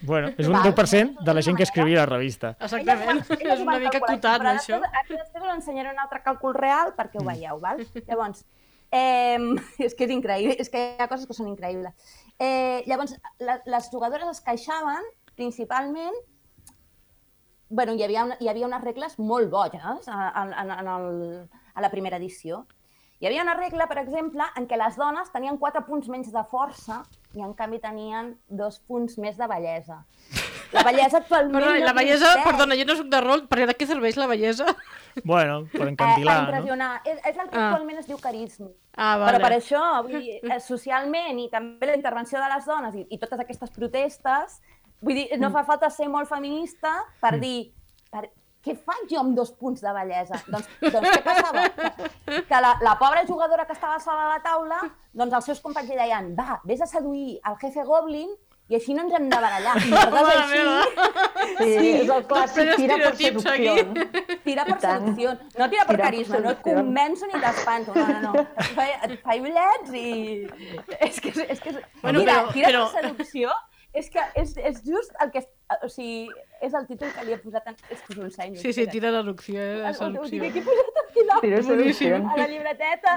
Bueno, 0.00 0.30
és 0.38 0.46
un 0.48 0.54
Val. 0.54 0.70
10% 0.72 1.18
de 1.26 1.34
la 1.34 1.42
gent 1.44 1.58
que 1.58 1.66
escrivia 1.66 1.98
a 1.98 2.06
la 2.06 2.12
revista. 2.14 2.54
Exactament. 2.60 3.18
Elles 3.18 3.26
van- 3.28 3.40
elles 3.42 3.58
és 3.58 3.66
una 3.66 3.78
mica 3.82 3.98
acotat, 4.00 4.38
però 4.40 4.54
això. 4.54 4.78
Després, 4.80 5.18
després 5.26 5.44
us 5.44 5.52
ensenyaré 5.58 5.90
un 5.92 5.98
altre 6.00 6.22
càlcul 6.24 6.54
real 6.56 6.94
perquè 6.96 7.20
ho 7.20 7.26
veieu, 7.26 7.58
val? 7.60 7.82
Llavors, 8.06 8.46
eh, 8.90 9.38
és 9.86 9.94
que 9.94 10.08
és 10.08 10.14
increïble, 10.14 10.56
és 10.58 10.72
que 10.72 10.80
hi 10.80 11.02
ha 11.02 11.10
coses 11.10 11.28
que 11.28 11.36
són 11.36 11.50
increïbles. 11.50 12.16
Eh, 12.38 12.84
llavors, 12.86 13.16
la, 13.42 13.60
les 13.66 13.92
jugadores 13.92 14.28
es 14.36 14.42
queixaven 14.44 15.06
principalment 15.38 16.16
bueno, 17.68 17.92
hi 17.94 18.02
havia, 18.02 18.24
una, 18.24 18.36
hi 18.40 18.48
havia 18.48 18.66
unes 18.66 18.82
regles 18.82 19.18
molt 19.20 19.50
boges 19.52 20.08
en, 20.08 20.52
en, 20.56 20.70
en 20.72 20.88
el, 20.88 21.08
a 21.74 21.84
la 21.84 21.90
primera 21.92 22.16
edició. 22.16 22.64
Hi 23.20 23.26
havia 23.26 23.42
una 23.42 23.54
regla, 23.58 23.88
per 23.90 23.98
exemple, 23.98 24.44
en 24.56 24.68
què 24.70 24.76
les 24.78 24.94
dones 24.96 25.30
tenien 25.34 25.56
4 25.58 25.80
punts 25.88 26.06
menys 26.12 26.28
de 26.30 26.42
força 26.50 27.00
i 27.34 27.42
en 27.42 27.50
canvi 27.58 27.80
tenien 27.82 28.36
dos 28.48 28.78
punts 28.86 29.16
més 29.18 29.36
de 29.36 29.48
bellesa. 29.50 30.04
La 30.70 30.82
bellesa 30.84 31.18
actualment 31.22 31.56
Perdona, 31.56 31.78
no 31.80 31.86
la 31.88 31.94
bellesa, 31.96 32.28
existeix. 32.28 32.44
perdona, 32.46 32.76
jo 32.78 32.84
no 32.86 32.96
sóc 32.98 33.08
de 33.10 33.20
rol, 33.24 33.42
perquè 33.48 33.66
de 33.70 33.74
què 33.74 33.86
serveix 33.88 34.18
la 34.20 34.26
bellesa? 34.30 34.66
Bueno, 35.24 35.64
per 35.72 35.86
Eh, 35.86 35.90
encantilar, 35.90 36.36
no? 36.36 36.48
impressionar. 36.50 36.90
És, 37.04 37.18
és 37.24 37.36
el 37.38 37.48
que 37.50 37.56
Ah. 37.58 37.64
actualment 37.70 37.98
es 37.98 38.06
diu 38.06 38.18
carisma. 38.22 38.68
Ah, 38.94 39.16
Però 39.16 39.24
vale. 39.32 39.40
per 39.40 39.52
això, 39.56 40.02
vull 40.04 40.20
dir, 40.20 40.38
eh, 40.44 40.60
socialment 40.60 41.40
i 41.40 41.48
també 41.50 41.86
la 41.86 41.96
intervenció 41.96 42.38
de 42.38 42.48
les 42.54 42.64
dones 42.66 42.94
i, 42.94 43.06
i 43.10 43.18
totes 43.18 43.40
aquestes 43.40 43.70
protestes, 43.70 44.60
vull 45.00 45.14
dir, 45.14 45.26
no 45.40 45.50
fa 45.50 45.64
falta 45.64 45.90
ser 45.90 46.06
molt 46.08 46.28
feminista 46.28 46.92
per 47.20 47.40
dir 47.40 47.72
per, 48.12 48.28
què 48.68 48.76
faig 48.86 49.06
jo 49.10 49.20
amb 49.22 49.36
dos 49.36 49.50
punts 49.58 49.80
de 49.84 49.92
bellesa? 49.96 50.40
Doncs, 50.48 50.68
doncs 50.84 51.08
què 51.14 51.22
passava? 51.26 51.66
Que, 51.78 52.42
que 52.48 52.60
la, 52.64 52.74
la 52.84 52.96
pobra 53.00 53.24
jugadora 53.28 53.64
que 53.66 53.72
estava 53.76 53.98
sola 54.04 54.26
a 54.28 54.34
la 54.36 54.42
taula, 54.44 54.82
doncs 55.12 55.34
els 55.40 55.48
seus 55.52 55.60
companys 55.64 55.88
li 55.90 55.96
deien 55.98 56.34
va, 56.38 56.60
vés 56.68 56.84
a 56.84 56.86
seduir 56.90 57.38
el 57.48 57.56
jefe 57.64 57.84
Goblin 57.88 58.30
i 58.68 58.76
així 58.76 58.92
no 58.92 59.06
ens 59.06 59.14
hem 59.16 59.30
de 59.32 59.36
barallar. 59.40 59.74
Per 59.88 60.10
Mare 60.12 60.32
així, 60.34 60.58
meva. 60.58 60.82
Sí, 61.58 61.68
Sí. 61.78 61.92
és 62.02 62.10
el 62.12 62.24
clàssic 62.28 62.72
tira 62.76 62.96
per 63.00 63.12
seducció. 63.16 63.52
aquí. 63.72 64.34
Tira 64.44 64.64
per 64.68 64.76
seducció. 64.82 65.30
No 65.56 65.68
tira 65.72 65.86
per 65.88 65.94
Tira 65.94 65.94
per 65.94 65.96
carisma, 66.02 66.40
no 66.44 66.50
et 66.52 66.60
convenço 66.66 67.30
ni 67.30 67.40
t'espanto. 67.40 67.94
No, 67.96 68.04
no, 68.10 68.18
no. 68.26 68.42
Et 68.44 68.68
fa, 68.76 68.84
et 69.08 69.14
fa 69.24 69.36
ullets 69.40 69.94
i... 69.96 70.04
És 71.08 71.16
que, 71.24 71.32
és, 71.32 71.40
és 71.56 71.62
que... 71.64 71.72
Bueno, 72.02 72.20
Mira, 72.20 72.34
però- 72.42 72.52
tira 72.58 72.68
però- 72.74 72.84
per 72.92 73.06
seducció 73.08 73.56
és 73.94 74.10
que 74.12 74.20
és, 74.36 74.56
és 74.56 74.82
just 74.84 75.12
el 75.22 75.30
que... 75.34 75.42
O 75.84 75.88
sigui, 75.92 76.28
és 76.64 76.72
el 76.74 76.86
títol 76.88 77.10
que 77.12 77.24
li 77.26 77.32
he 77.34 77.38
posat... 77.42 77.66
En... 77.68 77.74
És 77.92 78.00
que 78.04 78.12
us 78.14 78.18
ho 78.18 78.24
ensenyo. 78.24 78.60
Sí, 78.60 78.72
sí, 78.72 78.86
tira 78.88 79.10
l'erupció, 79.12 79.58
eh? 79.60 79.82
Ho- 79.82 79.88
Ho 79.90 79.94
seducció. 79.96 80.28
tinc 80.30 80.46
aquí 80.48 80.62
posat 80.64 81.00
aquí 81.02 81.24
la... 81.28 81.40
Tira 81.42 81.62
seducció. 81.66 82.16
a 82.16 82.36
la 82.38 82.46
llibreteta. 82.48 83.16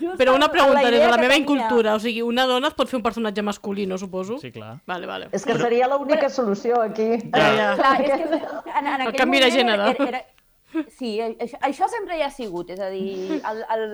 Just 0.00 0.16
Però 0.22 0.34
una 0.34 0.48
pregunta, 0.50 0.82
des 0.90 0.98
de 1.00 1.06
la 1.06 1.16
que 1.16 1.22
meva 1.22 1.34
tenia. 1.34 1.42
incultura, 1.44 1.94
o 1.94 2.02
sigui, 2.02 2.22
una 2.26 2.46
dona 2.50 2.72
es 2.72 2.74
pot 2.78 2.90
fer 2.90 2.98
un 2.98 3.04
personatge 3.06 3.44
masculí, 3.46 3.86
no 3.86 3.98
suposo? 3.98 4.38
Sí, 4.42 4.50
clar. 4.54 4.78
Vale, 4.90 5.06
vale. 5.06 5.28
És 5.32 5.46
que 5.46 5.54
seria 5.58 5.86
l'única 5.92 6.28
solució 6.30 6.80
aquí. 6.82 7.08
Ja, 7.34 7.46
ja. 7.60 7.68
Clar, 7.78 7.94
és 8.02 8.10
que 8.10 8.24
en, 8.34 8.86
en 8.86 9.06
aquell 9.06 9.16
canvi 9.22 9.38
de 9.44 9.50
moment 9.50 9.58
gènere. 9.60 9.90
Era, 10.08 10.08
era, 10.18 10.84
sí, 10.98 11.14
això, 11.22 11.58
això 11.70 11.88
sempre 11.94 12.18
hi 12.18 12.26
ha 12.26 12.30
sigut, 12.34 12.70
és 12.74 12.80
a 12.82 12.90
dir, 12.90 13.38
el, 13.38 13.62
el, 13.76 13.86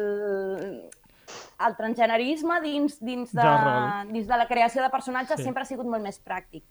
el 1.66 1.76
transgenerisme 1.76 2.60
dins, 2.60 2.98
dins, 3.00 3.32
de, 3.32 3.42
rol. 3.42 4.12
dins 4.12 4.26
de 4.26 4.36
la 4.36 4.46
creació 4.48 4.82
de 4.82 4.90
personatges 4.90 5.38
Sí. 5.38 5.44
sempre 5.44 5.62
ha 5.62 5.66
sigut 5.66 5.86
molt 5.86 6.02
més 6.02 6.20
pràctic. 6.22 6.64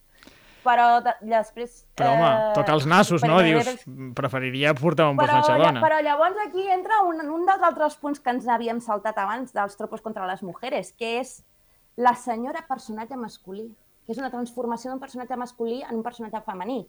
Però 0.63 1.01
de, 1.03 1.11
després... 1.27 1.85
Però, 1.99 2.13
home, 2.15 2.27
eh, 2.27 2.53
toca 2.55 2.71
els 2.71 2.85
nassos, 2.87 3.23
no? 3.27 3.41
Dius, 3.43 3.83
preferiria 4.15 4.71
portar 4.73 5.09
un 5.11 5.17
però, 5.19 5.41
personatge 5.41 5.65
dona. 5.65 5.81
però 5.83 5.97
llavors 6.01 6.37
aquí 6.45 6.63
entra 6.71 7.01
un, 7.03 7.19
un 7.19 7.45
dels 7.45 7.61
altres 7.67 7.97
punts 7.99 8.21
que 8.23 8.31
ens 8.31 8.47
havíem 8.47 8.79
saltat 8.79 9.17
abans 9.19 9.51
dels 9.51 9.75
tropos 9.75 9.99
contra 10.01 10.25
les 10.29 10.41
mujeres, 10.41 10.93
que 10.95 11.17
és 11.19 11.41
la 11.97 12.15
senyora 12.15 12.63
personatge 12.67 13.17
masculí, 13.19 13.67
que 14.05 14.13
és 14.15 14.17
una 14.23 14.31
transformació 14.31 14.91
d'un 14.91 14.99
personatge 15.03 15.35
masculí 15.35 15.81
en 15.83 15.97
un 15.99 16.03
personatge 16.03 16.39
femení. 16.47 16.87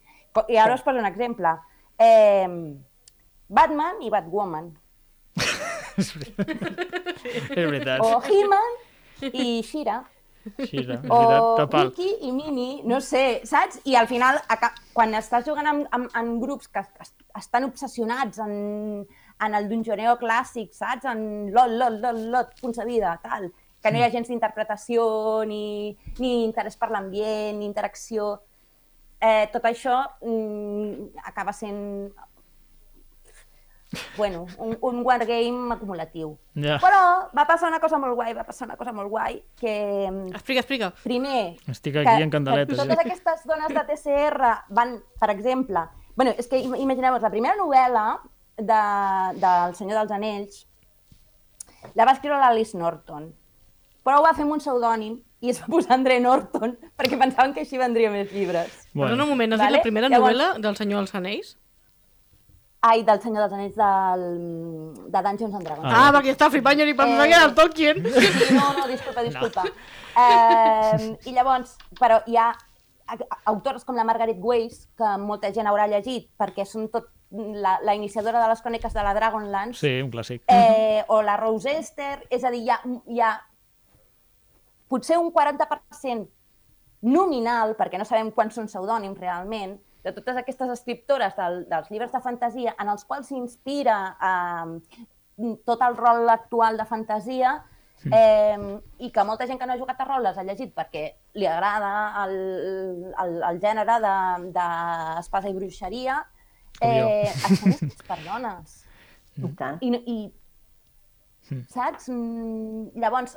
I 0.48 0.57
ara 0.57 0.74
us 0.78 0.83
poso 0.87 0.98
un 1.02 1.07
exemple. 1.11 1.50
Eh, 1.98 2.46
Batman 3.48 4.00
i 4.02 4.09
Batwoman, 4.11 4.70
És 5.98 6.11
veritat. 6.16 7.54
És 7.54 7.68
veritat. 7.70 8.00
o 8.02 8.20
He-Man 8.24 8.76
i 9.33 9.62
Shira, 9.64 10.00
és 10.59 10.72
o 11.09 11.18
veritat. 11.18 11.74
Mickey 11.90 12.16
i 12.28 12.33
Minnie, 12.33 12.83
no 12.85 12.98
sé, 13.00 13.40
saps? 13.48 13.78
I 13.88 13.94
al 13.96 14.09
final, 14.11 14.40
quan 14.92 15.14
estàs 15.16 15.46
jugant 15.46 15.66
amb, 15.70 15.87
amb, 15.94 16.09
amb 16.20 16.40
grups 16.42 16.68
que 16.68 16.83
es- 17.00 17.14
estan 17.40 17.64
obsessionats 17.64 18.38
en, 18.44 19.07
en 19.40 19.54
el 19.61 19.68
dungeoneo 19.70 20.16
clàssic, 20.20 20.72
saps? 20.76 21.04
En 21.11 21.50
lot, 21.54 21.70
lot, 21.70 22.00
lot, 22.02 22.18
lot, 22.35 22.52
punts 22.61 22.78
de 22.83 22.85
vida, 22.88 23.14
tal, 23.22 23.48
que 23.83 23.90
no 23.92 23.98
hi 24.00 24.04
ha 24.07 24.11
gens 24.12 24.28
d'interpretació, 24.28 25.44
ni, 25.48 25.94
ni 26.18 26.35
interès 26.44 26.76
per 26.80 26.90
l'ambient, 26.90 27.59
ni 27.59 27.66
interacció, 27.68 28.35
eh, 29.20 29.46
tot 29.52 29.64
això 29.68 29.98
mm, 30.20 31.11
acaba 31.30 31.52
sent 31.57 32.11
bueno, 34.16 34.47
un, 34.59 34.77
un 34.81 35.01
wargame 35.07 35.73
acumulatiu. 35.75 36.37
Ja. 36.55 36.79
Però 36.83 37.01
va 37.37 37.44
passar 37.47 37.68
una 37.70 37.81
cosa 37.81 37.99
molt 37.99 38.14
guai, 38.18 38.33
va 38.35 38.44
passar 38.44 38.66
una 38.68 38.77
cosa 38.77 38.92
molt 38.92 39.09
guai, 39.11 39.42
que 39.61 39.75
mm, 40.11 40.35
Explica, 40.35 40.61
explica. 40.64 40.92
primer... 41.05 41.57
Estic 41.70 41.97
aquí 41.97 42.16
que, 42.16 42.23
en 42.23 42.31
candeletes, 42.31 42.75
Que 42.77 42.83
ja. 42.83 42.88
totes 42.88 43.05
aquestes 43.05 43.44
dones 43.47 43.68
de 43.75 43.85
TCR 43.92 44.53
van, 44.70 44.97
per 45.20 45.31
exemple... 45.31 45.85
bueno, 46.16 46.31
és 46.38 46.47
que 46.47 46.59
im- 46.62 46.77
imagineu-vos, 46.79 47.23
la 47.23 47.31
primera 47.31 47.57
novel·la 47.59 48.20
de, 48.57 48.83
del 49.42 49.75
Senyor 49.75 49.99
dels 49.99 50.12
Anells 50.14 50.61
la 51.94 52.05
va 52.07 52.12
escriure 52.14 52.38
l'Alice 52.38 52.79
Norton, 52.79 53.27
però 54.05 54.20
ho 54.20 54.23
va 54.25 54.31
fer 54.37 54.44
amb 54.47 54.55
un 54.55 54.61
pseudònim 54.62 55.16
i 55.44 55.51
es 55.51 55.59
va 55.61 55.66
posar 55.75 55.97
André 55.99 56.20
Norton 56.23 56.77
perquè 56.97 57.18
pensaven 57.20 57.53
que 57.53 57.64
així 57.66 57.77
vendria 57.81 58.11
més 58.14 58.31
llibres. 58.33 58.70
Bueno. 58.94 59.11
Perdona 59.11 59.25
un 59.27 59.31
moment, 59.35 59.53
has 59.57 59.61
Vale? 59.61 59.73
dit 59.73 59.83
la 59.83 59.88
primera 59.88 60.09
Llavors- 60.09 60.33
novel·la 60.38 60.62
del 60.64 60.77
Senyor 60.79 61.03
dels 61.03 61.14
Anells? 61.18 61.51
Ai, 62.87 63.03
del 63.07 63.20
Senyor 63.23 63.47
dels 63.47 63.55
Anells 63.57 63.77
del, 63.79 64.25
de 65.08 65.23
Dungeons 65.25 65.54
and 65.56 65.65
Dragons. 65.65 65.88
Ah, 65.88 66.02
ah 66.08 66.13
perquè 66.13 66.35
està 66.35 66.50
flipant 66.52 66.77
ni 66.77 66.92
pensava 66.92 67.25
Eh. 67.25 67.29
que 67.31 67.35
era 67.38 67.46
el 67.48 67.54
Tolkien. 67.56 68.02
Sí, 68.04 68.27
sí, 68.44 68.54
no, 68.54 68.73
no, 68.77 68.87
disculpa, 68.90 69.23
disculpa. 69.25 69.65
No. 69.65 69.71
Eh, 70.25 71.08
I 71.25 71.33
llavors, 71.33 71.79
però 71.98 72.21
hi 72.27 72.37
ha 72.37 72.50
a- 72.50 73.38
autores 73.46 73.85
com 73.85 73.96
la 73.96 74.04
Margaret 74.04 74.37
Weiss, 74.40 74.88
que 74.96 75.17
molta 75.19 75.50
gent 75.52 75.67
haurà 75.67 75.87
llegit, 75.88 76.29
perquè 76.37 76.67
són 76.69 76.90
tot 76.92 77.08
la, 77.35 77.79
la 77.83 77.94
iniciadora 77.96 78.42
de 78.42 78.48
les 78.52 78.61
cròniques 78.63 78.92
de 78.94 79.02
la 79.02 79.15
Dragonlance, 79.17 79.81
Sí, 79.81 79.94
un 80.02 80.11
clàssic. 80.13 80.42
eh, 80.46 81.04
o 81.08 81.23
la 81.23 81.37
Rose 81.40 81.73
Esther, 81.79 82.27
és 82.31 82.44
a 82.44 82.50
dir, 82.50 82.63
hi 82.63 82.71
ha, 82.71 82.81
hi 83.08 83.21
ha 83.21 83.33
potser 84.88 85.17
un 85.19 85.33
40% 85.33 86.29
nominal, 87.02 87.75
perquè 87.77 87.98
no 87.98 88.04
sabem 88.04 88.31
quants 88.31 88.54
són 88.54 88.69
pseudònims 88.69 89.19
realment, 89.19 89.79
de 90.05 90.13
totes 90.13 90.37
aquestes 90.37 90.71
escriptores 90.71 91.35
del, 91.37 91.63
dels 91.69 91.90
llibres 91.90 92.13
de 92.13 92.21
fantasia 92.21 92.75
en 92.79 92.88
els 92.92 93.05
quals 93.09 93.29
s'inspira 93.33 93.98
eh, 94.31 95.55
tot 95.65 95.81
el 95.83 95.96
rol 95.96 96.29
actual 96.31 96.77
de 96.79 96.85
fantasia 96.87 97.55
eh, 98.13 98.59
i 98.98 99.11
que 99.11 99.25
molta 99.25 99.46
gent 99.48 99.59
que 99.59 99.67
no 99.67 99.73
ha 99.75 99.81
jugat 99.81 100.00
a 100.00 100.05
rol 100.11 100.23
les 100.29 100.37
ha 100.38 100.44
llegit 100.44 100.75
perquè 100.77 101.07
li 101.40 101.46
agrada 101.48 101.90
el, 102.27 102.35
el, 103.25 103.33
el 103.50 103.61
gènere 103.63 103.96
d'espasa 104.52 105.48
de, 105.48 105.50
i 105.50 105.57
bruixeria, 105.57 106.19
eh, 106.81 107.25
estan 107.33 107.73
escrits 107.73 108.02
per 108.07 108.19
dones. 108.27 108.81
I. 109.83 109.88
I, 109.88 109.90
i 111.50 111.59
saps? 111.73 112.09
Mm, 112.13 112.92
Llavors, 113.02 113.35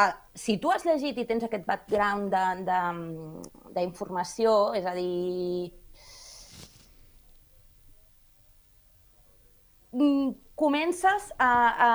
ah, 0.00 0.14
si 0.34 0.56
tu 0.62 0.70
has 0.72 0.86
llegit 0.88 1.18
i 1.20 1.26
tens 1.28 1.44
aquest 1.44 1.66
background 1.68 2.32
de- 2.32 2.64
de- 2.64 3.74
d'informació, 3.76 4.72
és 4.78 4.86
a 4.88 4.94
dir, 4.96 5.72
comences 10.56 11.32
a, 11.38 11.52
a, 11.86 11.90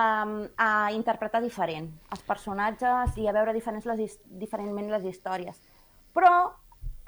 a 0.58 0.92
interpretar 0.94 1.42
diferent 1.42 1.90
els 2.14 2.22
personatges 2.28 3.18
i 3.18 3.28
a 3.28 3.34
veure 3.34 3.54
diferents 3.56 3.88
les, 3.90 4.20
diferentment 4.26 4.92
les 4.94 5.08
històries. 5.10 5.58
Però 6.14 6.34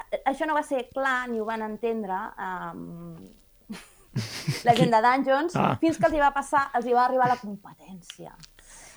eh, 0.09 0.23
això 0.25 0.47
no 0.49 0.57
va 0.57 0.63
ser 0.65 0.87
clar 0.93 1.27
ni 1.29 1.39
ho 1.39 1.45
van 1.45 1.61
entendre 1.65 2.17
um, 2.47 3.19
la 4.67 4.75
gent 4.77 4.93
de 4.93 5.01
Dungeons 5.05 5.55
Ah. 5.59 5.75
fins 5.81 5.99
que 5.99 6.09
els 6.09 6.17
hi 6.17 6.23
va 6.23 6.31
passar, 6.33 6.65
els 6.73 6.89
hi 6.89 6.97
va 6.97 7.05
arribar 7.05 7.29
la 7.29 7.37
competència. 7.41 8.33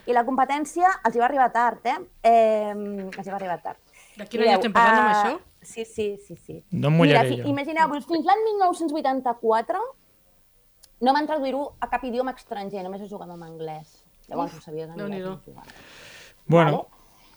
I 0.06 0.14
la 0.14 0.22
competència 0.24 0.88
els 1.04 1.16
hi 1.16 1.20
va 1.20 1.28
arribar 1.28 1.50
tard, 1.52 1.84
eh? 1.84 1.98
eh 2.22 2.72
els 2.72 3.26
hi 3.26 3.30
va 3.30 3.36
arribar 3.36 3.60
tard. 3.60 3.80
De 4.16 4.24
quin 4.24 4.46
any 4.46 4.54
estem 4.54 4.72
parlant 4.72 5.02
amb 5.02 5.12
eh, 5.12 5.20
això? 5.20 5.38
Sí, 5.66 5.84
sí, 5.84 6.08
sí. 6.24 6.36
sí. 6.36 6.60
No 6.70 6.88
em 6.88 7.00
mullaré 7.02 7.28
Mira, 7.28 7.42
jo. 7.42 7.52
Imagineu-vos, 7.52 8.06
fins 8.08 8.28
l'any 8.28 8.44
1984 8.52 9.82
no 11.00 11.12
van 11.12 11.26
traduir-ho 11.28 11.74
a 11.80 11.88
cap 11.92 12.04
idioma 12.04 12.32
estranger, 12.36 12.82
només 12.84 13.02
ho 13.02 13.08
jugàvem 13.10 13.36
en 13.42 13.48
anglès. 13.50 14.02
Llavors 14.28 14.54
ho 14.56 14.60
sabies 14.60 14.88
en 14.88 15.00
anglès. 15.00 15.24
No 15.24 15.36
jugàvem. 15.44 15.72
Bueno, 16.46 16.70
Vale? 16.76 16.84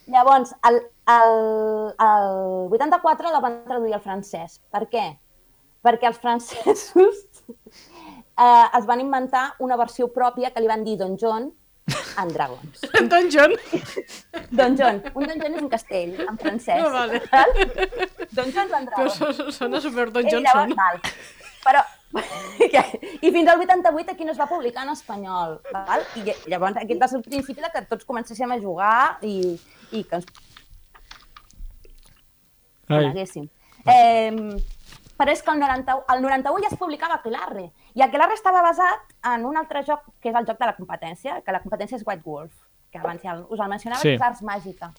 Llavors, 0.09 0.55
el, 0.65 0.79
el, 1.05 1.93
el 2.01 2.71
84 2.73 3.31
la 3.31 3.39
van 3.43 3.59
traduir 3.67 3.93
al 3.93 4.01
francès. 4.01 4.59
Per 4.73 4.87
què? 4.89 5.03
Perquè 5.85 6.07
els 6.09 6.17
francesos 6.19 7.19
eh, 8.39 8.65
es 8.79 8.85
van 8.89 8.99
inventar 9.03 9.51
una 9.59 9.77
versió 9.77 10.07
pròpia 10.13 10.49
que 10.51 10.63
li 10.63 10.67
van 10.71 10.83
dir 10.83 10.97
Don 10.97 11.13
John 11.21 11.51
and 12.17 12.33
Dragons. 12.33 12.81
Don 13.11 13.29
John. 13.29 13.53
Don 14.49 14.75
John. 14.77 15.03
Un 15.13 15.27
Don 15.29 15.39
John 15.43 15.55
és 15.55 15.61
un 15.61 15.69
castell, 15.69 16.17
en 16.25 16.37
francès. 16.41 16.81
Ah, 16.81 16.89
vale. 16.95 17.21
val? 17.29 17.53
Don 18.33 18.51
John 18.55 18.73
and 18.79 18.89
Però 18.89 19.05
Dragons. 19.13 19.37
so- 19.37 19.51
sona 19.51 19.81
super 19.81 20.09
Don 20.11 20.23
Johnson. 20.25 20.73
llavors, 20.73 20.75
val. 20.75 20.99
Però, 21.65 21.85
I 22.13 23.31
fins 23.31 23.47
al 23.51 23.59
88 23.61 24.11
aquí 24.11 24.25
no 24.25 24.31
es 24.33 24.39
va 24.39 24.47
publicar 24.49 24.83
en 24.83 24.89
espanyol. 24.95 25.59
Val? 25.71 26.01
I 26.17 26.23
lla- 26.25 26.37
llavors 26.49 26.77
aquest 26.81 27.01
va 27.01 27.07
ser 27.07 27.17
el 27.19 27.23
principi 27.27 27.61
de 27.61 27.69
que 27.73 27.83
tots 27.89 28.05
comencéssim 28.05 28.51
a 28.51 28.57
jugar 28.59 29.19
i, 29.21 29.35
i 29.91 30.03
que 30.03 30.15
ens 30.19 30.25
ai, 32.89 32.97
coneguéssim. 32.97 33.45
Eh, 33.85 34.57
però 35.19 35.31
és 35.33 35.41
que 35.43 35.51
el, 35.51 35.59
90, 35.59 35.95
el 36.15 36.21
91 36.23 36.63
ja 36.63 36.71
es 36.71 36.79
publicava 36.79 37.19
Aquelarre, 37.19 37.67
i 37.93 38.01
Aquelarre 38.05 38.33
estava 38.37 38.61
basat 38.65 39.13
en 39.33 39.45
un 39.45 39.57
altre 39.59 39.83
joc, 39.87 40.05
que 40.21 40.29
és 40.31 40.35
el 40.35 40.47
joc 40.47 40.59
de 40.59 40.65
la 40.69 40.75
competència, 40.77 41.41
que 41.45 41.51
la 41.55 41.61
competència 41.63 41.97
és 41.99 42.05
White 42.07 42.23
Wolf, 42.25 42.53
que 42.91 42.99
abans 43.01 43.21
ja 43.21 43.35
us 43.43 43.59
el 43.59 43.69
mencionava, 43.69 44.01
Sí. 44.01 44.09
que 44.09 44.15
és 44.15 44.21
Ars 44.29 44.41
Màgica. 44.41 44.91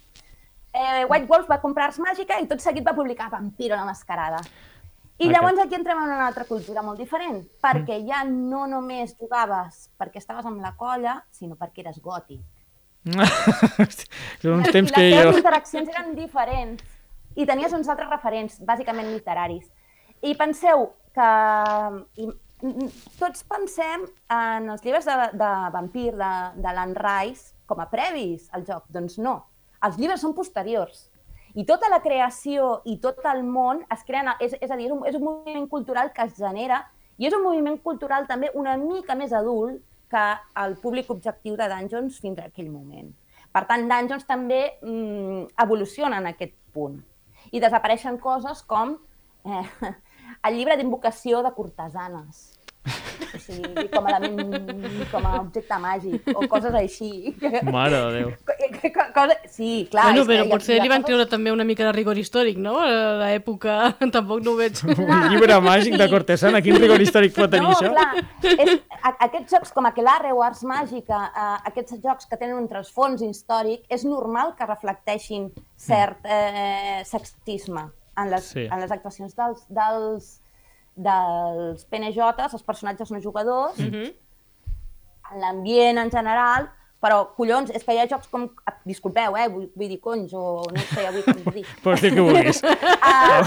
Eh, 0.72 1.04
White 1.10 1.26
Wolf 1.26 1.48
va 1.50 1.60
comprar 1.60 1.88
Ars 1.88 1.98
Màgica 1.98 2.38
i 2.40 2.46
tot 2.46 2.60
seguit 2.62 2.86
va 2.86 2.94
publicar 2.94 3.30
Vampiro 3.32 3.74
la 3.74 3.84
Mascarada. 3.88 4.38
I 5.20 5.28
llavors 5.28 5.58
aquí 5.60 5.76
entrem 5.76 5.98
en 6.00 6.14
una 6.14 6.26
altra 6.26 6.46
cultura 6.48 6.80
molt 6.80 7.00
diferent, 7.00 7.42
perquè 7.60 7.98
ja 8.06 8.22
no 8.24 8.64
només 8.70 9.12
jugaves 9.18 9.90
perquè 10.00 10.22
estaves 10.22 10.46
amb 10.48 10.62
la 10.64 10.72
colla, 10.80 11.18
sinó 11.36 11.58
perquè 11.60 11.84
eres 11.84 12.00
gòtic. 12.00 12.40
són 14.40 14.60
uns 14.60 14.72
temps 14.72 14.88
les 14.88 14.94
que 14.94 15.02
teves 15.02 15.28
jo... 15.28 15.36
interaccions 15.40 15.92
eren 15.92 16.14
diferents 16.16 16.82
i 17.36 17.46
tenies 17.48 17.72
uns 17.76 17.88
altres 17.92 18.08
referents, 18.08 18.58
bàsicament 18.64 19.12
literaris. 19.12 19.68
I 20.24 20.32
penseu 20.40 20.88
que 21.16 21.28
i, 22.20 22.26
mm, 22.64 22.88
tots 23.20 23.44
pensem 23.48 24.08
en 24.32 24.72
els 24.72 24.84
llibres 24.84 25.08
de, 25.08 25.16
de 25.36 25.52
vampir 25.76 26.10
de, 26.16 26.32
de 26.56 26.74
l'Anne 26.76 26.96
Rice 26.96 27.52
com 27.68 27.84
a 27.84 27.88
previs 27.92 28.48
al 28.56 28.64
joc. 28.64 28.88
Doncs 28.88 29.20
no, 29.20 29.36
els 29.84 30.00
llibres 30.00 30.24
són 30.24 30.32
posteriors. 30.36 31.09
I 31.54 31.64
tota 31.66 31.88
la 31.90 32.00
creació 32.02 32.80
i 32.86 32.96
tot 33.02 33.24
el 33.26 33.42
món 33.42 33.82
es 33.90 34.02
creen, 34.06 34.30
és, 34.38 34.54
és 34.60 34.70
a 34.70 34.76
dir, 34.78 34.86
és 34.86 34.94
un, 34.94 35.04
és 35.08 35.16
un 35.18 35.24
moviment 35.26 35.66
cultural 35.68 36.12
que 36.14 36.26
es 36.28 36.36
genera 36.38 36.84
i 37.18 37.26
és 37.28 37.34
un 37.36 37.42
moviment 37.44 37.78
cultural 37.82 38.26
també 38.28 38.52
una 38.54 38.76
mica 38.80 39.16
més 39.18 39.32
adult 39.36 39.82
que 40.10 40.26
el 40.62 40.76
públic 40.82 41.10
objectiu 41.10 41.56
de 41.56 41.68
Dungeons 41.70 42.18
fins 42.22 42.38
a 42.38 42.48
aquell 42.48 42.70
moment. 42.70 43.10
Per 43.50 43.64
tant, 43.66 43.86
Dungeons 43.90 44.26
també 44.26 44.60
mm, 44.82 45.50
evoluciona 45.64 46.20
en 46.22 46.30
aquest 46.30 46.54
punt. 46.74 47.00
I 47.50 47.62
desapareixen 47.62 48.18
coses 48.22 48.62
com 48.66 48.94
eh, 49.44 49.64
el 50.46 50.56
llibre 50.56 50.76
d'invocació 50.78 51.42
de 51.46 51.52
cortesanes. 51.56 52.59
O 53.30 53.38
sigui, 53.38 53.88
com 53.92 54.06
a 54.08 54.12
element, 54.16 55.04
com 55.12 55.26
a 55.28 55.34
objecte 55.40 55.76
màgic, 55.78 56.30
o 56.34 56.46
coses 56.48 56.74
així. 56.74 57.34
Mare 57.68 57.98
de 58.00 58.08
Déu. 58.16 58.30
Co- 58.48 59.04
cosa... 59.14 59.36
Sí, 59.46 59.86
clar. 59.90 60.06
Bueno, 60.08 60.24
que 60.24 60.32
però 60.32 60.46
ha- 60.46 60.48
potser 60.50 60.78
li 60.80 60.88
van 60.88 61.02
coses- 61.04 61.10
treure 61.10 61.26
també 61.30 61.52
una 61.52 61.66
mica 61.68 61.84
de 61.86 61.92
rigor 61.92 62.18
històric, 62.18 62.56
no? 62.58 62.78
A 62.80 62.88
l'època 63.20 63.76
tampoc 64.16 64.42
no 64.42 64.54
ho 64.54 64.58
veig. 64.58 64.80
Un 64.96 65.28
llibre 65.30 65.60
màgic 65.62 65.94
de 66.00 66.08
cortesana, 66.10 66.62
quin 66.64 66.80
rigor 66.80 67.04
històric 67.04 67.36
pot 67.36 67.52
tenir 67.52 67.68
no, 67.68 67.76
això? 67.76 67.92
clar, 67.92 68.56
és, 68.64 68.74
a, 68.98 69.14
aquests 69.28 69.54
jocs 69.58 69.72
com 69.76 69.86
Aquelarre 69.92 70.32
o 70.34 70.42
Ars 70.42 70.64
Màgica, 70.66 71.20
eh, 71.30 71.56
aquests 71.70 72.00
jocs 72.02 72.26
que 72.32 72.40
tenen 72.40 72.56
un 72.58 72.66
trasfons 72.72 73.22
històric, 73.22 73.84
és 73.92 74.04
normal 74.08 74.56
que 74.58 74.66
reflecteixin 74.66 75.50
cert 75.76 76.24
eh, 76.24 77.02
sexisme 77.04 77.90
en 78.16 78.30
les, 78.32 78.44
Sí. 78.50 78.64
sí. 78.64 78.68
en 78.72 78.80
les 78.82 78.90
actuacions 78.90 79.36
dels, 79.36 79.66
dels, 79.68 80.38
dels 80.96 81.84
PNJs, 81.86 82.52
els 82.54 82.62
personatges 82.66 83.10
no 83.10 83.20
jugadors, 83.20 83.78
mm 83.78 83.86
Mhm. 83.86 84.12
en 85.32 85.40
l'ambient 85.40 85.98
en 85.98 86.10
general, 86.10 86.68
però, 87.00 87.34
collons, 87.36 87.70
és 87.70 87.84
que 87.84 87.94
hi 87.94 87.98
ha 88.02 88.08
jocs 88.08 88.26
com... 88.28 88.48
ah, 88.66 88.74
Disculpeu, 88.84 89.36
eh? 89.36 89.48
Vull, 89.48 89.68
vull 89.76 89.88
dir 89.88 90.00
conys 90.00 90.32
o 90.34 90.62
no 90.70 90.80
sé 90.90 91.06
avui 91.06 91.22
com 91.22 91.52
dir. 91.54 91.64
Pots 91.84 92.02
dir 92.02 92.10
que 92.14 92.20
vulguis. 92.20 92.60
Ah, 93.02 93.40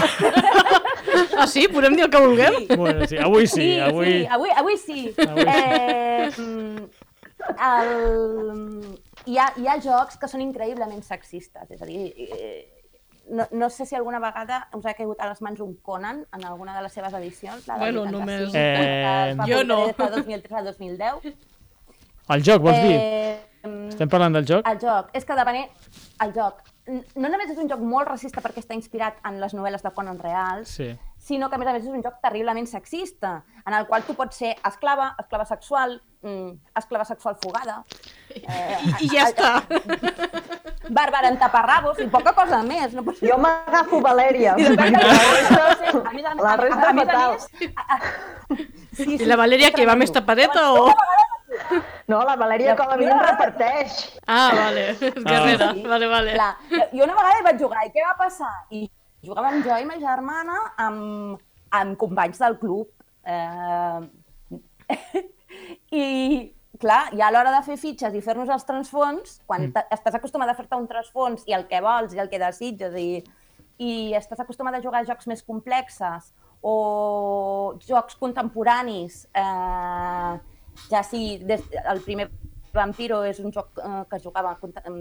Ah, 1.38 1.46
sí? 1.46 1.68
Podem 1.68 1.94
dir 1.94 2.04
el 2.06 2.10
que 2.10 2.18
vulguem? 2.20 2.54
Bueno, 2.76 3.06
sí, 3.06 3.16
avui 3.18 3.46
sí, 3.46 3.78
avui... 3.78 4.06
Sí, 4.06 4.26
avui, 4.26 4.50
avui 4.50 4.76
sí. 4.76 5.14
Avui 5.18 5.44
sí. 5.44 5.50
Eh, 5.50 6.30
mm, 6.38 6.88
el, 7.68 8.98
hi, 9.26 9.38
ha, 9.38 9.52
hi 9.60 9.68
ha 9.68 9.76
jocs 9.84 10.16
que 10.18 10.26
són 10.28 10.40
increïblement 10.42 11.02
sexistes, 11.06 11.70
és 11.70 11.82
a 11.82 11.86
dir, 11.86 12.08
eh, 12.16 12.73
no, 13.28 13.46
no 13.52 13.70
sé 13.70 13.86
si 13.86 13.94
alguna 13.94 14.18
vegada 14.18 14.68
us 14.74 14.84
ha 14.86 14.94
caigut 14.94 15.20
a 15.20 15.28
les 15.28 15.40
mans 15.42 15.60
un 15.60 15.74
Conan 15.82 16.26
en 16.32 16.44
alguna 16.44 16.76
de 16.76 16.82
les 16.82 16.92
seves 16.92 17.12
edicions, 17.14 17.66
la 17.66 17.76
Bueno, 17.78 18.02
85, 18.02 18.20
només- 18.20 18.52
que 18.52 19.30
es 19.30 19.38
va 19.38 19.44
Eh, 19.46 19.52
jo 19.54 19.64
no. 19.64 19.86
des 19.86 19.96
de 19.96 20.10
2003 20.10 20.52
a 20.52 20.62
2010. 20.62 21.34
El 22.28 22.42
joc, 22.42 22.62
vols 22.62 22.82
dir? 22.82 22.96
Eh, 23.00 23.40
mm, 23.64 23.88
Estem 23.88 24.08
parlant 24.08 24.34
del 24.34 24.46
joc? 24.46 24.66
el 24.68 24.78
joc, 24.80 25.10
és 25.12 25.24
que 25.24 25.34
depenent... 25.34 25.68
El 26.20 26.32
joc, 26.32 26.62
no 26.86 27.28
només 27.28 27.50
és 27.50 27.58
un 27.58 27.68
joc 27.68 27.80
molt 27.80 28.08
racista 28.08 28.40
perquè 28.40 28.60
està 28.62 28.74
inspirat 28.74 29.16
en 29.24 29.40
les 29.40 29.54
novel·les 29.54 29.82
de 29.82 29.90
Conan 29.90 30.18
reals, 30.18 30.68
Sí. 30.68 30.90
Sinó 31.24 31.48
que 31.48 31.56
a 31.56 31.58
més 31.62 31.68
a 31.70 31.72
més 31.72 31.86
és 31.86 31.92
un 31.92 32.02
joc 32.04 32.18
terriblement 32.20 32.66
sexista, 32.68 33.38
en 33.64 33.72
el 33.78 33.86
qual 33.88 34.02
tu 34.04 34.12
pots 34.18 34.36
ser 34.42 34.50
esclava, 34.68 35.14
esclava 35.22 35.46
sexual, 35.48 35.94
mm, 36.20 36.50
esclava 36.76 37.06
sexual 37.08 37.38
fugada, 37.40 37.78
eh, 38.34 38.76
I, 39.00 39.06
i 39.06 39.08
ja 39.14 39.24
està. 39.30 39.54
bàrbara 40.92 41.30
en 41.32 41.38
taparrabos 41.40 41.98
i 42.04 42.08
poca 42.12 42.34
cosa 42.36 42.60
més. 42.66 42.92
No 42.92 43.04
pots... 43.06 43.22
Jo 43.24 43.38
m'agafo 43.40 44.00
Valèria. 44.04 44.54
I 44.60 44.68
La 44.76 44.84
a 44.84 44.90
resta- 44.90 46.02
a, 46.04 46.34
la 46.34 46.52
a, 46.52 46.56
resta 46.60 46.86
a, 46.86 46.90
a, 46.90 46.92
més 46.92 47.08
a 47.08 47.12
fatal. 47.12 47.38
A, 47.74 47.96
a, 47.96 48.58
sí, 49.00 49.14
I 49.16 49.24
la 49.30 49.38
Valèria, 49.40 49.70
que 49.72 49.86
va 49.88 49.96
més 49.96 50.12
tapadeta 50.12 50.66
o...? 50.76 50.90
No, 52.10 52.18
la 52.26 52.34
Valèria 52.36 52.74
com 52.76 52.90
a 52.90 52.96
mínim 53.00 53.16
reparteix. 53.20 53.96
Ah, 54.26 54.50
vale. 54.52 54.84
Guerrera. 55.28 55.70
Vale, 55.86 56.08
vale. 56.10 56.34
Clar, 56.34 56.52
jo 56.92 57.04
una 57.06 57.14
vegada 57.16 57.38
hi 57.40 57.44
vaig 57.48 57.60
jugar 57.62 57.84
i 57.86 57.92
què 57.94 58.04
va 58.04 58.16
passar? 58.18 58.50
I 58.74 58.84
jugàvem 59.26 59.62
jo 59.64 59.76
i 59.80 59.86
ma 59.88 59.96
germana 60.00 60.58
amb, 60.84 61.40
amb 61.74 61.96
companys 62.00 62.40
del 62.42 62.58
club. 62.60 62.90
Eh, 63.24 64.00
I, 65.94 66.04
clar, 66.80 67.02
ja 67.16 67.28
a 67.28 67.32
l'hora 67.32 67.54
de 67.54 67.62
fer 67.66 67.78
fitxes 67.80 68.14
i 68.14 68.22
fer-nos 68.24 68.50
els 68.52 68.66
transfons, 68.68 69.38
quan 69.48 69.68
mm. 69.68 69.86
estàs 69.96 70.18
acostumat 70.18 70.50
a 70.50 70.56
fer-te 70.58 70.78
un 70.78 70.88
transfons 70.90 71.46
i 71.48 71.56
el 71.56 71.68
que 71.70 71.82
vols 71.84 72.14
i 72.14 72.22
el 72.22 72.30
que 72.32 72.42
desitges 72.42 72.96
i, 73.00 73.22
i 73.82 73.92
estàs 74.18 74.42
acostumat 74.42 74.76
a 74.76 74.82
jugar 74.84 75.02
a 75.02 75.08
jocs 75.08 75.28
més 75.30 75.44
complexes 75.46 76.32
o 76.64 77.76
jocs 77.84 78.16
contemporanis, 78.16 79.24
eh, 79.36 80.32
ja 80.88 81.04
sigui 81.04 81.38
des, 81.44 81.62
el 81.84 82.00
primer 82.06 82.30
Vampiro 82.74 83.20
és 83.22 83.38
un 83.38 83.52
joc 83.54 83.78
eh, 83.78 84.02
que 84.10 84.18
es 84.18 84.24
jugava 84.24 84.56
en, 84.62 84.98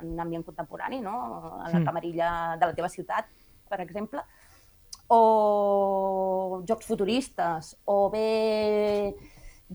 en 0.00 0.20
ambient 0.24 0.44
contemporani, 0.44 1.00
no? 1.00 1.14
a 1.62 1.70
la 1.70 1.78
Mm. 1.78 1.84
camarilla 1.86 2.56
de 2.58 2.66
la 2.66 2.74
teva 2.74 2.88
ciutat, 2.88 3.28
per 3.72 3.80
exemple, 3.84 4.20
o 5.12 6.62
jocs 6.68 6.86
futuristes, 6.88 7.74
o 7.88 8.08
bé 8.12 9.14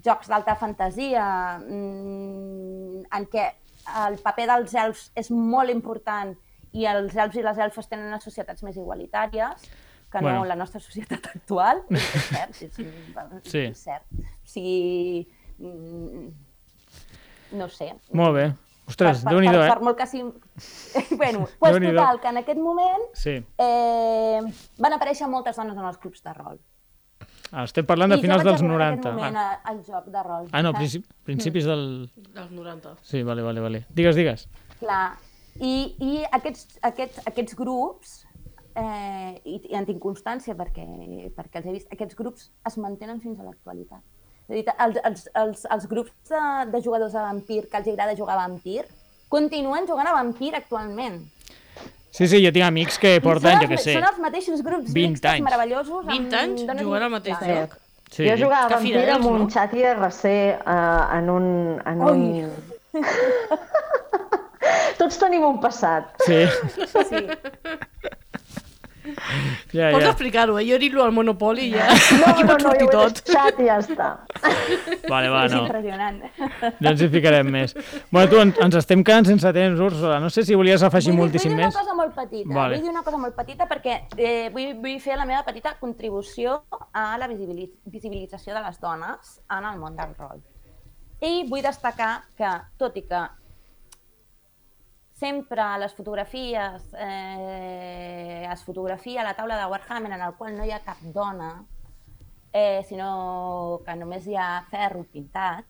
jocs 0.05 0.29
d'alta 0.29 0.55
fantasia, 0.57 1.25
mm, 1.61 3.07
en 3.17 3.25
què 3.31 3.47
el 4.05 4.17
paper 4.21 4.47
dels 4.51 4.75
elfs 4.77 5.07
és 5.17 5.31
molt 5.33 5.71
important 5.73 6.35
i 6.77 6.85
els 6.89 7.15
elfs 7.15 7.37
i 7.39 7.45
les 7.45 7.59
elfes 7.65 7.87
tenen 7.89 8.09
unes 8.11 8.25
societats 8.27 8.63
més 8.65 8.77
igualitàries 8.77 9.67
que 10.11 10.19
Bueno. 10.21 10.39
no 10.39 10.45
la 10.45 10.55
nostra 10.55 10.79
societat 10.79 11.25
actual, 11.35 11.81
és, 11.89 12.03
és 12.15 12.27
cert, 12.29 12.61
és, 12.61 12.79
és, 12.79 13.51
Sí. 13.51 13.63
és 13.65 13.81
cert. 13.83 14.05
O 14.13 14.47
sigui, 14.47 15.27
mm, 15.59 16.27
no 17.59 17.67
sé. 17.69 17.93
Molt 18.13 18.35
bé. 18.35 18.45
Ostres, 18.87 19.23
per, 19.23 19.33
déu-n'hi-do, 19.33 19.59
per, 19.59 19.65
eh? 19.65 19.73
per 19.73 19.83
molt 19.83 19.97
que. 19.99 20.05
bueno, 21.17 21.47
pues 21.59 21.73
Déu-n'hi-do. 21.73 21.99
total, 21.99 22.19
que 22.21 22.27
en 22.27 22.37
aquest 22.37 22.59
moment 22.59 23.03
Sí. 23.13 23.35
eh, 23.57 24.41
van 24.77 24.93
aparèixer 24.93 25.27
moltes 25.29 25.55
dones 25.55 25.77
en 25.77 25.85
els 25.85 25.97
clubs 25.97 26.23
de 26.23 26.33
rol. 26.33 26.59
Ah, 27.51 27.63
estem 27.63 27.85
parlant 27.87 28.11
de 28.11 28.17
I 28.17 28.19
jo 28.19 28.23
finals 28.25 28.43
vaig 28.43 28.49
dels 28.51 28.61
arribar 28.61 28.93
en 28.93 28.99
90. 28.99 29.09
aquest 29.09 29.15
moment 29.15 29.37
Ah, 29.37 29.61
a- 29.63 29.69
al 29.71 29.83
joc 29.85 30.05
de 30.11 30.23
rol. 30.23 30.47
ah 30.51 30.61
no, 30.61 30.71
saps? 30.71 30.79
principi, 30.79 31.07
principis 31.23 31.65
del... 31.65 32.11
Dels 32.33 32.51
90. 32.51 32.95
Sí, 33.01 33.23
vale, 33.23 33.41
vale, 33.41 33.61
vale. 33.61 33.85
Digues, 33.89 34.15
digues. 34.15 34.47
Clar, 34.79 35.17
i, 35.59 35.95
i 35.99 36.23
aquests, 36.31 36.79
aquests, 36.81 37.21
aquests 37.25 37.55
grups, 37.55 38.25
eh, 38.75 39.41
i, 39.45 39.61
i 39.71 39.75
en 39.79 39.85
tinc 39.87 40.01
constància 40.03 40.55
perquè, 40.59 40.85
perquè 41.37 41.61
els 41.61 41.65
he 41.67 41.71
vist, 41.79 41.87
aquests 41.93 42.15
grups 42.19 42.51
es 42.67 42.77
mantenen 42.77 43.21
fins 43.21 43.39
a 43.39 43.43
l'actualitat. 43.47 44.03
És 44.47 44.51
a 44.51 44.53
dir, 44.53 44.65
els, 44.79 44.99
els, 45.03 45.29
els, 45.35 45.65
els 45.71 45.87
grups 45.91 46.13
de, 46.29 46.43
de 46.71 46.81
jugadors 46.83 47.13
de 47.13 47.19
Vampir 47.19 47.63
que 47.69 47.77
els 47.81 47.87
agrada 47.87 48.15
jugar 48.15 48.35
a 48.37 48.47
Vampir 48.47 48.83
continuen 49.29 49.87
jugant 49.87 50.07
a 50.07 50.13
Vampir 50.15 50.53
actualment. 50.55 51.19
Sí, 52.17 52.25
sí, 52.27 52.39
jo 52.41 52.49
tinc 52.55 52.65
amics 52.65 52.97
que 52.97 53.17
porten, 53.21 53.59
jo 53.61 53.67
què 53.69 53.75
els, 53.77 53.83
sé, 53.85 53.93
són 53.99 54.07
els 54.07 54.17
mateixos 54.23 54.61
grups 54.65 54.89
20 54.93 55.11
mixtes 55.11 55.31
anys. 55.35 55.43
meravellosos. 55.45 56.05
20 56.07 56.39
anys 56.39 56.63
dones 56.65 56.83
jugant 56.87 57.03
al 57.05 57.13
mateix 57.13 57.37
joc. 57.45 57.75
Sí. 58.09 58.23
Jo 58.29 58.37
jugava 58.39 58.63
a 58.65 58.67
Que 58.71 58.75
Vampir 58.79 58.93
fidels, 58.95 59.15
amb 59.17 59.25
un 59.29 59.39
no? 59.43 59.49
xat 59.51 59.73
IRC 59.75 60.23
uh, 60.31 61.17
en 61.17 61.29
un... 61.29 61.45
En 61.85 62.01
un... 62.07 62.21
Tots 64.97 65.19
tenim 65.21 65.43
un 65.45 65.59
passat. 65.61 66.15
Sí, 66.25 66.39
Sí. 67.11 67.21
Ja, 69.73 69.89
Pots 69.91 70.03
ja. 70.03 70.09
explicar-ho, 70.11 70.57
eh? 70.59 70.65
Jo 70.67 70.75
he 70.75 70.79
dit-lo 70.79 71.03
al 71.03 71.11
Monopoli 71.15 71.67
i 71.67 71.71
ja... 71.73 71.87
No, 71.89 72.27
Aquí 72.31 72.43
no, 72.43 72.49
pot 72.53 72.61
no, 72.63 72.69
sortir 72.69 72.87
he 72.87 72.91
tot. 72.93 73.21
xat 73.27 73.59
i 73.59 73.67
ja 73.67 73.77
està. 73.81 74.09
Vale, 75.13 75.29
va, 75.33 75.45
és 75.47 75.53
no. 75.55 75.61
impressionant. 75.65 76.19
Ja 76.81 76.91
ens 76.91 77.01
hi 77.01 77.09
ficarem 77.13 77.49
més. 77.51 77.73
Bueno, 78.11 78.29
tu, 78.31 78.39
en- 78.43 78.53
ens 78.67 78.77
estem 78.81 79.03
quedant 79.07 79.27
sense 79.29 79.51
temps, 79.55 79.79
Úrsula. 79.87 80.19
No 80.23 80.29
sé 80.33 80.43
si 80.47 80.55
volies 80.59 80.83
afegir 80.85 81.11
vull, 81.13 81.23
moltíssim 81.25 81.51
vull 81.55 81.59
dir 81.61 81.65
més. 81.65 81.75
una 81.75 81.83
cosa 81.83 81.95
molt 82.01 82.13
petita. 82.15 82.53
Vale. 82.53 82.75
Vull 82.77 82.85
dir 82.87 82.93
una 82.93 83.03
cosa 83.07 83.21
molt 83.23 83.35
petita 83.39 83.67
perquè 83.71 83.97
eh, 84.17 84.49
vull, 84.53 84.75
vull 84.83 84.99
fer 85.03 85.17
la 85.17 85.25
meva 85.29 85.41
petita 85.47 85.75
contribució 85.79 86.59
a 86.93 87.07
la 87.17 87.27
visibili- 87.31 87.71
visibilització 87.85 88.53
de 88.57 88.61
les 88.67 88.79
dones 88.83 89.39
en 89.49 89.65
el 89.73 89.79
món 89.81 89.95
del 89.97 90.13
rol. 90.19 90.43
I 91.25 91.47
vull 91.49 91.63
destacar 91.65 92.11
que, 92.37 92.49
tot 92.77 92.95
i 93.01 93.01
que 93.09 93.23
sempre 95.17 95.61
a 95.61 95.77
les 95.81 95.93
fotografies 95.97 96.91
eh, 96.93 98.47
es 98.51 98.63
fotografia 98.63 99.23
la 99.23 99.33
taula 99.33 99.57
de 99.57 99.65
Warhammer 99.65 100.11
en 100.11 100.21
el 100.21 100.35
qual 100.37 100.55
no 100.55 100.65
hi 100.65 100.71
ha 100.71 100.83
cap 100.85 101.01
dona, 101.01 101.65
eh, 102.53 102.83
sinó 102.87 103.81
que 103.85 103.95
només 103.97 104.27
hi 104.27 104.37
ha 104.37 104.61
ferro 104.69 105.03
pintat, 105.09 105.65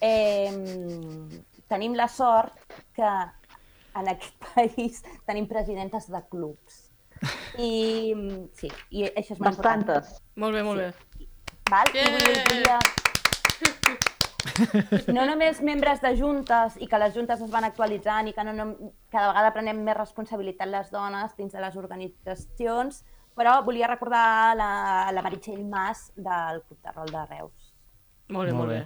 eh, 0.00 0.50
tenim 1.66 1.98
la 1.98 2.06
sort 2.06 2.78
que 2.94 3.10
en 3.94 4.10
aquest 4.14 4.38
país 4.54 5.02
tenim 5.26 5.48
presidentes 5.50 6.10
de 6.10 6.22
clubs. 6.30 6.80
I 7.58 8.14
sí, 8.54 8.68
i 8.90 9.06
això 9.08 9.34
és 9.34 9.40
molt 9.40 9.58
important. 9.58 10.14
Molt 10.42 10.54
bé, 10.54 10.62
molt 10.66 10.82
bé. 10.82 10.92
Val? 11.70 11.90
I 11.94 12.02
Yeah! 12.04 12.14
volia, 12.44 12.78
no 15.16 15.24
només 15.28 15.60
membres 15.64 16.02
de 16.02 16.14
juntes 16.18 16.78
i 16.82 16.88
que 16.90 17.00
les 17.00 17.14
juntes 17.16 17.40
es 17.40 17.50
van 17.52 17.66
actualitzant 17.68 18.28
i 18.28 18.34
que 18.36 18.44
no, 18.46 18.54
no, 18.56 18.66
cada 19.12 19.30
vegada 19.32 19.52
prenem 19.56 19.82
més 19.86 19.96
responsabilitat 19.98 20.70
les 20.70 20.90
dones 20.92 21.36
dins 21.38 21.52
de 21.52 21.62
les 21.64 21.76
organitzacions, 21.80 23.02
però 23.34 23.56
volia 23.66 23.90
recordar 23.90 24.54
la, 24.58 24.72
la 25.12 25.22
Meritxell 25.24 25.64
Mas 25.66 26.10
del 26.16 26.62
Club 26.66 26.80
de 26.80 26.96
Rol 26.98 27.14
de 27.14 27.24
Reus. 27.32 27.63
Molt 28.32 28.48
bé, 28.48 28.52
molt 28.56 28.70
bé. 28.72 28.78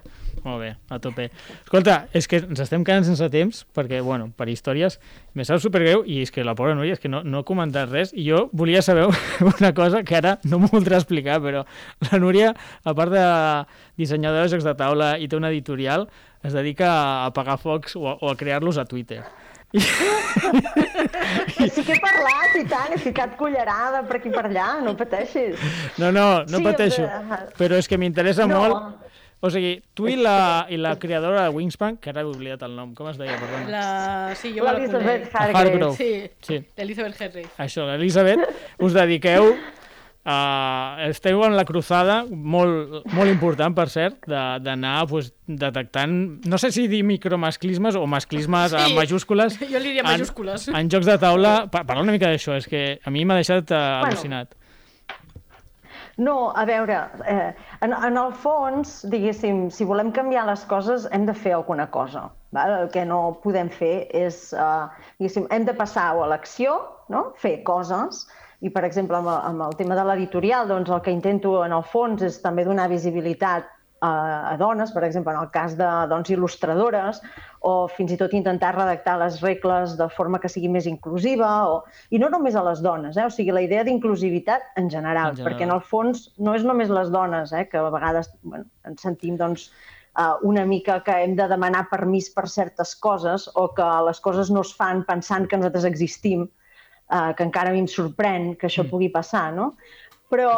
Molt 0.44 0.60
bé, 0.62 0.68
a 0.90 0.98
tope. 1.02 1.28
Escolta, 1.64 2.06
és 2.14 2.26
que 2.30 2.38
ens 2.42 2.60
estem 2.62 2.82
quedant 2.86 3.04
sense 3.06 3.26
temps, 3.30 3.64
perquè, 3.74 3.98
bueno, 4.02 4.28
per 4.36 4.46
històries, 4.50 4.98
me 5.34 5.44
sap 5.46 5.58
supergreu, 5.62 6.04
i 6.06 6.20
és 6.22 6.30
que 6.34 6.44
la 6.46 6.54
pobra 6.58 6.74
Núria 6.78 6.94
és 6.94 7.02
que 7.02 7.10
no, 7.10 7.22
no 7.26 7.40
ha 7.42 7.46
comentat 7.46 7.90
res, 7.90 8.12
i 8.14 8.24
jo 8.28 8.44
volia 8.52 8.82
saber 8.82 9.06
una 9.50 9.72
cosa 9.74 10.02
que 10.06 10.16
ara 10.18 10.36
no 10.44 10.58
m'ho 10.62 10.70
voldrà 10.72 10.98
explicar, 10.98 11.40
però 11.42 11.64
la 12.10 12.18
Núria, 12.22 12.52
a 12.84 12.94
part 12.94 13.14
de 13.14 13.24
dissenyadora 13.98 14.46
de 14.46 14.52
jocs 14.54 14.66
de 14.66 14.74
taula 14.78 15.12
i 15.18 15.26
té 15.28 15.36
una 15.38 15.50
editorial, 15.50 16.08
es 16.42 16.54
dedica 16.54 16.90
a 16.92 17.26
apagar 17.32 17.58
focs 17.58 17.96
o 17.98 18.06
a, 18.08 18.14
o 18.22 18.30
a 18.30 18.36
crear-los 18.38 18.78
a 18.78 18.86
Twitter. 18.86 19.22
Sí 21.68 21.82
que 21.84 21.92
he 21.92 22.00
parlat 22.00 22.54
i 22.56 22.62
tant, 22.70 22.94
he 22.94 22.98
ficat 23.02 23.34
cullerada 23.38 24.00
per 24.08 24.16
aquí 24.18 24.30
per 24.32 24.46
allà, 24.48 24.68
no 24.84 24.94
pateixis. 24.96 25.58
No, 26.00 26.10
no, 26.14 26.44
no 26.48 26.60
Sí, 26.60 26.64
pateixo, 26.64 27.04
però- 27.04 27.52
però 27.58 27.76
és 27.82 27.88
que 27.90 27.98
m'interessa 28.00 28.46
No. 28.48 28.60
molt... 28.62 29.07
O 29.40 29.50
sigui, 29.54 29.76
tu 29.94 30.08
i 30.10 30.16
la, 30.18 30.66
i 30.68 30.76
la 30.76 30.96
creadora 30.98 31.44
de 31.44 31.50
Wingspan, 31.54 31.96
que 32.02 32.10
ara 32.10 32.24
he 32.24 32.26
oblidat 32.26 32.64
el 32.66 32.72
nom, 32.74 32.90
com 32.98 33.06
es 33.12 33.18
deia, 33.20 33.36
perdona? 33.38 33.68
La... 33.70 34.34
Sí, 34.34 34.50
jo 34.56 34.64
la 34.66 34.72
conec. 34.74 35.28
Hargrave. 35.32 35.58
Hargrove. 35.76 35.94
Sí, 35.96 36.30
Sí. 36.42 36.58
l'Elizabeth 36.76 37.20
Henry. 37.22 37.44
Això, 37.62 37.86
l'Elisabet, 37.86 38.42
us 38.82 38.96
dediqueu 38.98 39.52
a... 40.28 40.98
esteu 41.08 41.44
en 41.46 41.54
la 41.56 41.64
cruzada 41.64 42.18
molt, 42.28 42.98
molt 43.14 43.30
important, 43.30 43.72
per 43.78 43.86
cert, 43.94 44.18
de- 44.28 44.42
d'anar 44.66 45.06
pues, 45.08 45.30
detectant, 45.46 46.18
no 46.44 46.58
sé 46.58 46.72
si 46.74 46.88
dir 46.90 47.04
micromasclismes 47.06 47.94
o 47.96 48.06
masclismes 48.10 48.74
Sí. 48.74 48.82
en 48.90 48.96
majúscules. 48.98 49.56
Jo 49.60 49.78
li 49.78 49.92
diria 49.94 50.02
en- 50.02 50.10
majúscules. 50.18 50.66
En, 50.68 50.90
jocs 50.90 51.06
de 51.06 51.16
taula, 51.22 51.68
pa- 51.70 51.84
parla 51.86 52.02
una 52.02 52.12
mica 52.12 52.26
d'això, 52.28 52.58
és 52.58 52.66
que 52.66 52.98
a 53.04 53.10
mi 53.14 53.24
m'ha 53.24 53.38
deixat 53.38 53.70
uh, 53.70 54.02
al·lucinat. 54.02 54.57
No, 56.18 56.50
a 56.50 56.64
veure, 56.66 56.96
eh, 57.30 57.54
en, 57.86 57.92
en 57.94 58.16
el 58.18 58.32
fons, 58.42 59.04
diguéssim, 59.06 59.68
si 59.70 59.84
volem 59.86 60.10
canviar 60.16 60.48
les 60.48 60.64
coses, 60.66 61.06
hem 61.14 61.28
de 61.28 61.34
fer 61.34 61.52
alguna 61.54 61.86
cosa. 61.94 62.24
Val? 62.56 62.74
El 62.82 62.90
que 62.90 63.04
no 63.06 63.20
podem 63.44 63.70
fer 63.70 64.08
és, 64.24 64.40
eh, 64.50 65.06
diguéssim, 65.20 65.46
hem 65.54 65.68
de 65.68 65.76
passar 65.78 66.08
a 66.10 66.26
l'acció, 66.32 66.74
no? 67.14 67.28
fer 67.38 67.60
coses, 67.68 68.24
i, 68.58 68.72
per 68.74 68.82
exemple, 68.88 69.14
amb, 69.20 69.30
amb 69.30 69.62
el 69.68 69.78
tema 69.78 69.94
de 69.94 70.08
l'editorial, 70.10 70.66
doncs 70.66 70.90
el 70.90 71.04
que 71.06 71.14
intento, 71.14 71.60
en 71.62 71.76
el 71.76 71.86
fons, 71.86 72.26
és 72.26 72.42
també 72.42 72.66
donar 72.66 72.88
visibilitat 72.90 73.70
a, 74.00 74.10
a 74.52 74.56
dones, 74.60 74.92
per 74.94 75.02
exemple, 75.04 75.32
en 75.34 75.40
el 75.40 75.50
cas 75.54 75.76
de 75.78 75.88
doncs, 76.10 76.30
il·lustradores, 76.34 77.20
o 77.66 77.88
fins 77.90 78.14
i 78.14 78.18
tot 78.20 78.34
intentar 78.36 78.74
redactar 78.76 79.16
les 79.18 79.40
regles 79.42 79.96
de 79.98 80.08
forma 80.14 80.38
que 80.42 80.50
sigui 80.52 80.70
més 80.70 80.86
inclusiva, 80.86 81.50
o... 81.70 81.82
i 82.10 82.20
no 82.22 82.30
només 82.30 82.56
a 82.56 82.64
les 82.66 82.82
dones, 82.84 83.16
eh? 83.16 83.26
o 83.26 83.34
sigui, 83.34 83.54
la 83.54 83.64
idea 83.66 83.84
d'inclusivitat 83.86 84.72
en 84.76 84.88
En 84.88 84.90
general. 84.90 85.36
perquè 85.44 85.66
en 85.66 85.74
el 85.74 85.82
fons 85.84 86.28
no 86.38 86.54
és 86.54 86.64
només 86.64 86.90
les 86.90 87.10
dones, 87.10 87.52
eh? 87.52 87.66
que 87.68 87.78
a 87.78 87.90
vegades 87.90 88.30
bueno, 88.42 88.64
ens 88.86 89.02
sentim 89.02 89.36
doncs, 89.36 89.68
uh, 90.18 90.36
una 90.42 90.64
mica 90.64 91.02
que 91.04 91.16
hem 91.24 91.36
de 91.36 91.48
demanar 91.50 91.88
permís 91.90 92.30
per 92.34 92.48
certes 92.48 92.94
coses 92.96 93.48
o 93.54 93.68
que 93.74 93.88
les 94.06 94.20
coses 94.20 94.50
no 94.50 94.62
es 94.66 94.72
fan 94.74 95.04
pensant 95.08 95.48
que 95.48 95.58
nosaltres 95.58 95.86
existim, 95.88 96.48
uh, 97.10 97.34
que 97.34 97.46
encara 97.46 97.70
a 97.70 97.76
mi 97.76 97.84
em 97.84 97.90
sorprèn 97.90 98.54
que 98.56 98.70
això 98.70 98.86
pugui 98.88 99.10
passar, 99.14 99.50
no? 99.54 99.74
Però, 100.28 100.52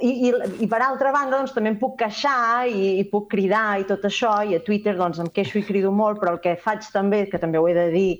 i, 0.00 0.10
i, 0.28 0.32
i 0.62 0.68
per 0.70 0.80
altra 0.84 1.10
banda, 1.14 1.38
doncs, 1.38 1.54
també 1.56 1.72
em 1.72 1.78
puc 1.80 1.96
queixar 2.00 2.68
i, 2.70 2.98
i 3.00 3.06
puc 3.10 3.28
cridar 3.32 3.80
i 3.80 3.86
tot 3.88 4.04
això, 4.06 4.36
i 4.46 4.54
a 4.54 4.62
Twitter 4.64 4.94
doncs, 4.98 5.18
em 5.22 5.30
queixo 5.34 5.58
i 5.58 5.64
crido 5.66 5.90
molt, 5.94 6.20
però 6.22 6.36
el 6.36 6.42
que 6.44 6.58
faig 6.62 6.86
també, 6.94 7.24
que 7.30 7.40
també 7.42 7.58
ho 7.58 7.66
he 7.66 7.74
de 7.76 7.88
dir, 7.94 8.10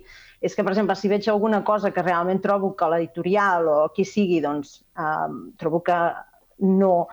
és 0.42 0.54
que, 0.54 0.62
per 0.62 0.72
exemple, 0.72 0.96
si 0.98 1.10
veig 1.10 1.28
alguna 1.30 1.62
cosa 1.66 1.92
que 1.94 2.02
realment 2.02 2.42
trobo 2.42 2.72
que 2.78 2.90
l'editorial 2.90 3.70
o 3.70 3.78
qui 3.94 4.06
sigui, 4.06 4.40
doncs, 4.42 4.80
eh, 4.98 5.28
trobo 5.58 5.82
que 5.86 5.98
no, 6.66 7.08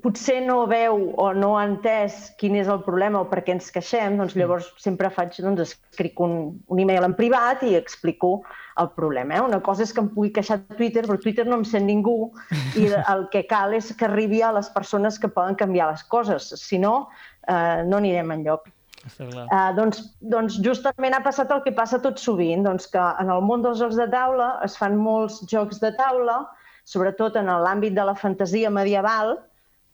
potser 0.00 0.38
no 0.46 0.62
veu 0.70 1.10
o 1.20 1.26
no 1.36 1.50
ha 1.58 1.66
entès 1.68 2.30
quin 2.40 2.54
és 2.56 2.68
el 2.72 2.80
problema 2.86 3.20
o 3.20 3.28
per 3.28 3.42
què 3.44 3.52
ens 3.52 3.68
queixem, 3.74 4.16
doncs 4.16 4.34
llavors 4.38 4.70
sempre 4.80 5.10
faig, 5.12 5.36
doncs, 5.44 5.74
escric 5.74 6.20
un, 6.24 6.56
un 6.72 6.80
e-mail 6.80 7.04
en 7.04 7.16
privat 7.18 7.64
i 7.68 7.74
explico 7.76 8.38
el 8.80 8.88
problema. 8.96 9.36
Eh? 9.36 9.42
Una 9.44 9.60
cosa 9.60 9.84
és 9.84 9.92
que 9.92 10.00
em 10.00 10.08
pugui 10.14 10.32
queixar 10.32 10.62
a 10.62 10.78
Twitter, 10.78 11.04
però 11.04 11.18
Twitter 11.20 11.44
no 11.48 11.60
em 11.60 11.66
sent 11.68 11.84
ningú 11.90 12.32
i 12.80 12.88
el 13.02 13.26
que 13.34 13.44
cal 13.50 13.76
és 13.76 13.92
que 13.92 14.08
arribi 14.08 14.40
a 14.40 14.54
les 14.56 14.72
persones 14.72 15.20
que 15.20 15.28
poden 15.28 15.60
canviar 15.60 15.90
les 15.92 16.06
coses. 16.08 16.48
Si 16.62 16.80
no, 16.80 17.10
eh, 17.44 17.84
no 17.84 18.00
anirem 18.00 18.32
enlloc. 18.38 18.72
Uh, 19.18 19.72
doncs, 19.74 19.98
doncs 20.30 20.56
justament 20.62 21.14
ha 21.16 21.24
passat 21.24 21.50
el 21.50 21.64
que 21.64 21.72
passa 21.74 21.98
tot 22.00 22.20
sovint, 22.22 22.62
doncs 22.62 22.86
que 22.88 23.02
en 23.20 23.32
el 23.34 23.42
món 23.42 23.64
dels 23.64 23.80
jocs 23.82 23.98
de 23.98 24.06
taula 24.12 24.52
es 24.62 24.76
fan 24.78 24.94
molts 24.94 25.40
jocs 25.50 25.82
de 25.82 25.90
taula, 25.98 26.44
sobretot 26.86 27.34
en 27.36 27.50
l'àmbit 27.50 27.96
de 27.98 28.04
la 28.06 28.14
fantasia 28.14 28.70
medieval, 28.70 29.34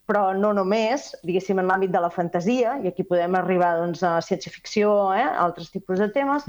però 0.08 0.32
no 0.32 0.54
només, 0.56 1.10
diguéssim, 1.28 1.58
en 1.60 1.68
l'àmbit 1.68 1.92
de 1.92 2.00
la 2.00 2.08
fantasia, 2.10 2.78
i 2.80 2.88
aquí 2.88 3.04
podem 3.04 3.36
arribar 3.36 3.74
doncs, 3.76 4.02
a 4.02 4.16
ciència-ficció, 4.24 4.92
eh, 5.12 5.26
altres 5.44 5.68
tipus 5.74 6.00
de 6.00 6.08
temes, 6.14 6.46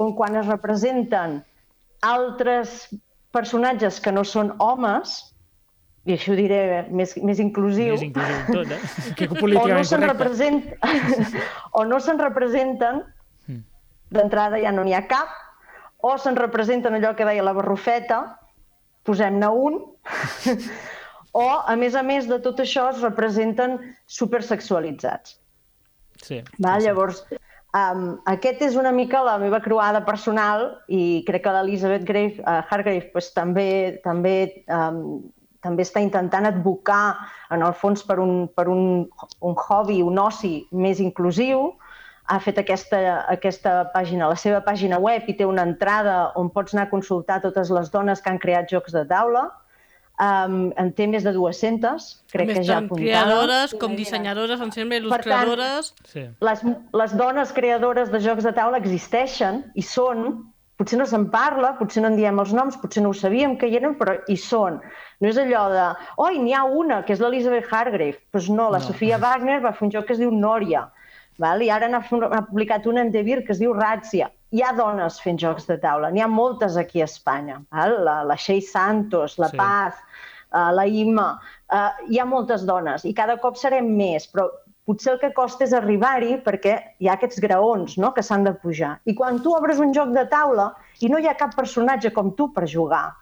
on 0.00 0.14
quan 0.16 0.38
es 0.40 0.48
representen 0.48 1.42
altres 2.08 2.88
personatges 3.32 4.00
que 4.00 4.12
no 4.12 4.24
són 4.24 4.54
homes, 4.64 5.18
i 6.08 6.16
això 6.16 6.32
ho 6.32 6.36
diré 6.40 6.86
més, 6.90 7.12
més 7.22 7.38
inclusiu, 7.38 7.92
Més 7.94 8.08
inclusiu 8.08 8.56
tot, 8.56 8.72
eh? 8.74 8.80
Que 9.20 9.28
o 9.30 9.68
no 9.68 9.84
se'n 9.86 10.02
representen, 10.08 10.80
o 11.78 11.84
no 11.86 12.00
se'n 12.00 12.18
representen, 12.18 13.04
Mm. 13.42 13.64
d'entrada 14.14 14.60
ja 14.62 14.70
no 14.70 14.84
n'hi 14.86 14.94
ha 14.94 15.06
cap, 15.10 15.30
o 16.02 16.14
se'n 16.18 16.36
representen 16.38 16.94
allò 16.94 17.14
que 17.18 17.26
deia 17.26 17.42
la 17.42 17.54
barrufeta, 17.56 18.38
posem-ne 19.02 19.48
un, 19.50 19.80
o, 21.32 21.46
a 21.64 21.76
més 21.80 21.94
a 21.96 22.02
més 22.04 22.28
de 22.28 22.38
tot 22.44 22.60
això, 22.60 22.90
es 22.92 23.00
representen 23.00 23.78
supersexualitzats. 24.06 25.38
Sí. 26.22 26.42
Va? 26.58 26.76
sí. 26.76 26.86
Llavors, 26.86 27.22
um, 27.76 28.02
aquest 28.30 28.62
és 28.68 28.76
una 28.78 28.92
mica 28.92 29.22
la 29.24 29.38
meva 29.40 29.62
croada 29.64 30.02
personal 30.04 30.68
i 30.92 31.22
crec 31.28 31.46
que 31.46 31.54
l'Elizabeth 31.56 32.04
Grave, 32.08 32.42
uh, 32.44 32.60
Hargrave 32.68 33.08
pues, 33.14 33.32
també, 33.36 34.00
també, 34.04 34.64
um, 34.68 35.22
també 35.64 35.86
està 35.86 36.02
intentant 36.04 36.50
advocar, 36.50 37.16
en 37.54 37.64
el 37.64 37.72
fons, 37.80 38.04
per 38.04 38.18
un, 38.20 38.46
per 38.52 38.68
un, 38.68 39.08
un 39.40 39.56
hobby, 39.56 40.02
un 40.04 40.20
oci 40.20 40.58
més 40.72 41.00
inclusiu. 41.00 41.70
Ha 42.30 42.38
fet 42.44 42.60
aquesta, 42.60 43.00
aquesta 43.32 43.72
pàgina, 43.94 44.28
la 44.30 44.38
seva 44.38 44.60
pàgina 44.62 45.00
web, 45.02 45.24
i 45.26 45.34
té 45.38 45.48
una 45.48 45.64
entrada 45.66 46.30
on 46.38 46.52
pots 46.52 46.76
anar 46.76 46.86
a 46.86 46.92
consultar 46.92 47.40
totes 47.42 47.72
les 47.72 47.90
dones 47.90 48.20
que 48.22 48.30
han 48.30 48.40
creat 48.42 48.70
jocs 48.70 48.94
de 48.94 49.02
taula. 49.08 49.48
Um, 50.22 50.68
en 50.78 50.92
té 50.94 51.08
més 51.10 51.24
de 51.26 51.32
200, 51.34 52.04
crec 52.30 52.46
Més 52.46 52.58
que 52.58 52.62
ja 52.68 52.76
tant 52.76 52.84
apuntades. 52.86 53.08
creadores 53.08 53.72
com 53.80 53.94
dissenyadores, 53.98 54.60
em 54.62 54.70
sembla, 54.70 55.00
il·lustradores... 55.00 55.88
Sí. 56.12 56.22
les, 56.46 56.60
les 57.00 57.14
dones 57.18 57.50
creadores 57.56 58.12
de 58.12 58.20
jocs 58.22 58.44
de 58.46 58.52
taula 58.54 58.78
existeixen 58.78 59.64
i 59.74 59.82
són, 59.82 60.44
potser 60.78 61.00
no 61.00 61.06
se'n 61.10 61.24
parla, 61.32 61.72
potser 61.80 62.04
no 62.04 62.12
en 62.12 62.18
diem 62.20 62.38
els 62.38 62.52
noms, 62.54 62.76
potser 62.78 63.02
no 63.02 63.10
ho 63.10 63.16
sabíem 63.18 63.56
que 63.58 63.66
hi 63.66 63.80
eren, 63.80 63.96
però 63.98 64.14
hi 64.28 64.36
són. 64.38 64.78
No 65.18 65.32
és 65.32 65.40
allò 65.42 65.64
de, 65.72 65.88
oi, 66.22 66.38
n'hi 66.44 66.54
ha 66.54 66.62
una, 66.70 67.00
que 67.08 67.16
és 67.16 67.24
l'Elizabeth 67.24 67.72
Hargrave. 67.72 68.20
Doncs 68.20 68.30
pues 68.30 68.50
no, 68.50 68.68
la 68.70 68.78
No. 68.78 68.84
Sofia 68.92 69.18
Wagner 69.18 69.58
va 69.64 69.72
fer 69.74 69.88
un 69.88 69.92
joc 69.96 70.06
que 70.06 70.14
es 70.14 70.22
diu 70.22 70.30
Nòria, 70.30 70.84
val? 71.42 71.62
i 71.66 71.70
ara 71.70 71.88
n'ha 71.90 72.04
publicat 72.46 72.86
una 72.86 73.02
en 73.02 73.10
Devir 73.10 73.42
que 73.42 73.56
es 73.56 73.58
diu 73.58 73.74
Razzia. 73.74 74.30
Hi 74.52 74.60
ha 74.62 74.72
dones 74.76 75.16
fent 75.24 75.38
jocs 75.40 75.64
de 75.68 75.78
taula, 75.80 76.10
n'hi 76.12 76.20
ha 76.20 76.28
moltes 76.28 76.76
aquí 76.76 77.00
a 77.00 77.06
Espanya. 77.08 77.60
Val? 77.72 77.94
La, 78.04 78.18
la 78.28 78.36
Shea 78.36 78.60
Santos, 78.60 79.38
la 79.40 79.48
Sí. 79.48 79.56
sí. 79.56 79.56
Paz, 79.56 79.94
uh, 80.52 80.70
la 80.76 80.84
Imma, 80.86 81.28
uh, 81.72 81.88
hi 82.08 82.18
ha 82.20 82.26
moltes 82.28 82.66
dones 82.68 83.06
i 83.08 83.14
cada 83.16 83.38
cop 83.40 83.56
serem 83.56 83.88
més, 83.96 84.26
però 84.28 84.50
potser 84.84 85.14
el 85.14 85.18
que 85.22 85.32
costa 85.32 85.64
és 85.64 85.72
arribar-hi 85.72 86.36
perquè 86.44 86.74
hi 87.00 87.08
ha 87.08 87.14
aquests 87.16 87.40
graons 87.40 87.96
no? 88.02 88.12
que 88.12 88.22
s'han 88.22 88.44
de 88.44 88.52
pujar. 88.60 88.98
I 89.08 89.14
quan 89.14 89.40
tu 89.42 89.54
obres 89.56 89.78
un 89.80 89.94
joc 89.96 90.12
de 90.12 90.26
taula 90.28 90.72
i 91.00 91.08
no 91.08 91.18
hi 91.22 91.28
ha 91.30 91.36
cap 91.38 91.54
personatge 91.56 92.12
com 92.12 92.34
tu 92.36 92.50
per 92.52 92.66
jugar, 92.68 93.14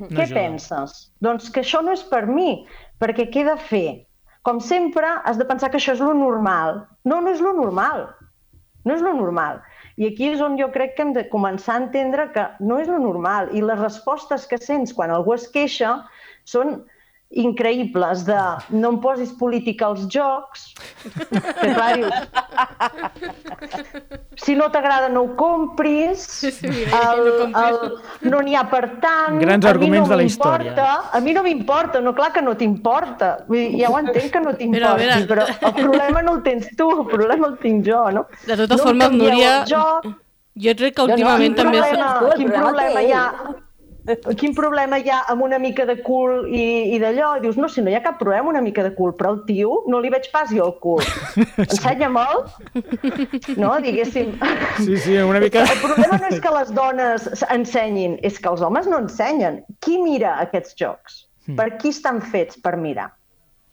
No 0.00 0.08
què 0.08 0.24
ajuda. 0.24 0.34
penses? 0.40 1.12
Doncs 1.22 1.48
que 1.54 1.60
això 1.62 1.80
no 1.84 1.92
és 1.92 2.02
per 2.02 2.26
mi, 2.26 2.66
perquè 3.00 3.30
què 3.30 3.40
he 3.40 3.48
de 3.48 3.56
fer? 3.56 4.06
Com 4.42 4.58
sempre, 4.60 5.06
has 5.24 5.38
de 5.38 5.44
pensar 5.46 5.70
que 5.70 5.78
això 5.78 5.92
és 5.94 6.00
lo 6.02 6.12
normal. 6.18 6.82
No, 7.04 7.20
no 7.22 7.30
és 7.30 7.40
lo 7.40 7.52
normal. 7.54 8.08
No 8.84 8.94
és 8.96 9.00
lo 9.04 9.12
normal. 9.14 9.60
I 10.02 10.08
aquí 10.08 10.32
és 10.32 10.40
on 10.42 10.56
jo 10.58 10.66
crec 10.74 10.96
que 10.96 11.04
hem 11.04 11.12
de 11.14 11.22
començar 11.30 11.76
a 11.76 11.80
entendre 11.84 12.24
que 12.34 12.42
no 12.66 12.80
és 12.82 12.88
lo 12.90 12.98
normal. 12.98 13.52
I 13.54 13.60
les 13.62 13.78
respostes 13.78 14.48
que 14.50 14.58
sents 14.58 14.94
quan 14.96 15.12
algú 15.14 15.36
es 15.36 15.44
queixa 15.54 15.92
són 16.54 16.80
increïbles 17.32 18.26
de 18.26 18.38
no 18.76 18.90
em 18.92 18.98
posis 19.00 19.30
política 19.40 19.86
als 19.88 20.02
jocs, 20.12 20.74
que 21.02 21.70
clar, 21.72 21.94
dius, 21.96 22.12
si 24.44 24.54
no 24.54 24.68
t'agrada 24.72 25.08
no 25.08 25.22
ho 25.22 25.36
compris, 25.36 26.26
el, 26.44 27.22
no 27.52 27.62
el, 27.62 27.78
no 28.28 28.40
n'hi 28.44 28.56
ha 28.58 28.64
per 28.68 28.82
tant, 29.04 29.38
Grans 29.40 29.64
a 29.64 29.68
mi 29.68 29.72
arguments 29.72 30.08
no 30.08 30.12
de 30.12 30.18
la 30.20 30.26
m'importa, 30.26 30.68
història. 30.68 30.98
A 31.12 31.20
mi 31.24 31.32
no 31.36 31.42
m'importa, 31.46 32.00
no, 32.04 32.12
clar 32.14 32.32
que 32.36 32.42
no 32.44 32.54
t'importa. 32.56 33.32
Vull 33.48 33.62
dir, 33.62 33.80
Ja 33.82 33.90
ho 33.92 33.98
entenc 34.02 34.30
que 34.32 34.40
no 34.44 34.52
t'importi, 34.58 35.06
veure. 35.06 35.26
però 35.32 35.46
el 35.48 35.74
problema 35.80 36.22
no 36.22 36.36
el 36.36 36.42
tens 36.44 36.68
tu, 36.76 36.90
el 37.00 37.06
problema 37.10 37.48
el 37.48 37.56
tinc 37.64 37.86
jo, 37.88 38.04
no? 38.12 38.26
De 38.46 38.56
totes 38.60 38.84
no 38.84 38.92
canvieu 38.92 39.30
Núria, 39.32 39.54
jo 39.72 40.74
crec 40.76 40.94
que 40.96 41.02
no, 41.02 41.08
últimament 41.14 41.54
quin 41.56 41.64
també... 41.64 41.80
quin 41.80 41.96
problema- 41.96 42.36
quin 42.36 42.50
problema 42.52 43.00
hi 43.08 43.12
ha 43.16 43.24
quin 44.38 44.54
problema 44.54 44.98
hi 44.98 45.10
ha 45.10 45.20
amb 45.30 45.44
una 45.46 45.58
mica 45.62 45.84
de 45.86 45.96
cul 46.02 46.48
i, 46.50 46.94
i 46.94 46.98
d'allò? 47.02 47.36
I 47.38 47.44
dius, 47.44 47.58
no, 47.60 47.68
si 47.70 47.84
no 47.84 47.92
hi 47.92 47.96
ha 47.98 48.02
cap 48.02 48.18
problema 48.18 48.50
una 48.50 48.62
mica 48.64 48.82
de 48.82 48.92
cul, 48.96 49.14
però 49.18 49.34
el 49.36 49.40
tio 49.46 49.82
no 49.92 50.00
li 50.02 50.10
veig 50.12 50.28
pas 50.34 50.50
jo 50.50 50.66
el 50.66 50.74
cul. 50.82 51.02
Ensenya'm-el. 51.66 52.44
No, 53.62 53.72
diguéssim. 53.84 54.34
Sí, 54.82 54.98
sí, 55.06 55.16
una 55.22 55.40
mica... 55.42 55.62
El 55.62 55.82
problema 55.84 56.18
no 56.18 56.30
és 56.32 56.42
que 56.42 56.54
les 56.58 56.74
dones 56.74 57.28
ensenyin, 57.48 58.18
és 58.26 58.38
que 58.42 58.50
els 58.50 58.64
homes 58.66 58.90
no 58.90 59.02
ensenyen. 59.04 59.62
Qui 59.84 60.00
mira 60.02 60.38
aquests 60.42 60.78
jocs? 60.78 61.24
Per 61.58 61.72
qui 61.78 61.90
estan 61.94 62.20
fets 62.22 62.58
per 62.62 62.76
mirar? 62.78 63.10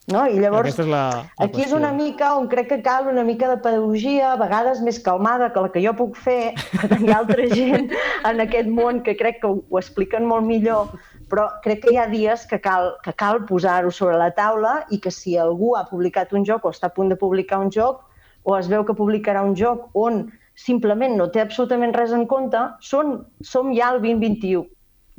No? 0.09 0.23
I 0.25 0.39
llavors, 0.41 0.73
és 0.73 0.87
la, 0.89 1.03
la 1.13 1.45
aquí 1.45 1.61
és 1.61 1.73
una 1.75 1.91
mica 1.93 2.31
on 2.37 2.47
crec 2.49 2.69
que 2.71 2.79
cal 2.85 3.07
una 3.11 3.23
mica 3.27 3.49
de 3.51 3.59
pedagogia, 3.61 4.31
a 4.33 4.39
vegades 4.41 4.81
més 4.81 4.97
calmada 5.05 5.51
que 5.53 5.61
la 5.61 5.69
que 5.69 5.83
jo 5.83 5.93
puc 5.99 6.17
fer, 6.17 6.55
perquè 6.73 6.97
hi 7.03 7.11
ha 7.13 7.19
altra 7.19 7.45
gent 7.59 7.91
en 8.25 8.41
aquest 8.41 8.71
món 8.73 9.03
que 9.05 9.13
crec 9.19 9.37
que 9.43 9.51
ho, 9.51 9.59
ho 9.69 9.77
expliquen 9.81 10.25
molt 10.25 10.47
millor, 10.49 10.89
però 11.29 11.45
crec 11.61 11.83
que 11.83 11.93
hi 11.93 11.99
ha 12.01 12.07
dies 12.09 12.47
que 12.49 12.57
cal, 12.63 12.95
que 13.05 13.13
cal 13.13 13.43
posar-ho 13.45 13.91
sobre 13.93 14.17
la 14.17 14.31
taula 14.33 14.79
i 14.89 14.97
que 15.03 15.13
si 15.13 15.37
algú 15.37 15.75
ha 15.77 15.85
publicat 15.89 16.33
un 16.33 16.45
joc 16.47 16.65
o 16.65 16.73
està 16.73 16.89
a 16.89 16.95
punt 16.95 17.13
de 17.13 17.17
publicar 17.19 17.61
un 17.61 17.69
joc 17.69 18.01
o 18.49 18.57
es 18.57 18.69
veu 18.71 18.81
que 18.87 18.95
publicarà 18.97 19.43
un 19.45 19.53
joc 19.59 19.91
on 19.93 20.23
simplement 20.57 21.13
no 21.19 21.29
té 21.29 21.43
absolutament 21.43 21.93
res 21.95 22.11
en 22.15 22.25
compte, 22.27 22.59
són, 22.81 23.19
som 23.45 23.69
ja 23.77 23.91
al 23.93 24.01
2021. 24.01 24.65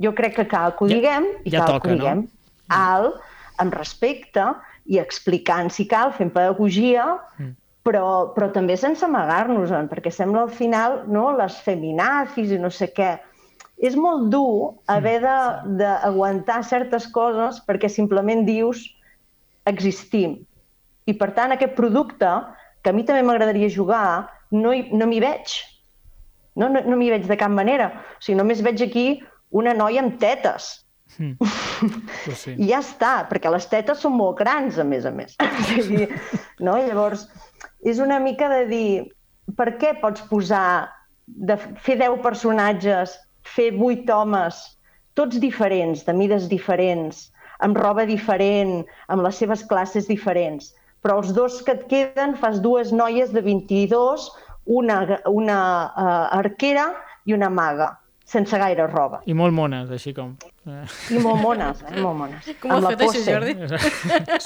Jo 0.02 0.12
crec 0.16 0.34
que 0.40 0.48
cal 0.50 0.74
que 0.74 0.84
ho 0.84 0.88
Ja- 0.90 0.98
diguem 0.98 1.30
i 1.44 1.54
ja 1.54 1.62
cal 1.62 1.76
toca, 1.76 1.86
que 1.86 1.94
ho 1.94 1.96
no? 1.96 2.02
diguem 2.02 2.26
alt, 2.74 3.22
amb 3.60 3.74
respecte 3.76 4.44
i 4.90 4.98
explicant 4.98 5.70
si 5.70 5.86
cal, 5.86 6.10
fent 6.16 6.32
pedagogia, 6.34 7.04
Mm. 7.38 7.52
però, 7.86 8.32
però 8.34 8.50
també 8.52 8.76
sense 8.76 9.04
amagar-nos-en, 9.06 9.86
perquè 9.88 10.10
sembla 10.12 10.42
al 10.42 10.50
final 10.50 11.04
no, 11.08 11.30
les 11.38 11.56
feminazis 11.64 12.50
i 12.52 12.58
no 12.58 12.68
sé 12.70 12.90
què. 12.92 13.12
És 13.80 13.94
molt 13.96 14.26
dur 14.32 14.74
haver 14.92 15.20
de- 15.22 15.76
d'aguantar 15.78 16.58
certes 16.68 17.06
coses 17.08 17.62
perquè 17.66 17.88
simplement 17.88 18.44
dius 18.44 18.82
existim. 19.64 20.38
I 21.06 21.14
per 21.16 21.30
tant, 21.36 21.52
aquest 21.54 21.74
producte, 21.78 22.28
que 22.82 22.90
a 22.90 22.92
mi 22.96 23.04
també 23.04 23.22
m'agradaria 23.22 23.68
jugar, 23.72 24.28
no, 24.50 24.72
hi, 24.74 24.88
no 24.92 25.06
m'hi 25.06 25.20
veig. 25.20 25.56
No, 26.56 26.68
no, 26.68 26.80
no 26.84 26.96
m'hi 26.96 27.10
veig 27.10 27.26
de 27.28 27.36
cap 27.40 27.50
manera. 27.50 27.90
O 28.18 28.20
sigui, 28.22 28.36
només 28.38 28.60
veig 28.62 28.82
aquí 28.82 29.06
una 29.50 29.72
noia 29.74 30.02
amb 30.02 30.18
tetes. 30.20 30.84
Mm. 31.20 31.36
Pues 32.24 32.38
sí. 32.44 32.54
I 32.58 32.70
ja 32.72 32.80
està, 32.82 33.12
perquè 33.30 33.48
les 33.52 33.66
tetes 33.70 34.02
són 34.04 34.16
molt 34.16 34.40
grans, 34.40 34.78
a 34.80 34.84
més 34.84 35.06
a 35.08 35.12
més. 35.14 35.36
O 35.44 35.84
sigui, 35.84 36.08
no? 36.60 36.76
Llavors, 36.80 37.26
és 37.84 38.00
una 38.00 38.18
mica 38.20 38.48
de 38.52 38.64
dir, 38.68 38.90
per 39.56 39.70
què 39.80 39.94
pots 40.00 40.24
posar, 40.32 40.90
de 41.26 41.56
fer 41.84 41.96
10 42.00 42.20
personatges, 42.24 43.14
fer 43.46 43.70
8 43.76 44.10
homes, 44.12 44.58
tots 45.14 45.40
diferents, 45.42 46.04
de 46.06 46.16
mides 46.16 46.48
diferents, 46.50 47.28
amb 47.64 47.78
roba 47.78 48.06
diferent, 48.08 48.80
amb 49.12 49.24
les 49.24 49.40
seves 49.40 49.62
classes 49.68 50.08
diferents, 50.08 50.72
però 51.04 51.20
els 51.20 51.32
dos 51.36 51.60
que 51.64 51.76
et 51.76 51.86
queden 51.92 52.36
fas 52.40 52.60
dues 52.64 52.92
noies 52.92 53.32
de 53.32 53.44
22, 53.44 54.28
una, 54.80 55.00
una 55.28 55.60
uh, 55.88 56.26
arquera 56.40 56.90
i 57.28 57.36
una 57.36 57.50
maga, 57.52 57.92
sense 58.30 58.58
gaire 58.62 58.86
roba. 58.86 59.20
I 59.26 59.34
molt 59.34 59.54
mones, 59.56 59.90
així 59.90 60.12
com... 60.14 60.36
Eh, 60.68 60.84
I 61.16 61.18
molt 61.22 61.40
mones, 61.42 61.80
eh? 61.88 61.96
Molt 61.98 62.18
mones. 62.20 62.50
Com 62.62 62.70
ho 62.70 62.76
Amb 62.76 62.78
has 62.78 62.86
la 62.86 62.92
fet 62.94 63.02
això, 63.06 63.18
pose. 63.18 63.32
Jordi? 63.34 63.54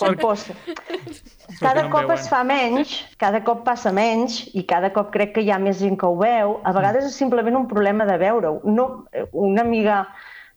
Com 0.01 0.17
que 0.21 1.59
Cada 1.61 1.83
cop 1.93 2.07
veuen. 2.07 2.15
es 2.17 2.29
fa 2.33 2.41
menys, 2.49 2.95
cada 3.21 3.43
cop 3.45 3.65
passa 3.67 3.93
menys 3.93 4.39
i 4.57 4.65
cada 4.71 4.93
cop 4.95 5.11
crec 5.13 5.35
que 5.37 5.45
hi 5.45 5.53
ha 5.53 5.61
més 5.61 5.83
gent 5.83 5.99
que 6.01 6.09
ho 6.09 6.17
veu. 6.17 6.59
A 6.65 6.73
vegades 6.77 7.11
és 7.11 7.19
simplement 7.21 7.61
un 7.61 7.69
problema 7.69 8.07
de 8.09 8.17
veure-ho. 8.23 8.63
No, 8.65 8.89
una 9.33 9.67
amiga 9.67 10.07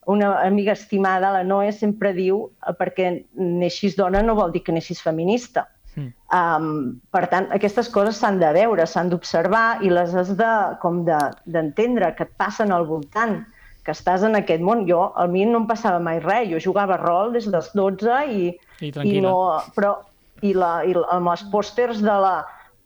una 0.07 0.37
amiga 0.39 0.71
estimada, 0.71 1.33
la 1.33 1.43
Noé, 1.43 1.73
sempre 1.75 2.13
diu 2.15 2.45
eh, 2.63 2.71
perquè 2.79 3.09
neixis 3.35 3.97
dona 3.99 4.21
no 4.23 4.37
vol 4.39 4.53
dir 4.55 4.63
que 4.63 4.71
neixis 4.71 5.03
feminista. 5.03 5.67
Mm. 5.97 6.13
Um, 6.37 6.71
per 7.11 7.23
tant, 7.31 7.47
aquestes 7.55 7.89
coses 7.89 8.19
s'han 8.21 8.37
de 8.41 8.49
veure, 8.53 8.85
s'han 8.85 9.09
d'observar 9.09 9.81
i 9.81 9.89
les 9.89 10.13
has 10.13 10.33
de, 10.37 10.49
com 10.81 11.03
de- 11.07 11.31
d'entendre, 11.49 12.11
que 12.15 12.27
et 12.27 12.33
passen 12.37 12.71
al 12.75 12.85
voltant, 12.85 13.39
que 13.87 13.95
estàs 13.95 14.25
en 14.27 14.35
aquest 14.37 14.61
món. 14.61 14.85
Jo, 14.89 15.07
a 15.15 15.25
mi 15.31 15.45
no 15.47 15.63
em 15.63 15.67
passava 15.69 15.99
mai 16.03 16.19
res, 16.19 16.49
jo 16.51 16.59
jugava 16.59 16.99
rol 17.01 17.33
des 17.33 17.47
dels 17.49 17.71
12 17.73 18.19
i, 18.29 18.51
I 18.83 18.91
i 18.93 19.21
no, 19.23 19.37
però 19.75 19.95
i, 20.43 20.53
la, 20.53 20.83
i 20.85 20.93
la, 20.93 21.07
amb 21.15 21.31
els 21.33 21.45
pòsters 21.49 22.03
de 22.03 22.17
la, 22.25 22.35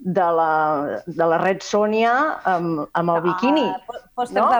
de 0.03 0.27
la, 0.33 0.51
de 1.05 1.25
la 1.29 1.37
Red 1.37 1.61
Sònia 1.61 2.13
amb, 2.49 2.87
amb 2.97 3.13
el 3.13 3.21
biquini. 3.27 3.67
Ah, 3.69 3.83
pò- 3.85 3.99
pòsters 4.17 4.39
no? 4.39 4.47
de 4.49 4.59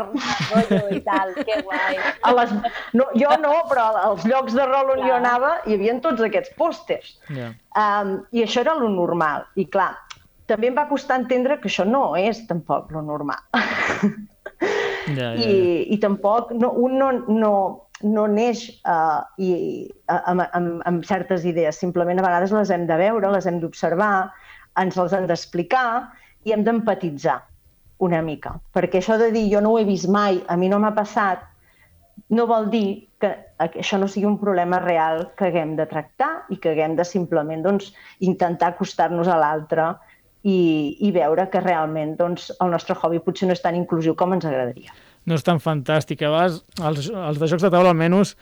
rotllo 0.52 0.94
i 0.94 1.02
tal, 1.06 1.34
que 1.39 1.58
guai. 1.66 1.98
A 2.22 2.34
les, 2.38 2.54
no, 2.94 3.08
jo 3.18 3.34
no, 3.42 3.56
però 3.72 3.88
als 4.04 4.26
llocs 4.30 4.54
de 4.58 4.68
rol 4.70 4.94
on 4.94 5.02
jo 5.02 5.10
Clar. 5.10 5.20
anava 5.20 5.52
hi 5.66 5.78
havia 5.78 5.98
tots 6.04 6.22
aquests 6.28 6.54
pòsters. 6.60 7.16
Ja. 7.34 7.52
Um, 7.74 8.20
I 8.32 8.46
això 8.46 8.62
era 8.62 8.78
lo 8.78 8.89
normal. 8.94 9.48
I 9.58 9.66
clar, 9.66 9.96
també 10.52 10.70
em 10.70 10.78
va 10.78 10.88
costar 10.89 11.22
entendre 11.24 11.58
que 11.62 11.70
això 11.72 11.88
no 11.88 12.12
és 12.20 12.46
tampoc 12.50 12.92
lo 12.94 13.02
normal. 13.02 13.42
Ja, 15.12 15.32
ja, 15.34 15.34
I, 15.34 15.46
ja. 15.50 15.86
i 15.96 15.98
tampoc 16.02 16.52
no, 16.54 16.70
un 16.78 17.00
no, 17.00 17.08
no, 17.28 17.54
no 18.06 18.26
neix 18.30 18.68
uh, 18.86 19.24
i, 19.42 19.89
amb, 20.06 20.44
amb, 20.46 20.84
amb 20.86 21.06
certes 21.08 21.46
idees, 21.50 21.80
simplement 21.82 22.22
a 22.22 22.26
vegades 22.26 22.54
les 22.54 22.70
hem 22.74 22.86
de 22.89 22.98
veure, 23.02 23.32
les 23.34 23.48
hem 23.50 23.58
d'observar, 23.64 24.30
ens 24.80 24.97
les 24.97 25.13
han 25.13 25.28
d'explicar 25.28 26.11
i 26.47 26.53
hem 26.55 26.63
d'empatitzar 26.65 27.39
una 28.01 28.22
mica. 28.26 28.55
Perquè 28.74 29.01
això 29.01 29.17
de 29.22 29.30
dir 29.34 29.47
jo 29.51 29.61
no 29.61 29.74
ho 29.74 29.80
he 29.80 29.86
vist 29.86 30.09
mai, 30.09 30.41
a 30.47 30.57
mi 30.57 30.69
no 30.72 30.80
m'ha 30.82 30.93
passat, 30.97 31.43
no 32.32 32.47
vol 32.49 32.69
dir 32.72 33.07
que 33.22 33.32
això 33.61 33.99
no 34.01 34.07
sigui 34.09 34.26
un 34.26 34.39
problema 34.41 34.80
real 34.82 35.28
que 35.38 35.49
haguem 35.49 35.76
de 35.78 35.86
tractar 35.89 36.32
i 36.49 36.57
que 36.57 36.72
haguem 36.74 36.95
de 36.97 37.05
simplement 37.05 37.61
doncs, 37.65 37.91
intentar 38.19 38.72
acostar-nos 38.72 39.30
a 39.30 39.38
l'altre 39.38 39.91
i, 40.41 40.97
i 41.05 41.11
veure 41.13 41.45
que 41.53 41.61
realment 41.61 42.15
doncs, 42.17 42.49
el 42.63 42.74
nostre 42.74 42.97
hobby 42.97 43.22
potser 43.22 43.49
no 43.49 43.57
és 43.57 43.61
tan 43.61 43.78
inclusiu 43.78 44.15
com 44.17 44.34
ens 44.34 44.47
agradaria. 44.49 44.95
No 45.30 45.38
és 45.38 45.45
tan 45.45 45.61
fantàstic. 45.61 46.24
A 46.26 46.32
vegades, 46.34 46.61
els, 46.82 47.11
els 47.13 47.41
de 47.41 47.51
jocs 47.51 47.67
de 47.67 47.69
taula 47.69 47.93
almenys 47.93 48.34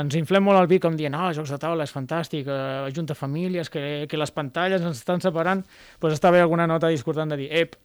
ens 0.00 0.16
inflem 0.18 0.42
molt 0.44 0.58
el 0.60 0.70
vi 0.70 0.80
com 0.82 0.96
dient, 0.98 1.14
ah, 1.14 1.28
oh, 1.28 1.34
jocs 1.36 1.52
de 1.54 1.58
taula 1.62 1.86
és 1.86 1.94
fantàstic, 1.94 2.48
eh, 2.48 2.86
ajunta 2.88 3.14
famílies, 3.18 3.70
que, 3.70 4.06
que 4.10 4.20
les 4.20 4.34
pantalles 4.34 4.82
ens 4.82 5.02
estan 5.02 5.22
separant, 5.22 5.62
doncs 5.64 6.00
pues 6.00 6.16
està 6.16 6.32
bé 6.34 6.42
alguna 6.42 6.66
nota 6.70 6.90
discordant 6.92 7.30
de 7.30 7.44
dir, 7.44 7.50
ep, 7.52 7.76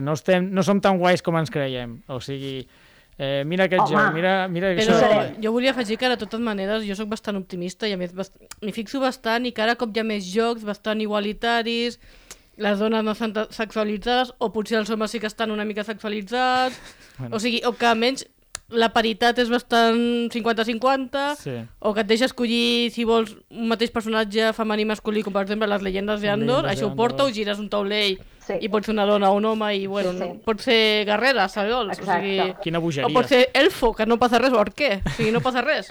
no, 0.00 0.14
estem, 0.14 0.50
no 0.54 0.62
som 0.62 0.80
tan 0.80 0.98
guais 0.98 1.22
com 1.22 1.38
ens 1.40 1.50
creiem. 1.50 1.98
O 2.08 2.20
sigui, 2.22 2.68
Eh, 3.22 3.42
mira 3.44 3.66
aquest 3.68 3.82
Home, 3.82 3.92
joc, 3.92 4.14
mira, 4.16 4.30
mira 4.48 4.68
però 4.78 4.94
això. 4.96 5.24
jo 5.44 5.50
volia 5.52 5.74
afegir 5.74 5.98
que 6.00 6.08
de 6.08 6.16
totes 6.16 6.40
maneres 6.40 6.86
jo 6.88 6.94
sóc 6.96 7.10
bastant 7.10 7.36
optimista 7.36 7.84
i 7.84 7.92
a 7.92 7.98
més 8.00 8.14
m'hi 8.16 8.72
fixo 8.72 8.96
bastant 9.02 9.44
i 9.44 9.52
cada 9.52 9.74
cop 9.76 9.92
hi 9.92 10.00
ha 10.00 10.04
més 10.08 10.24
jocs 10.24 10.64
bastant 10.64 11.02
igualitaris, 11.04 11.98
les 12.56 12.80
dones 12.80 13.04
no 13.04 13.12
estan 13.12 13.34
sexualitzades 13.52 14.32
o 14.38 14.48
potser 14.54 14.78
els 14.80 14.88
homes 14.88 15.12
sí 15.12 15.20
que 15.20 15.28
estan 15.28 15.52
una 15.52 15.66
mica 15.68 15.84
sexualitzats, 15.84 16.80
bueno. 17.18 17.36
o 17.36 17.42
sigui, 17.44 17.60
o 17.68 17.74
que 17.76 17.90
almenys 17.90 18.24
la 18.70 18.90
paritat 18.94 19.38
és 19.42 19.50
bastant 19.50 20.30
50-50, 20.32 21.24
sí. 21.40 21.54
o 21.80 21.92
que 21.94 22.04
et 22.04 22.10
deixa 22.10 22.28
escollir 22.28 22.90
si 22.94 23.06
vols 23.08 23.32
un 23.50 23.70
mateix 23.70 23.92
personatge 23.94 24.52
femení 24.56 24.86
masculí, 24.88 25.24
com 25.26 25.34
per 25.34 25.44
exemple 25.46 25.68
les 25.70 25.82
llegendes 25.86 26.22
d'Andor, 26.22 26.68
això 26.70 26.90
ho 26.90 26.94
porta 26.98 27.26
o 27.26 27.32
gires 27.34 27.58
un 27.62 27.70
taulell 27.72 28.20
sí. 28.46 28.60
i 28.60 28.70
pot 28.72 28.86
ser 28.86 28.94
una 28.94 29.08
dona 29.08 29.32
o 29.32 29.40
un 29.40 29.50
home 29.50 29.72
i 29.76 29.86
bueno, 29.90 30.14
sí, 30.14 30.22
sí. 30.22 30.38
Pot 30.46 30.62
ser 30.64 30.80
guerrera, 31.08 31.48
sabeols, 31.50 31.98
o 31.98 32.06
sigui... 32.06 32.38
Quina 32.62 32.82
bogeria. 32.82 33.10
O 33.10 33.14
pot 33.14 33.28
ser 33.30 33.48
elfo, 33.58 33.92
que 33.96 34.06
no 34.06 34.20
passa 34.22 34.42
res, 34.42 34.54
o 34.54 34.62
arquer, 34.62 35.00
o 35.04 35.16
sigui, 35.18 35.34
no 35.34 35.42
passa 35.44 35.64
res 35.66 35.90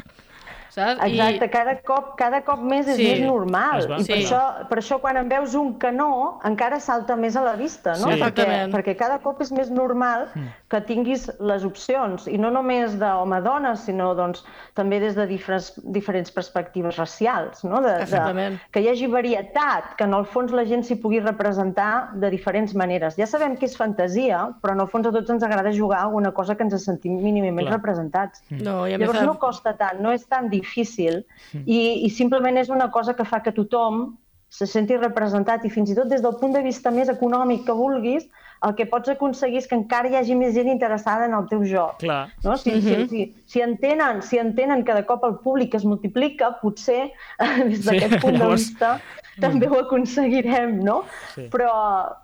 saps? 0.75 1.01
Exacte, 1.05 1.45
I... 1.45 1.49
cada, 1.49 1.75
cop, 1.85 2.13
cada 2.19 2.41
cop 2.45 2.61
més 2.61 2.87
és 2.87 2.99
sí. 2.99 3.07
més 3.09 3.23
normal. 3.25 3.85
I 3.97 4.03
sí. 4.05 4.11
per, 4.11 4.19
això, 4.19 4.41
per 4.69 4.79
això 4.81 4.99
quan 5.03 5.19
en 5.21 5.29
veus 5.31 5.55
un 5.57 5.73
que 5.81 5.91
no, 5.95 6.39
encara 6.47 6.79
salta 6.83 7.17
més 7.19 7.37
a 7.39 7.43
la 7.45 7.55
vista, 7.59 7.95
no? 7.99 8.11
Sí. 8.13 8.19
Perquè, 8.21 8.47
perquè 8.73 8.95
cada 8.99 9.19
cop 9.23 9.41
és 9.43 9.51
més 9.55 9.71
normal 9.73 10.27
mm. 10.29 10.53
que 10.71 10.81
tinguis 10.87 11.27
les 11.39 11.65
opcions, 11.67 12.27
i 12.29 12.37
no 12.41 12.51
només 12.53 12.97
d'home-dona, 13.01 13.73
sinó 13.79 14.11
doncs, 14.17 14.45
també 14.77 15.01
des 15.03 15.17
de 15.17 15.25
diferents, 15.29 15.71
diferents 15.97 16.33
perspectives 16.35 16.99
racials, 17.01 17.65
no? 17.65 17.81
De, 17.85 17.97
de, 18.05 18.47
que 18.73 18.83
hi 18.83 18.91
hagi 18.93 19.09
varietat, 19.11 19.95
que 19.99 20.07
en 20.07 20.15
el 20.17 20.27
fons 20.29 20.53
la 20.55 20.65
gent 20.69 20.85
s'hi 20.85 20.99
pugui 21.01 21.23
representar 21.23 22.11
de 22.19 22.31
diferents 22.31 22.75
maneres. 22.77 23.17
Ja 23.19 23.27
sabem 23.29 23.57
que 23.59 23.67
és 23.69 23.77
fantasia, 23.79 24.45
però 24.61 24.77
en 24.77 24.85
el 24.85 24.91
fons 24.91 25.09
a 25.09 25.13
tots 25.15 25.33
ens 25.33 25.45
agrada 25.45 25.73
jugar 25.75 26.03
alguna 26.05 26.31
cosa 26.35 26.55
que 26.55 26.65
ens 26.67 26.77
sentim 26.79 27.17
mínimament 27.19 27.67
Clar. 27.67 27.79
representats. 27.79 28.45
No, 28.53 28.83
i 28.87 28.95
Llavors 28.95 29.25
no 29.25 29.35
costa 29.41 29.73
tant, 29.79 29.99
no 30.03 30.13
és 30.15 30.23
tan 30.29 30.47
difícil 30.47 30.58
difícil 30.59 31.23
i, 31.65 31.79
i 32.05 32.09
simplement 32.13 32.59
és 32.61 32.69
una 32.69 32.89
cosa 32.93 33.15
que 33.17 33.27
fa 33.27 33.41
que 33.45 33.55
tothom 33.55 34.09
se 34.49 34.65
senti 34.65 34.97
representat 34.97 35.65
i 35.65 35.69
fins 35.69 35.91
i 35.93 35.95
tot 35.97 36.09
des 36.09 36.23
del 36.25 36.35
punt 36.41 36.55
de 36.55 36.61
vista 36.65 36.91
més 36.91 37.09
econòmic 37.11 37.67
que 37.67 37.75
vulguis, 37.77 38.25
el 38.65 38.73
que 38.75 38.87
pots 38.89 39.11
aconseguir 39.13 39.61
és 39.61 39.67
que 39.69 39.77
encara 39.77 40.09
hi 40.09 40.17
hagi 40.19 40.35
més 40.35 40.55
gent 40.57 40.67
interessada 40.71 41.27
en 41.29 41.35
el 41.37 41.45
teu 41.51 41.61
joc. 41.69 41.99
Clar. 42.01 42.33
No? 42.43 42.57
Si, 42.57 42.73
uh 42.73 42.81
-huh. 42.81 43.05
si, 43.07 43.07
si, 43.07 43.43
si, 43.45 43.61
entenen, 43.61 44.21
si 44.21 44.39
entenen 44.41 44.83
que 44.83 44.93
de 44.93 45.05
cop 45.05 45.23
el 45.23 45.37
públic 45.45 45.75
es 45.75 45.85
multiplica, 45.85 46.57
potser 46.61 47.11
des 47.69 47.85
d'aquest 47.85 48.13
sí, 48.13 48.19
punt 48.19 48.39
de 48.39 48.49
vista 48.55 48.99
també 49.39 49.69
ho 49.69 49.79
aconseguirem, 49.79 50.79
no? 50.83 51.03
Sí. 51.35 51.47
Però, 51.51 51.71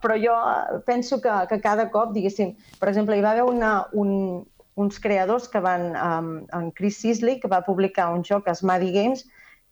però 0.02 0.18
jo 0.20 0.36
penso 0.86 1.22
que, 1.22 1.32
que 1.48 1.62
cada 1.62 1.90
cop, 1.90 2.12
diguéssim, 2.12 2.56
per 2.80 2.90
exemple, 2.90 3.16
hi 3.16 3.22
va 3.22 3.32
haver 3.32 3.44
una, 3.44 3.86
un, 3.94 4.44
uns 4.76 5.00
creadors 5.00 5.48
que 5.52 5.62
van, 5.64 5.90
um, 5.96 6.30
en 6.54 6.70
Chris 6.76 7.00
Sisley, 7.02 7.40
que 7.40 7.52
va 7.52 7.64
publicar 7.66 8.12
un 8.14 8.24
joc 8.28 8.48
a 8.48 8.56
Smaddy 8.56 8.92
Games, 8.96 9.26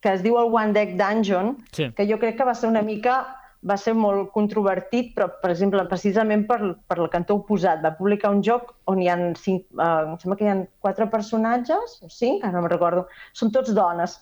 que 0.04 0.12
es 0.12 0.24
diu 0.24 0.40
el 0.40 0.52
One 0.52 0.74
Deck 0.76 0.98
Dungeon, 1.00 1.58
sí. 1.72 1.92
que 1.96 2.08
jo 2.10 2.20
crec 2.20 2.40
que 2.40 2.48
va 2.48 2.56
ser 2.56 2.72
una 2.72 2.84
mica 2.84 3.22
va 3.64 3.78
ser 3.80 3.94
molt 3.96 4.32
controvertit, 4.36 5.14
però, 5.16 5.30
per 5.42 5.52
exemple, 5.54 5.84
precisament 5.88 6.44
per, 6.50 6.58
per 6.90 6.98
el 7.00 7.08
cantó 7.14 7.38
oposat. 7.40 7.80
Va 7.84 7.94
publicar 7.96 8.34
un 8.36 8.42
joc 8.44 8.74
on 8.92 9.00
hi 9.02 9.08
ha 9.08 9.16
cinc, 9.40 9.66
uh, 9.78 10.12
em 10.12 10.18
sembla 10.20 10.38
que 10.40 10.48
hi 10.48 10.52
ha 10.52 10.58
quatre 10.84 11.08
personatges, 11.14 11.96
o 12.04 12.12
cinc, 12.12 12.44
ara 12.44 12.58
no 12.58 12.66
me'n 12.66 12.74
recordo. 12.74 13.06
Són 13.32 13.54
tots 13.56 13.72
dones. 13.76 14.18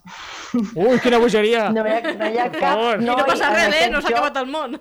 Ui, 0.54 1.00
quina 1.02 1.22
bogeria! 1.24 1.70
No 1.74 1.88
hi 1.88 1.98
ha, 1.98 2.16
no 2.22 2.30
hi 2.30 2.40
ha 2.44 2.48
cap 2.54 2.86
noi 3.02 3.02
I 3.02 3.10
no 3.10 3.18
passa 3.26 3.52
res, 3.56 3.76
eh? 3.82 3.90
No 3.94 4.06
s'ha 4.06 4.14
acabat 4.14 4.40
el 4.44 4.54
món. 4.54 4.80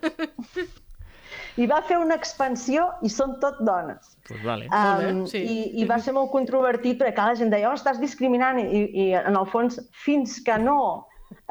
I 1.60 1.66
va 1.68 1.80
fer 1.84 1.98
una 2.00 2.16
expansió 2.16 2.86
i 3.04 3.10
són 3.12 3.36
tot 3.42 3.58
dones. 3.66 4.14
Pues 4.28 4.40
vale. 4.46 4.68
Um, 4.72 5.24
sí. 5.28 5.42
i, 5.42 5.58
I 5.82 5.86
va 5.88 5.98
ser 6.00 6.14
molt 6.16 6.32
controvertit 6.32 7.00
perquè 7.02 7.26
la 7.26 7.36
gent 7.36 7.52
deia, 7.52 7.68
oh, 7.70 7.76
estàs 7.76 8.00
discriminant 8.00 8.60
i, 8.62 8.84
i 9.04 9.08
en 9.20 9.36
el 9.36 9.48
fons, 9.52 9.80
fins 10.04 10.38
que 10.46 10.56
no 10.62 10.80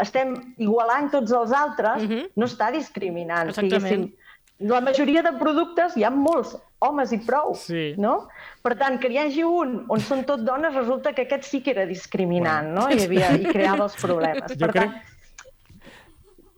estem 0.02 0.34
igualant 0.60 1.12
tots 1.14 1.36
els 1.36 1.54
altres, 1.56 2.02
uh 2.04 2.08
mhm. 2.08 2.18
-huh. 2.18 2.32
no 2.36 2.46
està 2.46 2.72
discriminant. 2.72 3.54
Exactament. 3.54 4.10
La 4.60 4.82
majoria 4.82 5.22
de 5.24 5.32
productes 5.40 5.96
hi 5.96 6.04
ha 6.04 6.10
molts 6.12 6.58
homes 6.84 7.14
i 7.16 7.20
prou, 7.24 7.54
sí. 7.56 7.94
no? 7.98 8.28
Per 8.62 8.74
tant, 8.76 8.98
que 9.00 9.08
hi 9.08 9.18
hagi 9.18 9.44
un 9.48 9.86
on 9.88 10.02
són 10.04 10.26
tot 10.28 10.42
dones, 10.44 10.74
resulta 10.76 11.14
que 11.14 11.22
aquest 11.22 11.44
sí 11.48 11.62
que 11.64 11.72
era 11.72 11.86
discriminant, 11.86 12.74
bueno. 12.74 12.90
no? 12.90 12.90
I, 12.92 13.06
havia, 13.06 13.30
i 13.40 13.46
creava 13.46 13.86
els 13.88 13.96
problemes. 13.96 14.52
Jo 14.52 14.66
per 14.66 14.72
crec... 14.74 14.82
tant, 14.84 15.09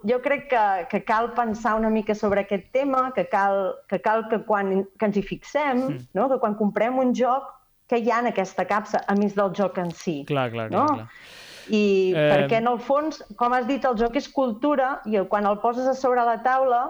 jo 0.08 0.20
crec 0.22 0.48
que, 0.50 0.66
que 0.90 1.04
cal 1.06 1.32
pensar 1.34 1.76
una 1.80 1.90
mica 1.90 2.16
sobre 2.16 2.42
aquest 2.46 2.72
tema, 2.72 3.12
que 3.16 3.28
cal 3.30 3.76
que, 3.90 4.02
cal 4.02 4.28
que 4.30 4.42
quan 4.46 4.86
que 4.98 5.10
ens 5.10 5.18
hi 5.18 5.24
fixem, 5.26 5.84
mm. 5.88 6.08
no? 6.18 6.28
que 6.32 6.40
quan 6.42 6.58
comprem 6.60 6.98
un 7.02 7.14
joc, 7.18 7.50
que 7.88 8.00
hi 8.00 8.12
ha 8.12 8.22
en 8.24 8.32
aquesta 8.32 8.66
capsa, 8.66 9.04
a 9.08 9.16
més 9.20 9.36
del 9.38 9.54
joc 9.58 9.78
en 9.84 9.92
si. 9.92 10.22
Clar, 10.30 10.50
clar, 10.54 10.70
no? 10.72 10.88
clar. 10.88 11.06
clar. 11.06 11.40
I 11.72 11.84
eh... 12.16 12.28
perquè 12.32 12.60
en 12.60 12.68
el 12.72 12.80
fons, 12.82 13.22
com 13.40 13.54
has 13.54 13.68
dit, 13.70 13.86
el 13.86 13.98
joc 14.00 14.18
és 14.20 14.28
cultura 14.34 14.96
i 15.06 15.22
quan 15.30 15.48
el 15.48 15.60
poses 15.64 15.88
a 15.88 15.96
sobre 15.98 16.26
la 16.28 16.40
taula, 16.44 16.82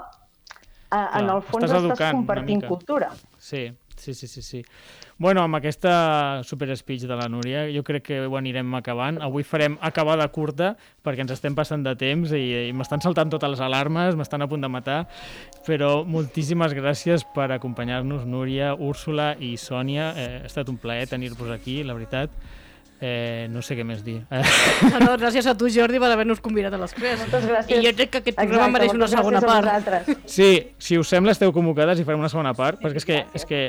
eh, 0.55 0.88
clar, 0.88 1.05
en 1.20 1.30
el 1.36 1.43
fons 1.45 1.68
estàs, 1.68 1.89
estàs 1.91 2.16
compartint 2.16 2.64
cultura. 2.70 3.12
Sí, 3.38 3.68
sí, 3.97 4.16
sí, 4.16 4.30
sí. 4.32 4.41
sí. 4.45 4.64
Bueno, 5.22 5.43
amb 5.45 5.53
aquesta 5.53 6.41
super 6.41 6.74
speech 6.74 7.03
de 7.05 7.13
la 7.13 7.28
Núria, 7.30 7.67
jo 7.69 7.84
crec 7.86 8.07
que 8.07 8.15
ho 8.26 8.38
anirem 8.39 8.72
acabant. 8.74 9.19
Avui 9.22 9.43
farem 9.45 9.76
acabada 9.86 10.26
curta, 10.34 10.72
perquè 11.05 11.22
ens 11.22 11.36
estem 11.36 11.53
passant 11.53 11.84
de 11.86 11.93
temps 11.93 12.32
i, 12.34 12.72
i 12.72 12.72
m'estan 12.74 13.03
saltant 13.05 13.30
totes 13.30 13.51
les 13.53 13.61
alarmes, 13.61 14.17
m'estan 14.17 14.41
a 14.41 14.47
punt 14.49 14.65
de 14.65 14.72
matar, 14.74 15.03
però 15.67 15.91
moltíssimes 16.09 16.74
gràcies 16.74 17.28
per 17.36 17.51
acompanyar-nos, 17.53 18.26
Núria, 18.26 18.72
Úrsula 18.74 19.36
i 19.38 19.51
Sònia. 19.61 20.09
Eh, 20.17 20.28
ha 20.41 20.49
estat 20.49 20.74
un 20.74 20.82
plaer 20.82 21.05
tenir-vos 21.13 21.53
aquí, 21.53 21.84
la 21.86 21.93
veritat. 21.99 22.34
Eh, 23.04 23.47
no 23.49 23.64
sé 23.66 23.74
què 23.74 23.82
més 23.82 24.04
dir. 24.06 24.20
No, 24.91 24.99
no, 25.02 25.14
gràcies 25.18 25.45
a 25.49 25.56
tu, 25.58 25.70
Jordi, 25.74 25.97
per 26.02 26.12
haver-nos 26.14 26.41
convidat 26.43 26.74
a 26.76 26.80
les 26.82 26.93
crees. 26.93 27.22
Moltes 27.24 27.45
gràcies. 27.49 27.80
I 27.80 27.86
jo 27.88 27.93
crec 27.97 28.12
que 28.14 28.20
aquest 28.22 28.38
programa 28.38 28.68
Exacte, 28.68 28.74
mereix 28.76 28.93
una 28.97 29.08
segona 29.10 29.41
part. 29.41 30.12
Sí, 30.30 30.49
si 30.78 30.99
us 31.02 31.10
sembla, 31.10 31.34
esteu 31.34 31.54
convocades 31.56 32.02
i 32.02 32.06
farem 32.06 32.22
una 32.22 32.30
segona 32.30 32.54
part, 32.58 32.82
perquè 32.82 33.02
és 33.02 33.08
que, 33.08 33.22
és 33.38 33.47
que 33.49 33.62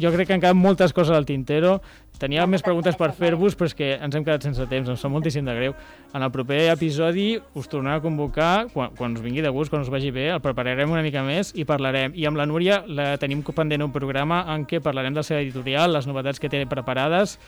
jo 0.00 0.12
crec 0.14 0.30
que 0.30 0.36
han 0.36 0.44
quedat 0.44 0.56
moltes 0.56 0.94
coses 0.96 1.16
al 1.16 1.28
tintero. 1.28 1.80
Tenia 2.20 2.44
més 2.48 2.60
preguntes 2.60 2.96
per 3.00 3.10
fer-vos, 3.16 3.56
però 3.56 3.68
és 3.70 3.74
que 3.76 3.94
ens 3.96 4.16
hem 4.16 4.24
quedat 4.26 4.44
sense 4.44 4.64
temps, 4.68 4.88
ens 4.92 5.00
fa 5.00 5.08
moltíssim 5.12 5.46
de 5.48 5.54
greu. 5.56 5.76
En 6.12 6.24
el 6.24 6.32
proper 6.32 6.66
episodi 6.68 7.30
us 7.56 7.68
tornarem 7.72 8.00
a 8.00 8.04
convocar, 8.04 8.52
quan, 8.74 8.92
quan 8.96 9.16
us 9.16 9.24
vingui 9.24 9.44
de 9.44 9.52
gust, 9.52 9.72
quan 9.72 9.84
us 9.84 9.92
vagi 9.92 10.12
bé, 10.12 10.28
el 10.34 10.42
prepararem 10.44 10.92
una 10.92 11.04
mica 11.04 11.24
més 11.24 11.54
i 11.56 11.64
parlarem. 11.68 12.12
I 12.16 12.28
amb 12.28 12.40
la 12.40 12.48
Núria 12.48 12.82
la 12.86 13.14
tenim 13.20 13.40
pendent 13.44 13.84
un 13.88 13.92
programa 13.92 14.42
en 14.52 14.68
què 14.68 14.82
parlarem 14.84 15.16
de 15.16 15.24
la 15.24 15.26
seva 15.26 15.40
editorial, 15.40 15.96
les 15.96 16.08
novetats 16.08 16.40
que 16.40 16.52
té 16.52 16.60
preparades, 16.68 17.38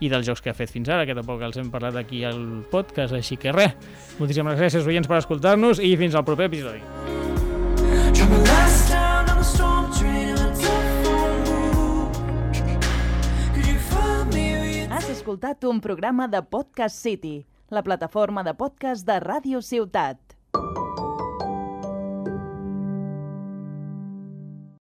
i 0.00 0.10
dels 0.10 0.26
jocs 0.26 0.42
que 0.42 0.50
ha 0.50 0.56
fet 0.56 0.72
fins 0.72 0.88
ara, 0.90 1.06
que 1.06 1.14
tampoc 1.16 1.42
els 1.46 1.58
hem 1.60 1.70
parlat 1.72 1.96
aquí 2.00 2.24
al 2.26 2.40
podcast, 2.70 3.14
així 3.14 3.38
que 3.40 3.52
res. 3.54 3.74
Moltíssimes 4.18 4.58
gràcies, 4.58 4.86
oients, 4.86 5.08
per 5.10 5.20
escoltar-nos 5.20 5.82
i 5.82 5.94
fins 6.00 6.14
al 6.14 6.26
proper 6.26 6.48
episodi. 6.50 6.82
Has 14.94 15.10
escoltat 15.10 15.64
un 15.64 15.80
programa 15.80 16.28
de 16.28 16.42
Podcast 16.42 16.96
City, 16.96 17.44
la 17.70 17.82
plataforma 17.82 18.44
de 18.46 18.54
podcast 18.54 19.06
de 19.06 19.20
Ràdio 19.20 19.62
Ciutat. 19.62 20.18